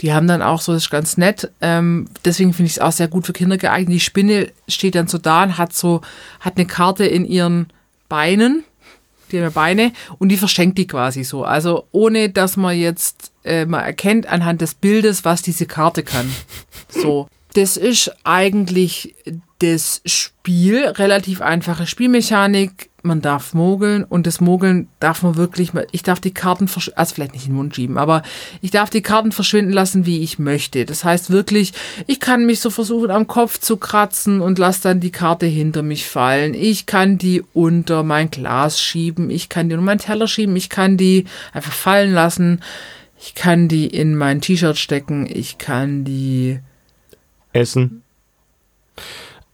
Die 0.00 0.12
haben 0.12 0.26
dann 0.26 0.42
auch 0.42 0.60
so, 0.60 0.72
das 0.72 0.84
ist 0.84 0.90
ganz 0.90 1.16
nett. 1.16 1.50
Ähm, 1.60 2.06
deswegen 2.24 2.52
finde 2.52 2.66
ich 2.66 2.74
es 2.74 2.78
auch 2.78 2.92
sehr 2.92 3.08
gut 3.08 3.26
für 3.26 3.32
Kinder 3.32 3.56
geeignet. 3.56 3.94
Die 3.94 4.00
Spinne 4.00 4.50
steht 4.68 4.94
dann 4.94 5.06
so 5.06 5.18
da 5.18 5.44
und 5.44 5.58
hat 5.58 5.72
so, 5.72 6.02
hat 6.40 6.56
eine 6.56 6.66
Karte 6.66 7.06
in 7.06 7.24
ihren 7.24 7.68
Beinen. 8.08 8.64
Die 9.30 9.36
haben 9.38 9.44
ja 9.44 9.50
Beine 9.50 9.92
und 10.18 10.28
die 10.28 10.36
verschenkt 10.36 10.78
die 10.78 10.86
quasi 10.86 11.24
so. 11.24 11.44
Also 11.44 11.86
ohne, 11.92 12.28
dass 12.28 12.56
man 12.56 12.76
jetzt 12.76 13.32
äh, 13.44 13.64
mal 13.64 13.80
erkennt 13.80 14.26
anhand 14.26 14.60
des 14.60 14.74
Bildes, 14.74 15.24
was 15.24 15.42
diese 15.42 15.66
Karte 15.66 16.02
kann. 16.02 16.30
So. 16.88 17.28
Das 17.54 17.78
ist 17.78 18.14
eigentlich 18.22 19.14
das 19.60 20.02
Spiel, 20.04 20.86
relativ 20.86 21.40
einfache 21.40 21.86
Spielmechanik 21.86 22.90
man 23.06 23.22
darf 23.22 23.54
mogeln 23.54 24.04
und 24.04 24.26
das 24.26 24.40
Mogeln 24.40 24.88
darf 25.00 25.22
man 25.22 25.36
wirklich, 25.36 25.72
ich 25.92 26.02
darf 26.02 26.20
die 26.20 26.34
Karten, 26.34 26.68
also 26.94 27.14
vielleicht 27.14 27.32
nicht 27.32 27.46
in 27.46 27.52
den 27.52 27.56
Mund 27.56 27.74
schieben, 27.74 27.98
aber 27.98 28.22
ich 28.60 28.70
darf 28.70 28.90
die 28.90 29.02
Karten 29.02 29.32
verschwinden 29.32 29.72
lassen, 29.72 30.06
wie 30.06 30.22
ich 30.22 30.38
möchte. 30.38 30.84
Das 30.84 31.04
heißt 31.04 31.30
wirklich, 31.30 31.72
ich 32.06 32.20
kann 32.20 32.46
mich 32.46 32.60
so 32.60 32.70
versuchen 32.70 33.10
am 33.10 33.26
Kopf 33.26 33.58
zu 33.58 33.76
kratzen 33.76 34.40
und 34.40 34.58
lasse 34.58 34.82
dann 34.82 35.00
die 35.00 35.12
Karte 35.12 35.46
hinter 35.46 35.82
mich 35.82 36.06
fallen. 36.06 36.54
Ich 36.54 36.86
kann 36.86 37.18
die 37.18 37.42
unter 37.52 38.02
mein 38.02 38.30
Glas 38.30 38.80
schieben, 38.80 39.30
ich 39.30 39.48
kann 39.48 39.68
die 39.68 39.74
unter 39.74 39.86
meinen 39.86 39.98
Teller 39.98 40.28
schieben, 40.28 40.56
ich 40.56 40.68
kann 40.68 40.96
die 40.96 41.24
einfach 41.52 41.72
fallen 41.72 42.12
lassen, 42.12 42.60
ich 43.18 43.34
kann 43.34 43.68
die 43.68 43.86
in 43.86 44.14
mein 44.14 44.40
T-Shirt 44.40 44.76
stecken, 44.76 45.26
ich 45.26 45.58
kann 45.58 46.04
die 46.04 46.60
essen. 47.52 48.02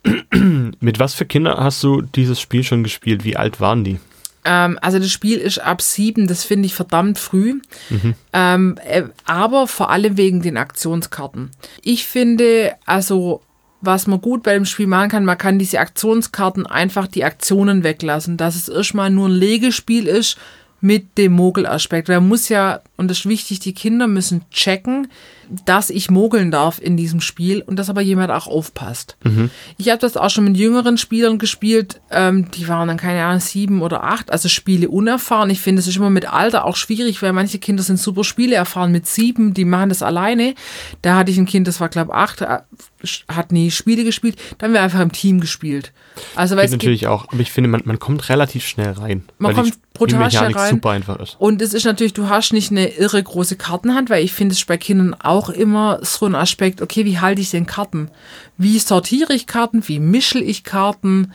Mit 0.80 0.98
was 0.98 1.14
für 1.14 1.24
Kindern 1.24 1.58
hast 1.58 1.82
du 1.82 2.02
dieses 2.02 2.40
Spiel 2.40 2.64
schon 2.64 2.82
gespielt? 2.82 3.24
Wie 3.24 3.36
alt 3.36 3.60
waren 3.60 3.84
die? 3.84 4.00
Ähm, 4.44 4.78
also 4.82 4.98
das 4.98 5.10
Spiel 5.10 5.38
ist 5.38 5.58
ab 5.58 5.80
sieben, 5.82 6.26
das 6.26 6.44
finde 6.44 6.66
ich 6.66 6.74
verdammt 6.74 7.18
früh. 7.18 7.60
Mhm. 7.90 8.14
Ähm, 8.32 8.78
äh, 8.84 9.04
aber 9.24 9.68
vor 9.68 9.90
allem 9.90 10.16
wegen 10.16 10.42
den 10.42 10.56
Aktionskarten. 10.56 11.50
Ich 11.82 12.06
finde, 12.06 12.74
also 12.84 13.42
was 13.80 14.06
man 14.06 14.20
gut 14.20 14.44
bei 14.44 14.54
dem 14.54 14.64
Spiel 14.64 14.86
machen 14.86 15.10
kann, 15.10 15.24
man 15.24 15.38
kann 15.38 15.58
diese 15.58 15.80
Aktionskarten 15.80 16.66
einfach 16.66 17.06
die 17.08 17.24
Aktionen 17.24 17.82
weglassen, 17.82 18.36
dass 18.36 18.54
es 18.54 18.68
erstmal 18.68 19.10
nur 19.10 19.28
ein 19.28 19.32
Legespiel 19.32 20.06
ist 20.06 20.38
mit 20.80 21.18
dem 21.18 21.32
Mogelaspekt. 21.32 22.08
Man 22.08 22.28
muss 22.28 22.48
ja, 22.48 22.80
und 22.96 23.08
das 23.08 23.20
ist 23.20 23.28
wichtig, 23.28 23.60
die 23.60 23.74
Kinder 23.74 24.06
müssen 24.06 24.44
checken, 24.50 25.08
dass 25.64 25.90
ich 25.90 26.10
mogeln 26.10 26.50
darf 26.50 26.80
in 26.80 26.96
diesem 26.96 27.20
Spiel 27.20 27.62
und 27.62 27.76
dass 27.76 27.90
aber 27.90 28.00
jemand 28.00 28.30
auch 28.30 28.46
aufpasst. 28.46 29.16
Mhm. 29.24 29.50
Ich 29.76 29.88
habe 29.88 29.98
das 29.98 30.16
auch 30.16 30.30
schon 30.30 30.44
mit 30.44 30.56
jüngeren 30.56 30.98
Spielern 30.98 31.38
gespielt, 31.38 32.00
ähm, 32.10 32.50
die 32.52 32.68
waren 32.68 32.88
dann 32.88 32.96
keine 32.96 33.24
Ahnung, 33.24 33.40
sieben 33.40 33.82
oder 33.82 34.04
acht, 34.04 34.30
also 34.30 34.48
Spiele 34.48 34.88
unerfahren. 34.88 35.50
Ich 35.50 35.60
finde, 35.60 35.80
es 35.80 35.86
ist 35.86 35.96
immer 35.96 36.10
mit 36.10 36.32
Alter 36.32 36.64
auch 36.64 36.76
schwierig, 36.76 37.22
weil 37.22 37.32
manche 37.32 37.58
Kinder 37.58 37.82
sind 37.82 37.98
super 37.98 38.24
Spiele 38.24 38.54
erfahren 38.54 38.92
mit 38.92 39.06
sieben, 39.06 39.54
die 39.54 39.64
machen 39.64 39.88
das 39.88 40.02
alleine. 40.02 40.54
Da 41.02 41.16
hatte 41.16 41.30
ich 41.30 41.38
ein 41.38 41.46
Kind, 41.46 41.66
das 41.66 41.80
war 41.80 41.88
glaube 41.88 42.14
acht, 42.14 42.40
äh, 42.40 42.58
hat 43.28 43.52
nie 43.52 43.70
Spiele 43.70 44.04
gespielt, 44.04 44.36
dann 44.58 44.68
haben 44.68 44.74
wir 44.74 44.82
einfach 44.82 45.00
im 45.00 45.12
Team 45.12 45.40
gespielt. 45.40 45.92
Also 46.34 46.56
weil 46.56 46.66
es 46.66 46.72
natürlich 46.72 47.06
auch, 47.06 47.28
aber 47.28 47.40
ich 47.40 47.50
finde, 47.50 47.68
man, 47.68 47.82
man 47.84 47.98
kommt 47.98 48.28
relativ 48.28 48.66
schnell 48.66 48.92
rein. 48.92 49.24
Man 49.38 49.54
kommt 49.54 49.74
brutal 49.94 50.30
schnell 50.30 50.52
rein. 50.52 50.70
super 50.70 50.90
einfach 50.90 51.18
ist. 51.18 51.36
Und 51.38 51.62
es 51.62 51.74
ist 51.74 51.84
natürlich, 51.84 52.12
du 52.12 52.28
hast 52.28 52.52
nicht 52.52 52.70
eine 52.70 52.88
irre 52.88 53.22
große 53.22 53.56
Kartenhand, 53.56 54.10
weil 54.10 54.24
ich 54.24 54.32
finde 54.32 54.54
es 54.54 54.64
bei 54.64 54.76
Kindern 54.76 55.14
auch 55.14 55.41
immer 55.48 55.98
so 56.02 56.26
ein 56.26 56.34
Aspekt, 56.34 56.82
okay, 56.82 57.04
wie 57.04 57.18
halte 57.18 57.40
ich 57.40 57.50
denn 57.50 57.66
Karten? 57.66 58.10
Wie 58.56 58.78
sortiere 58.78 59.34
ich 59.34 59.46
Karten? 59.46 59.86
Wie 59.86 59.98
mischel 59.98 60.42
ich 60.42 60.64
Karten? 60.64 61.32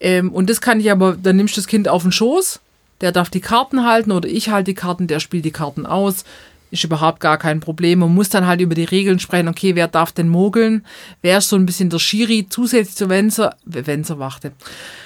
Ähm, 0.00 0.32
und 0.32 0.50
das 0.50 0.60
kann 0.60 0.80
ich 0.80 0.90
aber, 0.90 1.16
dann 1.16 1.36
nimmst 1.36 1.56
du 1.56 1.60
das 1.60 1.68
Kind 1.68 1.88
auf 1.88 2.02
den 2.02 2.12
Schoß, 2.12 2.60
der 3.00 3.12
darf 3.12 3.30
die 3.30 3.40
Karten 3.40 3.84
halten 3.84 4.12
oder 4.12 4.28
ich 4.28 4.50
halte 4.50 4.72
die 4.72 4.74
Karten, 4.74 5.06
der 5.06 5.20
spielt 5.20 5.44
die 5.44 5.50
Karten 5.50 5.86
aus 5.86 6.24
ist 6.70 6.84
überhaupt 6.84 7.20
gar 7.20 7.38
kein 7.38 7.60
Problem. 7.60 8.00
Man 8.00 8.14
muss 8.14 8.28
dann 8.28 8.46
halt 8.46 8.60
über 8.60 8.74
die 8.74 8.84
Regeln 8.84 9.18
sprechen, 9.18 9.48
okay, 9.48 9.74
wer 9.74 9.88
darf 9.88 10.12
denn 10.12 10.28
mogeln? 10.28 10.84
Wer 11.22 11.38
ist 11.38 11.48
so 11.48 11.56
ein 11.56 11.66
bisschen 11.66 11.90
der 11.90 11.98
Schiri 11.98 12.46
zusätzlich 12.48 12.96
zur 12.96 13.08
Wenzer, 13.08 13.56
Wenzerwachte? 13.64 14.52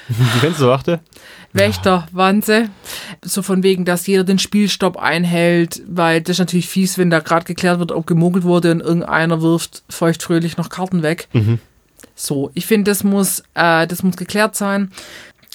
Die 0.08 0.42
Wenzerwachte? 0.42 1.00
Wächter, 1.52 2.06
Wanze. 2.12 2.68
So 3.22 3.42
von 3.42 3.62
wegen, 3.62 3.84
dass 3.84 4.06
jeder 4.06 4.24
den 4.24 4.38
Spielstopp 4.38 4.96
einhält, 4.96 5.82
weil 5.86 6.20
das 6.20 6.36
ist 6.36 6.38
natürlich 6.38 6.68
fies, 6.68 6.96
wenn 6.96 7.10
da 7.10 7.18
gerade 7.20 7.44
geklärt 7.44 7.78
wird, 7.78 7.92
ob 7.92 8.06
gemogelt 8.06 8.44
wurde 8.44 8.72
und 8.72 8.80
irgendeiner 8.80 9.42
wirft 9.42 9.82
feuchtfröhlich 9.88 10.56
noch 10.56 10.68
Karten 10.68 11.02
weg. 11.02 11.28
Mhm. 11.32 11.58
So, 12.14 12.50
ich 12.54 12.66
finde, 12.66 12.90
das 12.90 13.02
muss, 13.02 13.40
äh, 13.54 13.86
das 13.86 14.02
muss 14.02 14.16
geklärt 14.16 14.54
sein. 14.54 14.92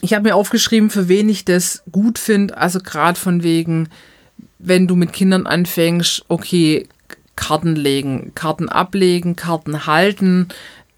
Ich 0.02 0.14
habe 0.14 0.28
mir 0.28 0.36
aufgeschrieben, 0.36 0.90
für 0.90 1.08
wen 1.08 1.30
ich 1.30 1.46
das 1.46 1.84
gut 1.92 2.20
finde, 2.20 2.58
also 2.58 2.80
gerade 2.80 3.20
von 3.20 3.44
wegen, 3.44 3.90
wenn 4.60 4.88
du 4.88 4.96
mit 4.96 5.14
Kindern 5.14 5.48
anfängst, 5.48 6.26
okay, 6.28 6.88
Karten 7.36 7.76
legen, 7.76 8.32
Karten 8.34 8.70
ablegen, 8.70 9.36
Karten 9.36 9.86
halten, 9.86 10.48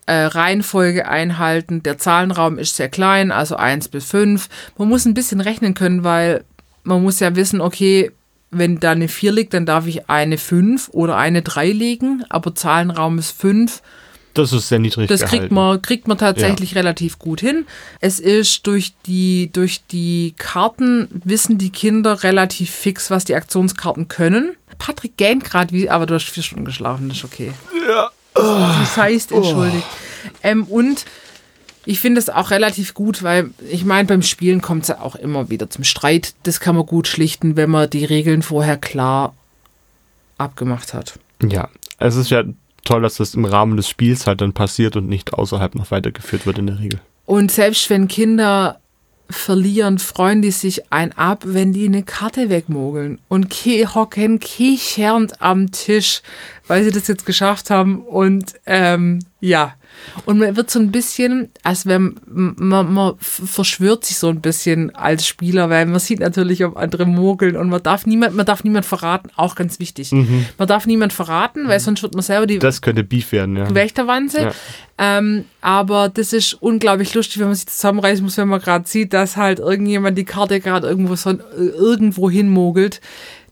äh, 0.08 0.26
Reihenfolge 0.26 1.08
einhalten. 1.08 1.84
Der 1.84 1.98
Zahlenraum 1.98 2.58
ist 2.58 2.76
sehr 2.76 2.90
klein, 2.90 3.32
also 3.32 3.56
1 3.56 3.90
bis 3.90 4.06
5. 4.06 4.50
Man 4.78 4.90
muss 4.90 5.06
ein 5.06 5.14
bisschen 5.14 5.42
rechnen 5.42 5.74
können, 5.74 6.04
weil 6.04 6.44
man 6.84 7.04
muss 7.04 7.20
ja 7.20 7.36
wissen, 7.36 7.62
okay, 7.62 8.12
wenn 8.50 8.80
da 8.80 8.92
eine 8.92 9.10
4 9.10 9.32
liegt, 9.32 9.54
dann 9.54 9.66
darf 9.66 9.86
ich 9.86 10.10
eine 10.10 10.38
5 10.38 10.90
oder 10.94 11.18
eine 11.18 11.42
3 11.42 11.72
legen, 11.72 12.24
aber 12.30 12.56
Zahlenraum 12.56 13.20
ist 13.20 13.32
5 13.32 13.82
das 14.38 14.54
ist 14.54 14.70
sehr 14.70 14.78
niedrig. 14.78 15.08
Das 15.08 15.26
kriegt 15.26 15.52
man, 15.52 15.82
kriegt 15.82 16.08
man 16.08 16.18
tatsächlich 16.18 16.74
ja. 16.74 16.78
relativ 16.78 17.18
gut 17.18 17.42
hin. 17.42 17.66
Es 18.02 18.20
ist 18.20 18.68
durch 18.68 18.94
die, 19.08 19.50
durch 19.52 19.82
die 19.88 20.36
Karten 20.38 21.08
wissen 21.24 21.58
die 21.58 21.72
Kinder 21.72 22.22
relativ 22.24 22.70
fix, 22.70 23.10
was 23.10 23.26
die 23.26 23.34
Aktionskarten 23.34 24.10
können. 24.10 24.56
Patrick 24.78 25.18
gähnt 25.18 25.44
gerade 25.44 25.74
wie, 25.74 25.90
aber 25.90 26.06
du 26.06 26.14
hast 26.14 26.30
vier 26.30 26.44
Stunden 26.44 26.66
geschlafen, 26.66 27.10
das 27.10 27.18
ist 27.18 27.24
okay. 27.24 27.52
Ja. 27.88 28.12
Oh. 28.38 28.44
Das 28.80 28.98
heißt, 28.98 29.32
entschuldigt. 29.32 29.86
Oh. 29.86 30.30
Ähm, 30.44 30.64
und 30.66 31.06
ich 31.86 32.02
finde 32.02 32.20
es 32.20 32.30
auch 32.30 32.52
relativ 32.52 32.94
gut, 32.94 33.24
weil 33.24 33.52
ich 33.70 33.86
meine, 33.86 34.08
beim 34.08 34.22
Spielen 34.22 34.62
kommt 34.62 34.84
es 34.84 34.88
ja 34.90 35.00
auch 35.00 35.16
immer 35.16 35.50
wieder 35.50 35.70
zum 35.70 35.86
Streit. 35.86 36.34
Das 36.44 36.60
kann 36.60 36.76
man 36.76 36.86
gut 36.86 37.08
schlichten, 37.08 37.56
wenn 37.56 37.70
man 37.70 37.90
die 37.90 38.04
Regeln 38.04 38.42
vorher 38.42 38.78
klar 38.78 39.34
abgemacht 40.38 40.94
hat. 40.94 41.18
Ja, 41.42 41.70
es 41.98 42.16
ist 42.16 42.30
ja 42.30 42.44
toll, 42.84 43.02
dass 43.02 43.16
das 43.16 43.36
im 43.36 43.46
Rahmen 43.46 43.78
des 43.78 43.88
Spiels 43.88 44.28
halt 44.28 44.42
dann 44.42 44.54
passiert 44.54 44.96
und 44.96 45.08
nicht 45.08 45.34
außerhalb 45.34 45.76
noch 45.76 45.92
weitergeführt 45.92 46.46
wird 46.46 46.58
in 46.58 46.68
der 46.68 46.80
Regel. 46.80 47.00
Und 47.26 47.52
selbst 47.52 47.90
wenn 47.90 48.08
Kinder 48.08 48.80
verlieren, 49.30 50.00
freuen 50.00 50.42
die 50.42 50.52
sich 50.52 50.92
ein 50.92 51.12
ab, 51.18 51.44
wenn 51.46 51.74
die 51.74 51.88
eine 51.88 52.04
Karte 52.04 52.50
wegmogeln 52.50 53.20
und 53.28 53.50
hocken 53.54 54.40
kichernd 54.40 55.42
am 55.42 55.72
Tisch, 55.72 56.22
weil 56.68 56.84
sie 56.84 56.92
das 56.92 57.08
jetzt 57.08 57.26
geschafft 57.26 57.70
haben. 57.70 58.02
Und 58.02 58.56
ähm, 58.66 59.20
ja, 59.40 59.76
und 60.26 60.40
man 60.40 60.56
wird 60.56 60.70
so 60.70 60.80
ein 60.80 60.92
bisschen, 60.92 61.50
als 61.64 61.86
wenn 61.86 62.16
man, 62.26 62.94
man 62.94 63.16
verschwört 63.20 64.06
sich 64.06 64.18
so 64.18 64.30
ein 64.30 64.42
bisschen 64.42 64.94
als 64.96 65.26
Spieler, 65.26 65.70
weil 65.70 65.86
man 65.86 66.00
sieht 66.00 66.20
natürlich, 66.20 66.64
ob 66.66 66.78
andere 66.78 67.06
mogeln 67.06 67.56
und 67.56 67.70
man 67.70 67.84
darf 67.84 68.06
niemand, 68.06 68.36
man 68.36 68.46
darf 68.46 68.64
niemand 68.64 68.86
verraten, 68.86 69.30
auch 69.36 69.56
ganz 69.56 69.80
wichtig. 69.80 70.12
Mhm. 70.12 70.46
Man 70.58 70.68
darf 70.68 70.86
niemand 70.86 71.14
verraten, 71.14 71.68
weil 71.68 71.80
sonst 71.80 72.04
wird 72.04 72.14
man 72.14 72.24
selber 72.24 72.48
die. 72.48 72.60
Das 72.60 72.82
könnte 72.82 73.04
Beef 73.04 73.32
werden, 73.32 73.56
ja. 73.58 73.74
Wächterwanze. 73.74 74.42
Ja. 74.42 74.52
Ähm, 74.98 75.46
aber 75.62 76.10
das 76.10 76.34
ist 76.34 76.54
unglaublich 76.56 77.14
lustig, 77.14 77.40
wenn 77.40 77.48
man 77.48 77.56
sich 77.56 77.68
zusammenreißen 77.68 78.24
muss, 78.24 78.38
wenn 78.38 78.48
man 78.48 78.60
gerade 78.60 78.88
sieht, 78.88 79.14
dass 79.14 79.38
halt 79.38 79.60
irgendjemand 79.60 80.18
die 80.18 80.26
Karte 80.26 80.60
gerade 80.60 80.88
irgendwo 80.88 81.16
so, 81.16 81.38
irgendwo 81.56 82.30
hinmogelt. 82.30 83.02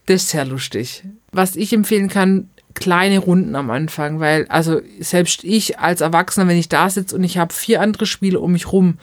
Das 0.07 0.23
ist 0.23 0.29
sehr 0.29 0.45
lustig. 0.45 1.03
Was 1.31 1.55
ich 1.55 1.73
empfehlen 1.73 2.09
kann, 2.09 2.49
kleine 2.75 3.19
Runden 3.19 3.55
am 3.55 3.71
Anfang, 3.71 4.19
weil 4.19 4.45
also 4.49 4.81
selbst 4.99 5.43
ich 5.43 5.79
als 5.79 6.01
Erwachsener, 6.01 6.47
wenn 6.47 6.57
ich 6.57 6.69
da 6.69 6.89
sitze 6.89 7.15
und 7.15 7.23
ich 7.23 7.37
habe 7.37 7.53
vier 7.53 7.81
andere 7.81 8.05
Spiele 8.05 8.39
um 8.39 8.51
mich 8.51 8.71
rum, 8.71 8.99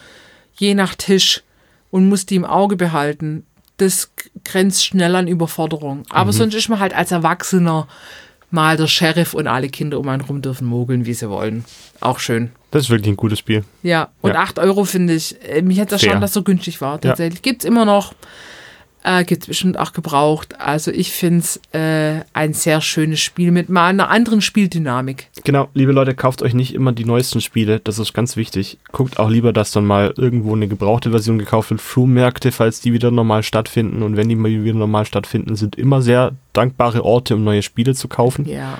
je 0.54 0.74
nach 0.74 0.94
Tisch 0.94 1.42
und 1.90 2.08
muss 2.08 2.26
die 2.26 2.36
im 2.36 2.44
Auge 2.44 2.76
behalten, 2.76 3.44
das 3.78 4.12
grenzt 4.44 4.84
schnell 4.84 5.16
an 5.16 5.26
Überforderung. 5.26 6.04
Aber 6.10 6.32
mhm. 6.32 6.36
sonst 6.36 6.54
ist 6.54 6.68
man 6.68 6.78
halt 6.78 6.94
als 6.94 7.10
Erwachsener 7.10 7.88
mal 8.50 8.76
der 8.76 8.86
Sheriff 8.86 9.34
und 9.34 9.46
alle 9.46 9.68
Kinder 9.68 9.98
um 9.98 10.08
einen 10.08 10.22
rum 10.22 10.42
dürfen 10.42 10.66
mogeln, 10.66 11.06
wie 11.06 11.14
sie 11.14 11.28
wollen. 11.30 11.64
Auch 12.00 12.18
schön. 12.18 12.52
Das 12.70 12.84
ist 12.84 12.90
wirklich 12.90 13.12
ein 13.12 13.16
gutes 13.16 13.38
Spiel. 13.38 13.64
Ja, 13.82 14.10
und 14.20 14.34
ja. 14.34 14.40
8 14.40 14.58
Euro 14.58 14.84
finde 14.84 15.14
ich, 15.14 15.36
äh, 15.48 15.62
mich 15.62 15.80
hat 15.80 15.90
das 15.90 16.02
schon, 16.02 16.20
dass 16.20 16.32
so 16.32 16.42
günstig 16.42 16.80
war. 16.80 17.00
Tatsächlich 17.00 17.40
ja. 17.44 17.50
gibt 17.50 17.64
es 17.64 17.68
immer 17.68 17.84
noch. 17.84 18.14
Äh, 19.04 19.24
Gibt 19.24 19.42
es 19.42 19.48
bestimmt 19.48 19.78
auch 19.78 19.92
gebraucht. 19.92 20.60
Also 20.60 20.90
ich 20.92 21.12
finde 21.12 21.40
es 21.40 21.60
äh, 21.72 22.24
ein 22.32 22.54
sehr 22.54 22.80
schönes 22.80 23.20
Spiel 23.20 23.50
mit 23.50 23.68
mal 23.68 23.88
einer 23.88 24.08
anderen 24.08 24.40
Spieldynamik. 24.40 25.28
Genau, 25.44 25.68
liebe 25.74 25.92
Leute, 25.92 26.14
kauft 26.14 26.42
euch 26.42 26.54
nicht 26.54 26.72
immer 26.74 26.92
die 26.92 27.04
neuesten 27.04 27.40
Spiele, 27.40 27.80
das 27.80 27.98
ist 27.98 28.12
ganz 28.12 28.36
wichtig. 28.36 28.78
Guckt 28.92 29.18
auch 29.18 29.28
lieber, 29.28 29.52
dass 29.52 29.72
dann 29.72 29.86
mal 29.86 30.14
irgendwo 30.16 30.54
eine 30.54 30.68
gebrauchte 30.68 31.10
Version 31.10 31.38
gekauft 31.38 31.70
wird. 31.70 31.80
Flohmärkte, 31.80 32.52
falls 32.52 32.80
die 32.80 32.92
wieder 32.92 33.10
normal 33.10 33.42
stattfinden 33.42 34.02
und 34.02 34.16
wenn 34.16 34.28
die 34.28 34.36
mal 34.36 34.50
wieder 34.50 34.74
normal 34.74 35.04
stattfinden, 35.04 35.56
sind 35.56 35.76
immer 35.76 36.00
sehr 36.00 36.32
dankbare 36.52 37.04
Orte, 37.04 37.34
um 37.34 37.42
neue 37.42 37.62
Spiele 37.62 37.94
zu 37.94 38.06
kaufen. 38.06 38.46
Ja. 38.46 38.78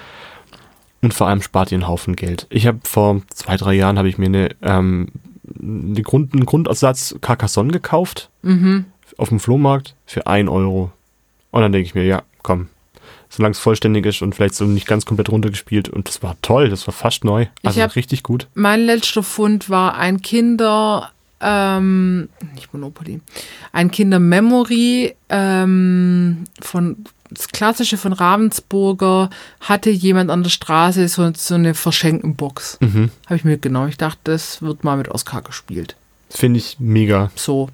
Und 1.01 1.14
vor 1.14 1.27
allem 1.27 1.43
spart 1.43 1.73
ihr 1.73 1.77
einen 1.77 1.89
Haufen 1.89 2.14
Geld. 2.14 2.47
Ich 2.49 2.68
habe 2.68 2.79
vor 2.85 3.23
zwei, 3.35 3.57
drei 3.57 3.75
Jahren 3.75 3.99
habe 3.99 4.09
ich 4.09 4.18
mir 4.18 4.27
eine, 4.27 4.51
ähm, 4.62 5.09
eine 5.61 6.03
Grund, 6.03 6.33
einen 6.33 6.47
Grundersatz 6.47 7.16
Carcassonne 7.20 7.73
gekauft 7.73 8.31
auf 9.18 9.28
dem 9.30 9.40
Flohmarkt 9.40 9.94
für 10.06 10.26
1 10.26 10.48
Euro. 10.48 10.90
Und 11.50 11.60
dann 11.62 11.72
denke 11.72 11.86
ich 11.86 11.94
mir, 11.94 12.04
ja, 12.04 12.22
komm, 12.42 12.68
solange 13.28 13.52
es 13.52 13.58
vollständig 13.58 14.06
ist 14.06 14.22
und 14.22 14.34
vielleicht 14.34 14.54
so 14.54 14.64
nicht 14.64 14.86
ganz 14.86 15.04
komplett 15.06 15.28
runtergespielt. 15.30 15.88
Und 15.88 16.08
das 16.08 16.22
war 16.22 16.36
toll, 16.42 16.68
das 16.70 16.86
war 16.86 16.94
fast 16.94 17.24
neu. 17.24 17.46
Also 17.62 17.80
hab- 17.82 17.96
richtig 17.96 18.22
gut. 18.22 18.46
Mein 18.54 18.80
letzter 18.86 19.22
Fund 19.22 19.68
war 19.70 19.96
ein 19.96 20.22
Kinder, 20.22 21.10
ähm, 21.40 22.28
nicht 22.54 22.72
Monopoly, 22.72 23.20
ein 23.72 23.90
Kinder-Memory 23.90 25.14
ähm, 25.28 26.44
von 26.60 27.04
das 27.30 27.48
klassische 27.48 27.96
von 27.96 28.12
Ravensburger 28.12 29.30
hatte 29.60 29.88
jemand 29.88 30.30
an 30.30 30.42
der 30.42 30.50
Straße 30.50 31.08
so, 31.08 31.32
so 31.34 31.54
eine 31.54 31.72
Verschenkenbox. 31.72 32.76
Mhm. 32.80 33.10
Habe 33.24 33.36
ich 33.36 33.44
mitgenommen. 33.44 33.88
Ich 33.88 33.96
dachte, 33.96 34.18
das 34.24 34.60
wird 34.60 34.84
mal 34.84 34.98
mit 34.98 35.08
Oscar 35.08 35.40
gespielt. 35.40 35.96
Finde 36.28 36.58
ich 36.58 36.76
mega. 36.78 37.30
So. 37.34 37.70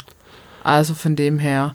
Also 0.63 0.95
von 0.95 1.17
dem 1.17 1.39
her. 1.39 1.75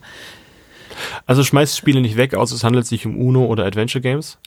Also 1.26 1.44
schmeißt 1.44 1.78
Spiele 1.78 2.02
nicht 2.02 2.18
weg, 2.18 2.36
außer 2.36 2.56
es 2.56 2.64
handelt 2.64 2.86
sich 2.86 3.06
um 3.06 3.18
Uno 3.18 3.46
oder 3.46 3.66
Adventure 3.66 4.02
Games. 4.02 4.38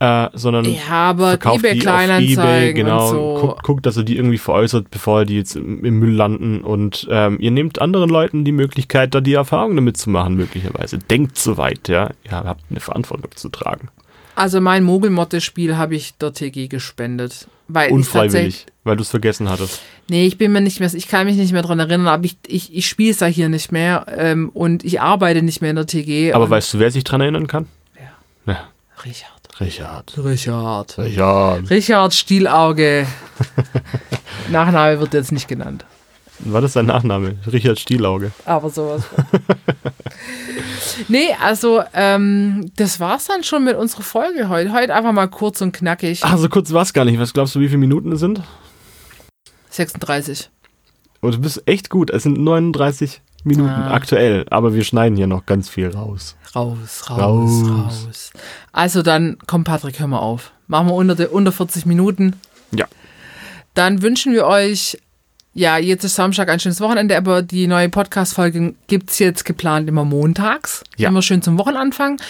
Äh, 0.00 0.28
sondern 0.34 0.64
Ja, 0.64 1.10
aber 1.10 1.28
verkauft 1.30 1.60
eBay 1.60 1.72
die 1.74 1.78
auf 1.78 1.82
Kleinanzeigen 1.84 2.44
eBay, 2.44 2.74
genau. 2.74 3.02
und 3.02 3.10
so. 3.10 3.38
Guckt, 3.40 3.62
guckt, 3.62 3.86
dass 3.86 3.96
ihr 3.96 4.02
die 4.02 4.16
irgendwie 4.16 4.38
veräußert, 4.38 4.90
bevor 4.90 5.24
die 5.24 5.36
jetzt 5.36 5.54
im, 5.56 5.84
im 5.84 5.98
Müll 5.98 6.12
landen. 6.12 6.62
Und 6.62 7.06
ähm, 7.10 7.38
ihr 7.40 7.52
nehmt 7.52 7.80
anderen 7.80 8.10
Leuten 8.10 8.44
die 8.44 8.52
Möglichkeit, 8.52 9.14
da 9.14 9.20
die 9.20 9.34
Erfahrung 9.34 9.76
damit 9.76 9.96
zu 9.96 10.10
machen, 10.10 10.34
möglicherweise. 10.34 10.98
Denkt 10.98 11.38
so 11.38 11.56
weit, 11.56 11.88
ja. 11.88 12.10
Ihr 12.24 12.32
habt 12.32 12.64
eine 12.70 12.80
Verantwortung 12.80 13.30
zu 13.34 13.48
tragen. 13.48 13.88
Also 14.34 14.60
mein 14.60 14.82
Mogelmotte-Spiel 14.82 15.76
habe 15.76 15.94
ich 15.94 16.14
der 16.14 16.32
TG 16.32 16.68
gespendet. 16.68 17.46
Weil 17.66 17.92
Unfreiwillig, 17.92 18.66
weil 18.82 18.96
du 18.96 19.02
es 19.02 19.08
vergessen 19.08 19.48
hattest. 19.48 19.80
Nee, 20.10 20.26
ich 20.26 20.36
bin 20.36 20.52
mir 20.52 20.60
nicht 20.60 20.80
mehr, 20.80 20.92
ich 20.92 21.08
kann 21.08 21.26
mich 21.26 21.36
nicht 21.36 21.52
mehr 21.52 21.62
dran 21.62 21.78
erinnern, 21.78 22.08
aber 22.08 22.24
ich, 22.24 22.36
ich, 22.46 22.74
ich 22.74 22.86
spiele 22.86 23.12
es 23.12 23.20
ja 23.20 23.26
hier 23.26 23.48
nicht 23.48 23.72
mehr 23.72 24.04
ähm, 24.14 24.50
und 24.50 24.84
ich 24.84 25.00
arbeite 25.00 25.40
nicht 25.40 25.62
mehr 25.62 25.70
in 25.70 25.76
der 25.76 25.86
TG. 25.86 26.34
Aber 26.34 26.50
weißt 26.50 26.74
du, 26.74 26.78
wer 26.78 26.90
sich 26.90 27.04
dran 27.04 27.22
erinnern 27.22 27.46
kann? 27.46 27.66
Ja. 27.96 28.52
Ja. 28.52 28.68
Richard. 29.02 29.60
Richard. 29.60 30.18
Richard. 30.18 30.98
Richard. 30.98 31.70
Richard 31.70 32.12
Stielauge. 32.12 33.06
Nachname 34.50 35.00
wird 35.00 35.14
jetzt 35.14 35.32
nicht 35.32 35.48
genannt. 35.48 35.86
War 36.44 36.60
das 36.60 36.74
sein 36.74 36.86
Nachname? 36.86 37.36
Richard 37.50 37.78
Stielauge. 37.80 38.32
Aber 38.44 38.68
sowas. 38.70 39.02
nee, 41.08 41.28
also 41.42 41.82
ähm, 41.94 42.70
das 42.76 43.00
war's 43.00 43.26
dann 43.26 43.42
schon 43.44 43.64
mit 43.64 43.76
unserer 43.76 44.02
Folge 44.02 44.48
heute. 44.48 44.72
Heute 44.72 44.94
einfach 44.94 45.12
mal 45.12 45.28
kurz 45.28 45.60
und 45.62 45.72
knackig. 45.72 46.20
Ach, 46.22 46.36
so 46.38 46.48
kurz 46.48 46.72
war 46.72 46.82
es 46.82 46.92
gar 46.92 47.04
nicht. 47.04 47.18
Was 47.18 47.32
glaubst 47.32 47.54
du, 47.54 47.60
wie 47.60 47.68
viele 47.68 47.78
Minuten 47.78 48.12
es 48.12 48.20
sind? 48.20 48.42
36. 49.70 50.50
Oh, 51.22 51.30
du 51.30 51.38
bist 51.40 51.62
echt 51.66 51.90
gut. 51.90 52.10
Es 52.10 52.22
sind 52.24 52.38
39 52.38 53.22
Minuten 53.44 53.70
Ah. 53.70 53.92
aktuell, 53.92 54.46
aber 54.50 54.74
wir 54.74 54.84
schneiden 54.84 55.16
hier 55.16 55.26
noch 55.26 55.46
ganz 55.46 55.68
viel 55.68 55.88
raus. 55.90 56.36
Raus, 56.54 57.10
raus, 57.10 57.18
Raus. 57.20 57.68
raus, 58.06 58.30
Also 58.72 59.02
dann, 59.02 59.38
komm 59.46 59.64
Patrick, 59.64 59.98
hör 59.98 60.06
mal 60.06 60.18
auf. 60.18 60.52
Machen 60.66 60.88
wir 60.88 60.94
unter, 60.94 61.32
unter 61.32 61.52
40 61.52 61.84
Minuten. 61.84 62.36
Ja. 62.70 62.86
Dann 63.74 64.02
wünschen 64.02 64.32
wir 64.32 64.46
euch, 64.46 64.98
ja, 65.56 65.78
jetzt 65.78 66.02
ist 66.02 66.16
Samstag 66.16 66.48
ein 66.48 66.58
schönes 66.58 66.80
Wochenende, 66.80 67.16
aber 67.16 67.42
die 67.42 67.68
neue 67.68 67.88
Podcast-Folge 67.88 68.74
gibt 68.88 69.10
es 69.10 69.20
jetzt 69.20 69.44
geplant 69.44 69.88
immer 69.88 70.04
montags. 70.04 70.82
Ja. 70.96 71.08
Immer 71.08 71.22
schön 71.22 71.42
zum 71.42 71.58
Wochenanfang. 71.58 72.20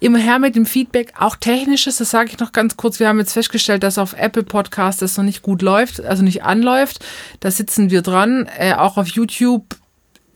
Immer 0.00 0.18
her 0.18 0.38
mit 0.38 0.56
dem 0.56 0.64
Feedback, 0.64 1.12
auch 1.18 1.36
technisches, 1.36 1.98
das 1.98 2.10
sage 2.10 2.30
ich 2.30 2.38
noch 2.38 2.52
ganz 2.52 2.78
kurz. 2.78 2.98
Wir 2.98 3.08
haben 3.08 3.18
jetzt 3.18 3.34
festgestellt, 3.34 3.82
dass 3.82 3.98
auf 3.98 4.14
Apple 4.14 4.44
Podcast 4.44 5.02
das 5.02 5.18
noch 5.18 5.24
nicht 5.24 5.42
gut 5.42 5.60
läuft, 5.60 6.00
also 6.00 6.22
nicht 6.22 6.42
anläuft. 6.42 7.04
Da 7.40 7.50
sitzen 7.50 7.90
wir 7.90 8.00
dran. 8.00 8.48
Äh, 8.58 8.72
auch 8.72 8.96
auf 8.96 9.08
YouTube 9.08 9.76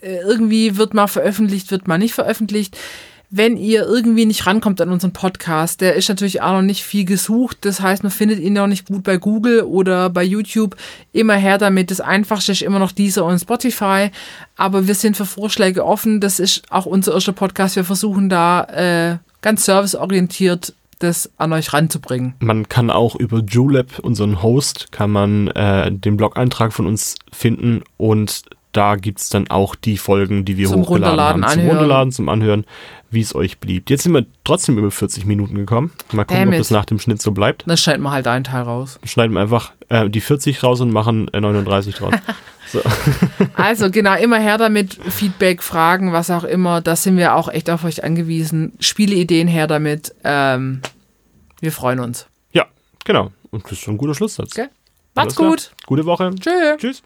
äh, 0.02 0.18
irgendwie 0.18 0.76
wird 0.76 0.92
mal 0.92 1.06
veröffentlicht, 1.06 1.70
wird 1.70 1.88
mal 1.88 1.98
nicht 1.98 2.12
veröffentlicht. 2.12 2.76
Wenn 3.30 3.56
ihr 3.56 3.84
irgendwie 3.84 4.26
nicht 4.26 4.46
rankommt 4.46 4.80
an 4.80 4.90
unseren 4.90 5.12
Podcast, 5.12 5.80
der 5.80 5.94
ist 5.94 6.08
natürlich 6.08 6.42
auch 6.42 6.52
noch 6.52 6.62
nicht 6.62 6.84
viel 6.84 7.04
gesucht. 7.04 7.58
Das 7.62 7.80
heißt, 7.80 8.02
man 8.02 8.12
findet 8.12 8.38
ihn 8.38 8.52
noch 8.52 8.66
nicht 8.66 8.86
gut 8.86 9.02
bei 9.02 9.16
Google 9.16 9.62
oder 9.62 10.10
bei 10.10 10.22
YouTube. 10.22 10.76
Immer 11.12 11.34
her 11.34 11.58
damit. 11.58 11.90
Das 11.90 12.00
Einfachste 12.00 12.52
ist 12.52 12.62
immer 12.62 12.78
noch 12.78 12.92
dieser 12.92 13.24
und 13.24 13.38
Spotify. 13.38 14.10
Aber 14.56 14.86
wir 14.86 14.94
sind 14.94 15.16
für 15.16 15.26
Vorschläge 15.26 15.84
offen. 15.84 16.20
Das 16.20 16.38
ist 16.38 16.62
auch 16.70 16.86
unser 16.86 17.14
erster 17.14 17.32
Podcast. 17.32 17.76
Wir 17.76 17.84
versuchen 17.84 18.28
da 18.28 18.64
äh, 18.64 19.18
ganz 19.42 19.64
serviceorientiert 19.64 20.74
das 21.00 21.30
an 21.36 21.52
euch 21.52 21.72
ranzubringen. 21.72 22.34
Man 22.38 22.68
kann 22.68 22.90
auch 22.90 23.16
über 23.16 23.40
Julep, 23.40 23.98
unseren 23.98 24.42
Host, 24.42 24.92
kann 24.92 25.10
man 25.10 25.48
äh, 25.48 25.92
den 25.92 26.16
Blog-Eintrag 26.16 26.72
von 26.72 26.86
uns 26.86 27.16
finden 27.32 27.82
und 27.96 28.42
da 28.72 28.96
gibt 28.96 29.20
es 29.20 29.28
dann 29.28 29.48
auch 29.48 29.76
die 29.76 29.96
Folgen, 29.96 30.44
die 30.44 30.56
wir 30.56 30.68
Zum 30.68 30.82
hochgeladen 30.82 31.20
haben. 31.20 31.42
Zum 31.42 31.50
anhören. 31.50 31.68
Runterladen, 31.68 32.12
zum 32.12 32.28
Anhören, 32.28 32.64
wie 33.14 33.20
es 33.20 33.34
euch 33.34 33.58
beliebt. 33.58 33.90
Jetzt 33.90 34.02
sind 34.02 34.12
wir 34.12 34.26
trotzdem 34.44 34.78
über 34.78 34.90
40 34.90 35.24
Minuten 35.24 35.54
gekommen. 35.54 35.92
Mal 36.12 36.24
gucken, 36.24 36.36
Damn 36.36 36.48
ob 36.48 36.54
it. 36.54 36.60
das 36.60 36.70
nach 36.70 36.84
dem 36.84 36.98
Schnitt 36.98 37.22
so 37.22 37.32
bleibt. 37.32 37.64
Dann 37.66 37.76
schneiden 37.76 38.02
wir 38.02 38.10
halt 38.10 38.26
einen 38.26 38.44
Teil 38.44 38.62
raus. 38.62 38.98
Schneiden 39.04 39.34
wir 39.34 39.40
einfach 39.40 39.72
äh, 39.88 40.08
die 40.10 40.20
40 40.20 40.62
raus 40.62 40.80
und 40.80 40.92
machen 40.92 41.28
äh, 41.32 41.40
39 41.40 41.94
draus. 41.94 42.14
so. 42.66 42.80
Also 43.54 43.90
genau, 43.90 44.14
immer 44.16 44.38
her 44.38 44.58
damit, 44.58 44.94
Feedback, 44.94 45.62
Fragen, 45.62 46.12
was 46.12 46.30
auch 46.30 46.44
immer. 46.44 46.80
Da 46.80 46.96
sind 46.96 47.16
wir 47.16 47.34
auch 47.34 47.48
echt 47.48 47.70
auf 47.70 47.84
euch 47.84 48.04
angewiesen. 48.04 48.72
Spieleideen 48.80 49.48
her 49.48 49.66
damit. 49.66 50.14
Ähm, 50.24 50.80
wir 51.60 51.72
freuen 51.72 52.00
uns. 52.00 52.26
Ja, 52.52 52.66
genau. 53.04 53.30
Und 53.50 53.64
das 53.64 53.72
ist 53.72 53.80
schon 53.80 53.94
ein 53.94 53.98
guter 53.98 54.14
Schlusssatz. 54.14 54.52
Okay? 54.52 54.68
Macht's 55.14 55.36
gut. 55.36 55.72
Gute 55.86 56.04
Woche. 56.04 56.34
Tschö. 56.40 56.76
Tschüss. 56.76 57.02